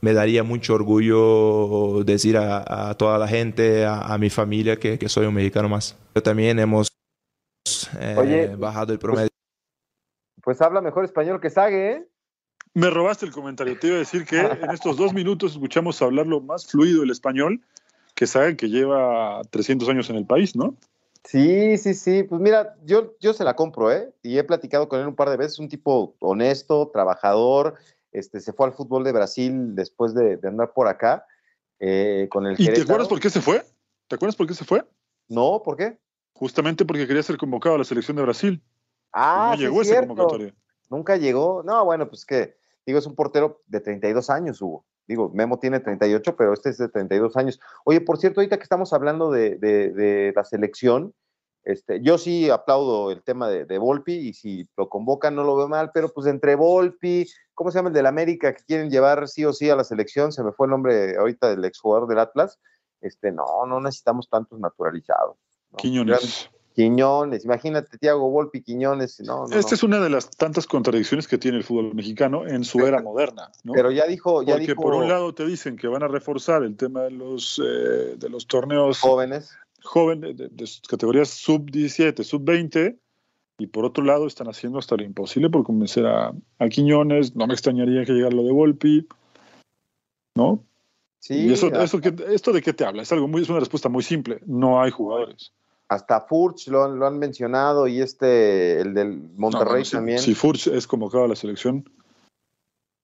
me 0.00 0.12
daría 0.12 0.42
mucho 0.42 0.74
orgullo 0.74 2.02
decir 2.04 2.36
a, 2.36 2.90
a 2.90 2.94
toda 2.94 3.18
la 3.18 3.28
gente, 3.28 3.84
a, 3.84 4.00
a 4.00 4.18
mi 4.18 4.30
familia, 4.30 4.78
que, 4.78 4.98
que, 4.98 5.08
soy 5.08 5.26
un 5.26 5.34
mexicano 5.34 5.68
más. 5.68 5.96
Pero 6.12 6.22
también 6.22 6.58
hemos 6.58 6.88
eh, 7.98 8.16
Oye, 8.18 8.56
bajado 8.56 8.92
el 8.92 8.98
promedio. 8.98 9.28
Pues, 10.36 10.42
pues, 10.42 10.60
habla 10.62 10.80
mejor 10.80 11.04
español 11.04 11.40
que 11.40 11.50
Sague, 11.50 11.92
¿eh? 11.92 12.06
Me 12.72 12.88
robaste 12.88 13.26
el 13.26 13.32
comentario. 13.32 13.78
Te 13.78 13.88
iba 13.88 13.96
a 13.96 14.00
decir 14.00 14.24
que 14.24 14.38
en 14.62 14.70
estos 14.70 14.96
dos 14.96 15.12
minutos 15.12 15.52
escuchamos 15.52 16.00
hablarlo 16.02 16.40
más 16.40 16.66
fluido 16.66 17.02
el 17.02 17.10
español 17.10 17.60
que 18.14 18.26
saben 18.26 18.56
que 18.56 18.68
lleva 18.68 19.42
300 19.50 19.88
años 19.88 20.10
en 20.10 20.16
el 20.16 20.26
país, 20.26 20.54
¿no? 20.54 20.76
Sí, 21.24 21.76
sí, 21.78 21.94
sí. 21.94 22.22
Pues 22.22 22.40
mira, 22.40 22.76
yo, 22.84 23.14
yo 23.20 23.32
se 23.32 23.44
la 23.44 23.54
compro, 23.54 23.92
¿eh? 23.92 24.12
Y 24.22 24.38
he 24.38 24.44
platicado 24.44 24.88
con 24.88 25.00
él 25.00 25.06
un 25.06 25.14
par 25.14 25.30
de 25.30 25.36
veces. 25.36 25.58
Un 25.58 25.68
tipo 25.68 26.14
honesto, 26.20 26.90
trabajador. 26.92 27.74
Este, 28.12 28.40
se 28.40 28.52
fue 28.52 28.66
al 28.66 28.72
fútbol 28.72 29.04
de 29.04 29.12
Brasil 29.12 29.74
después 29.74 30.14
de, 30.14 30.36
de 30.36 30.48
andar 30.48 30.72
por 30.72 30.88
acá. 30.88 31.24
Eh, 31.78 32.28
con 32.30 32.46
el 32.46 32.60
¿Y 32.60 32.66
te 32.66 32.82
acuerdas 32.82 33.08
por 33.08 33.20
qué 33.20 33.30
se 33.30 33.40
fue? 33.40 33.64
¿Te 34.08 34.16
acuerdas 34.16 34.36
por 34.36 34.46
qué 34.46 34.54
se 34.54 34.64
fue? 34.64 34.84
No, 35.28 35.62
¿por 35.64 35.76
qué? 35.76 35.98
Justamente 36.32 36.84
porque 36.84 37.06
quería 37.06 37.22
ser 37.22 37.36
convocado 37.36 37.76
a 37.76 37.78
la 37.78 37.84
selección 37.84 38.16
de 38.16 38.22
Brasil. 38.22 38.62
Ah, 39.12 39.50
no 39.52 39.56
sí 39.56 39.62
llegó 39.62 39.82
esa 39.82 40.06
convocatoria. 40.06 40.54
Nunca 40.88 41.16
llegó. 41.16 41.62
No, 41.62 41.84
bueno, 41.84 42.08
pues 42.08 42.24
que 42.24 42.60
Digo, 42.86 42.98
es 42.98 43.06
un 43.06 43.14
portero 43.14 43.62
de 43.66 43.80
32 43.80 44.30
años, 44.30 44.60
Hugo. 44.60 44.84
Digo, 45.06 45.30
Memo 45.34 45.58
tiene 45.58 45.80
38, 45.80 46.36
pero 46.36 46.52
este 46.52 46.70
es 46.70 46.78
de 46.78 46.88
32 46.88 47.36
años. 47.36 47.60
Oye, 47.84 48.00
por 48.00 48.18
cierto, 48.18 48.40
ahorita 48.40 48.56
que 48.56 48.62
estamos 48.62 48.92
hablando 48.92 49.30
de, 49.30 49.56
de, 49.56 49.92
de 49.92 50.32
la 50.34 50.44
selección, 50.44 51.14
este, 51.64 52.00
yo 52.02 52.16
sí 52.16 52.48
aplaudo 52.48 53.10
el 53.10 53.22
tema 53.22 53.48
de, 53.48 53.66
de, 53.66 53.78
Volpi 53.78 54.14
y 54.14 54.32
si 54.32 54.66
lo 54.76 54.88
convocan 54.88 55.34
no 55.34 55.44
lo 55.44 55.56
veo 55.56 55.68
mal, 55.68 55.90
pero 55.92 56.08
pues 56.08 56.26
entre 56.26 56.54
Volpi, 56.54 57.26
¿cómo 57.54 57.70
se 57.70 57.78
llama 57.78 57.88
el 57.88 57.94
del 57.94 58.06
América 58.06 58.54
que 58.54 58.64
quieren 58.64 58.90
llevar 58.90 59.28
sí 59.28 59.44
o 59.44 59.52
sí 59.52 59.68
a 59.68 59.76
la 59.76 59.84
selección? 59.84 60.32
Se 60.32 60.42
me 60.42 60.52
fue 60.52 60.66
el 60.66 60.70
nombre 60.70 61.16
ahorita 61.16 61.50
del 61.50 61.64
exjugador 61.64 62.08
del 62.08 62.18
Atlas. 62.18 62.58
Este, 63.00 63.32
no, 63.32 63.66
no 63.66 63.80
necesitamos 63.80 64.28
tantos 64.28 64.58
naturalizados. 64.58 65.36
¿no? 65.70 65.76
Quiñones. 65.76 66.50
Quiñones, 66.74 67.44
imagínate, 67.44 67.98
Tiago 67.98 68.30
Volpi, 68.30 68.62
Quiñones. 68.62 69.20
No, 69.20 69.46
no, 69.46 69.56
Esta 69.56 69.72
no. 69.72 69.74
es 69.74 69.82
una 69.82 70.00
de 70.00 70.08
las 70.08 70.30
tantas 70.30 70.66
contradicciones 70.66 71.26
que 71.26 71.36
tiene 71.36 71.58
el 71.58 71.64
fútbol 71.64 71.94
mexicano 71.94 72.46
en 72.46 72.64
su 72.64 72.86
era 72.86 73.02
moderna. 73.02 73.50
¿no? 73.64 73.72
Pero 73.72 73.90
ya 73.90 74.06
dijo. 74.06 74.42
Ya 74.42 74.54
Porque 74.54 74.68
dijo... 74.68 74.80
por 74.80 74.94
un 74.94 75.08
lado 75.08 75.34
te 75.34 75.44
dicen 75.44 75.76
que 75.76 75.88
van 75.88 76.04
a 76.04 76.08
reforzar 76.08 76.62
el 76.62 76.76
tema 76.76 77.02
de 77.02 77.10
los, 77.10 77.60
eh, 77.62 78.14
de 78.16 78.28
los 78.28 78.46
torneos 78.46 79.00
jóvenes, 79.00 79.50
jóvenes 79.82 80.36
de, 80.36 80.48
de, 80.48 80.64
categorías 80.88 81.28
sub-17, 81.30 82.22
sub-20, 82.22 82.98
y 83.58 83.66
por 83.66 83.84
otro 83.84 84.04
lado 84.04 84.26
están 84.26 84.48
haciendo 84.48 84.78
hasta 84.78 84.96
lo 84.96 85.02
imposible 85.02 85.50
por 85.50 85.64
convencer 85.64 86.06
a, 86.06 86.32
a 86.58 86.68
Quiñones. 86.68 87.36
No 87.36 87.46
me 87.46 87.52
extrañaría 87.52 88.04
que 88.04 88.12
llegara 88.12 88.34
lo 88.34 88.44
de 88.44 88.52
Volpi, 88.52 89.06
¿no? 90.34 90.64
Sí. 91.18 91.34
Y 91.34 91.52
eso, 91.52 91.68
eso 91.68 92.00
que, 92.00 92.14
¿Esto 92.28 92.52
de 92.52 92.62
qué 92.62 92.72
te 92.72 92.84
habla? 92.84 93.02
Es, 93.02 93.12
algo 93.12 93.28
muy, 93.28 93.42
es 93.42 93.50
una 93.50 93.60
respuesta 93.60 93.90
muy 93.90 94.02
simple. 94.02 94.40
No 94.46 94.80
hay 94.80 94.90
jugadores 94.90 95.52
hasta 95.90 96.20
Furch 96.20 96.68
lo, 96.68 96.88
lo, 96.88 97.04
han 97.04 97.18
mencionado 97.18 97.88
y 97.88 98.00
este, 98.00 98.80
el 98.80 98.94
del 98.94 99.28
Monterrey 99.36 99.82
no, 99.82 99.90
no, 99.90 99.90
también. 99.90 100.18
Si, 100.20 100.26
si, 100.26 100.34
Furch 100.36 100.68
es 100.68 100.86
convocado 100.86 101.24
a 101.24 101.28
la 101.28 101.34
selección, 101.34 101.84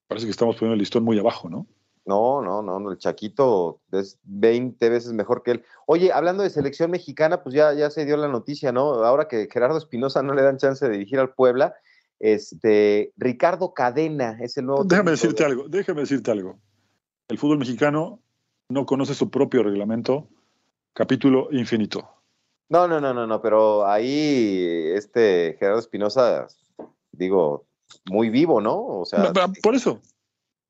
parece 0.07 0.27
que 0.27 0.31
estamos 0.31 0.55
poniendo 0.55 0.75
el 0.75 0.79
listón 0.79 1.03
muy 1.03 1.19
abajo, 1.19 1.51
¿no? 1.51 1.67
No, 2.07 2.41
no, 2.41 2.63
no, 2.63 2.91
el 2.91 2.99
Chaquito 2.99 3.81
es 3.91 4.19
20 4.23 4.89
veces 4.89 5.13
mejor 5.13 5.43
que 5.43 5.51
él. 5.51 5.65
Oye, 5.87 6.13
hablando 6.13 6.45
de 6.45 6.51
selección 6.51 6.93
mexicana, 6.93 7.43
pues 7.43 7.55
ya, 7.55 7.75
ya 7.75 7.91
se 7.91 8.05
dio 8.05 8.17
la 8.17 8.29
noticia, 8.29 8.71
¿no? 8.71 9.05
Ahora 9.05 9.27
que 9.27 9.49
Gerardo 9.53 9.77
Espinosa 9.77 10.23
no 10.23 10.33
le 10.33 10.43
dan 10.43 10.57
chance 10.57 10.87
de 10.87 10.93
dirigir 10.93 11.19
al 11.19 11.35
Puebla, 11.35 11.75
este, 12.21 13.13
Ricardo 13.17 13.75
Cadena 13.75 14.39
es 14.41 14.57
el 14.57 14.67
nuevo. 14.67 14.85
Déjame 14.85 15.11
decirte 15.11 15.43
de... 15.43 15.51
algo, 15.51 15.65
déjame 15.69 16.03
decirte 16.03 16.31
algo. 16.31 16.59
El 17.29 17.39
fútbol 17.39 17.59
mexicano 17.59 18.21
no 18.69 18.87
conoce 18.87 19.15
su 19.15 19.29
propio 19.29 19.65
reglamento, 19.65 20.29
capítulo 20.93 21.49
infinito. 21.51 22.09
No, 22.69 22.87
no, 22.87 23.01
no, 23.01 23.15
no, 23.15 23.27
no, 23.27 23.43
pero 23.43 23.85
ahí 23.85 24.93
este 24.95 25.57
Gerardo 25.59 25.81
Espinosa, 25.81 26.47
digo, 27.11 27.67
muy 28.05 28.31
vivo, 28.31 28.61
¿no? 28.61 28.77
O 28.77 29.05
sea, 29.05 29.33
por 29.63 29.75
eso, 29.75 30.01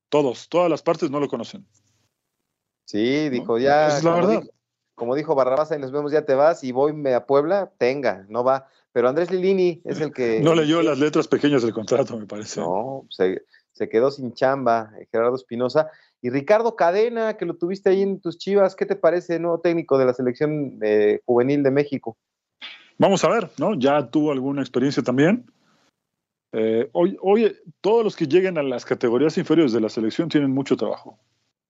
todos, 0.09 0.49
todas 0.49 0.69
las 0.69 0.81
partes 0.81 1.09
no 1.09 1.19
lo 1.19 1.27
conocen. 1.27 1.65
Sí, 2.85 3.29
dijo 3.29 3.53
¿no? 3.53 3.57
ya. 3.59 3.87
Esa 3.87 3.97
es 3.97 4.03
la 4.03 4.15
verdad. 4.15 4.41
Dijo, 4.41 4.51
como 4.95 5.15
dijo 5.15 5.35
Barrabás, 5.35 5.71
ahí 5.71 5.79
nos 5.79 5.91
vemos, 5.91 6.11
ya 6.11 6.25
te 6.25 6.33
vas 6.33 6.63
y 6.63 6.71
voy 6.71 6.93
a 7.13 7.25
Puebla, 7.25 7.71
tenga, 7.77 8.25
no 8.29 8.43
va. 8.43 8.67
Pero 8.93 9.09
Andrés 9.09 9.29
Lilini 9.29 9.81
es 9.85 10.01
el 10.01 10.11
que. 10.11 10.39
No 10.43 10.55
leyó 10.55 10.81
las 10.81 10.97
letras 10.97 11.27
pequeñas 11.27 11.61
del 11.61 11.73
contrato, 11.73 12.17
me 12.17 12.25
parece. 12.25 12.61
No, 12.61 13.05
se, 13.09 13.43
se 13.73 13.89
quedó 13.89 14.09
sin 14.09 14.33
chamba, 14.33 14.91
Gerardo 15.11 15.35
Espinosa. 15.35 15.91
Y 16.21 16.31
Ricardo 16.31 16.75
Cadena, 16.75 17.37
que 17.37 17.45
lo 17.45 17.55
tuviste 17.55 17.91
ahí 17.91 18.01
en 18.01 18.19
tus 18.19 18.39
chivas, 18.39 18.75
¿qué 18.75 18.87
te 18.87 18.95
parece, 18.95 19.39
nuevo 19.39 19.59
técnico 19.59 19.99
de 19.99 20.05
la 20.05 20.15
selección 20.15 20.79
eh, 20.81 21.21
juvenil 21.25 21.61
de 21.61 21.71
México? 21.71 22.17
vamos 22.97 23.23
a 23.23 23.29
ver, 23.29 23.49
¿no? 23.57 23.75
Ya 23.75 24.09
tuvo 24.09 24.31
alguna 24.31 24.61
experiencia 24.61 25.03
también. 25.03 25.45
Eh, 26.53 26.89
hoy, 26.93 27.17
hoy 27.21 27.55
todos 27.81 28.03
los 28.03 28.15
que 28.15 28.27
lleguen 28.27 28.57
a 28.57 28.63
las 28.63 28.85
categorías 28.85 29.37
inferiores 29.37 29.73
de 29.73 29.81
la 29.81 29.89
selección 29.89 30.29
tienen 30.29 30.51
mucho 30.51 30.77
trabajo, 30.77 31.19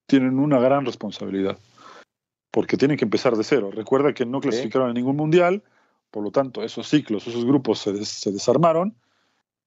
tienen 0.06 0.40
una 0.40 0.60
gran 0.60 0.86
responsabilidad, 0.86 1.58
porque 2.52 2.78
tienen 2.78 2.98
que 2.98 3.06
empezar 3.06 3.36
de 3.36 3.44
cero. 3.44 3.72
Recuerda 3.72 4.14
que 4.14 4.26
no 4.26 4.40
clasificaron 4.40 4.90
a 4.90 4.94
ningún 4.94 5.16
mundial, 5.16 5.64
por 6.12 6.24
lo 6.24 6.32
tanto, 6.32 6.64
esos 6.64 6.88
ciclos, 6.88 7.28
esos 7.28 7.46
grupos 7.46 7.80
se, 7.80 8.06
se 8.06 8.32
desarmaron 8.32 8.96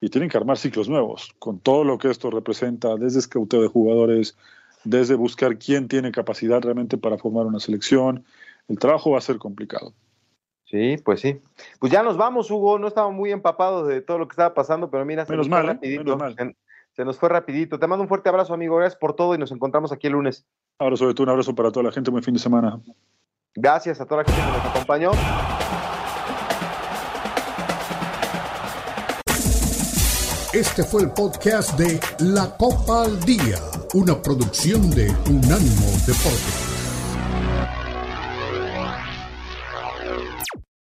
y 0.00 0.08
tienen 0.08 0.30
que 0.30 0.38
armar 0.38 0.56
ciclos 0.56 0.88
nuevos, 0.88 1.34
con 1.38 1.58
todo 1.58 1.84
lo 1.84 1.98
que 1.98 2.11
esto 2.11 2.30
representa, 2.30 2.96
desde 2.96 3.18
escauteo 3.18 3.61
de 3.61 3.68
jugadores, 3.68 4.36
desde 4.84 5.14
buscar 5.14 5.58
quién 5.58 5.88
tiene 5.88 6.11
capacidad 6.11 6.62
realmente 6.62 6.96
para 6.96 7.18
formar 7.18 7.46
una 7.46 7.61
selección. 7.61 8.24
El 8.68 8.78
trabajo 8.78 9.11
va 9.11 9.18
a 9.18 9.22
ser 9.22 9.36
complicado. 9.36 9.92
Sí, 10.70 10.98
pues 11.04 11.20
sí. 11.20 11.42
Pues 11.80 11.90
ya 11.90 12.02
nos 12.04 12.16
vamos, 12.16 12.48
Hugo. 12.50 12.78
No 12.78 12.86
estaba 12.86 13.10
muy 13.10 13.32
empapado 13.32 13.84
de 13.84 14.00
todo 14.00 14.18
lo 14.18 14.28
que 14.28 14.34
estaba 14.34 14.54
pasando, 14.54 14.88
pero 14.88 15.04
mira, 15.04 15.26
se 15.26 15.36
nos 15.36 15.48
fue 15.48 15.58
¿eh? 15.58 15.62
rapidito. 15.62 16.16
Se, 16.94 17.04
nos 17.04 17.18
fue 17.18 17.28
rapidito. 17.28 17.78
Te 17.78 17.86
mando 17.88 18.02
un 18.02 18.08
fuerte 18.08 18.28
abrazo, 18.28 18.54
amigo. 18.54 18.76
Gracias 18.76 18.98
por 18.98 19.14
todo 19.14 19.34
y 19.34 19.38
nos 19.38 19.50
encontramos 19.50 19.90
aquí 19.90 20.06
el 20.06 20.12
lunes. 20.12 20.46
Abrazo 20.78 21.08
de 21.08 21.14
tú, 21.14 21.24
un 21.24 21.30
abrazo 21.30 21.54
para 21.54 21.72
toda 21.72 21.86
la 21.86 21.92
gente. 21.92 22.10
Buen 22.10 22.22
fin 22.22 22.34
de 22.34 22.40
semana. 22.40 22.80
Gracias 23.54 24.00
a 24.00 24.06
toda 24.06 24.22
la 24.22 24.32
gente 24.32 24.40
que 24.40 24.58
nos 24.58 24.66
acompañó. 24.66 25.10
Este 30.52 30.84
fue 30.84 31.02
el 31.02 31.10
podcast 31.10 31.78
de 31.78 32.00
La 32.20 32.56
Copa 32.56 33.04
al 33.04 33.20
Día, 33.20 33.58
una 33.94 34.20
producción 34.20 34.90
de 34.90 35.08
Unánimo 35.28 35.86
Deportes. 36.06 36.69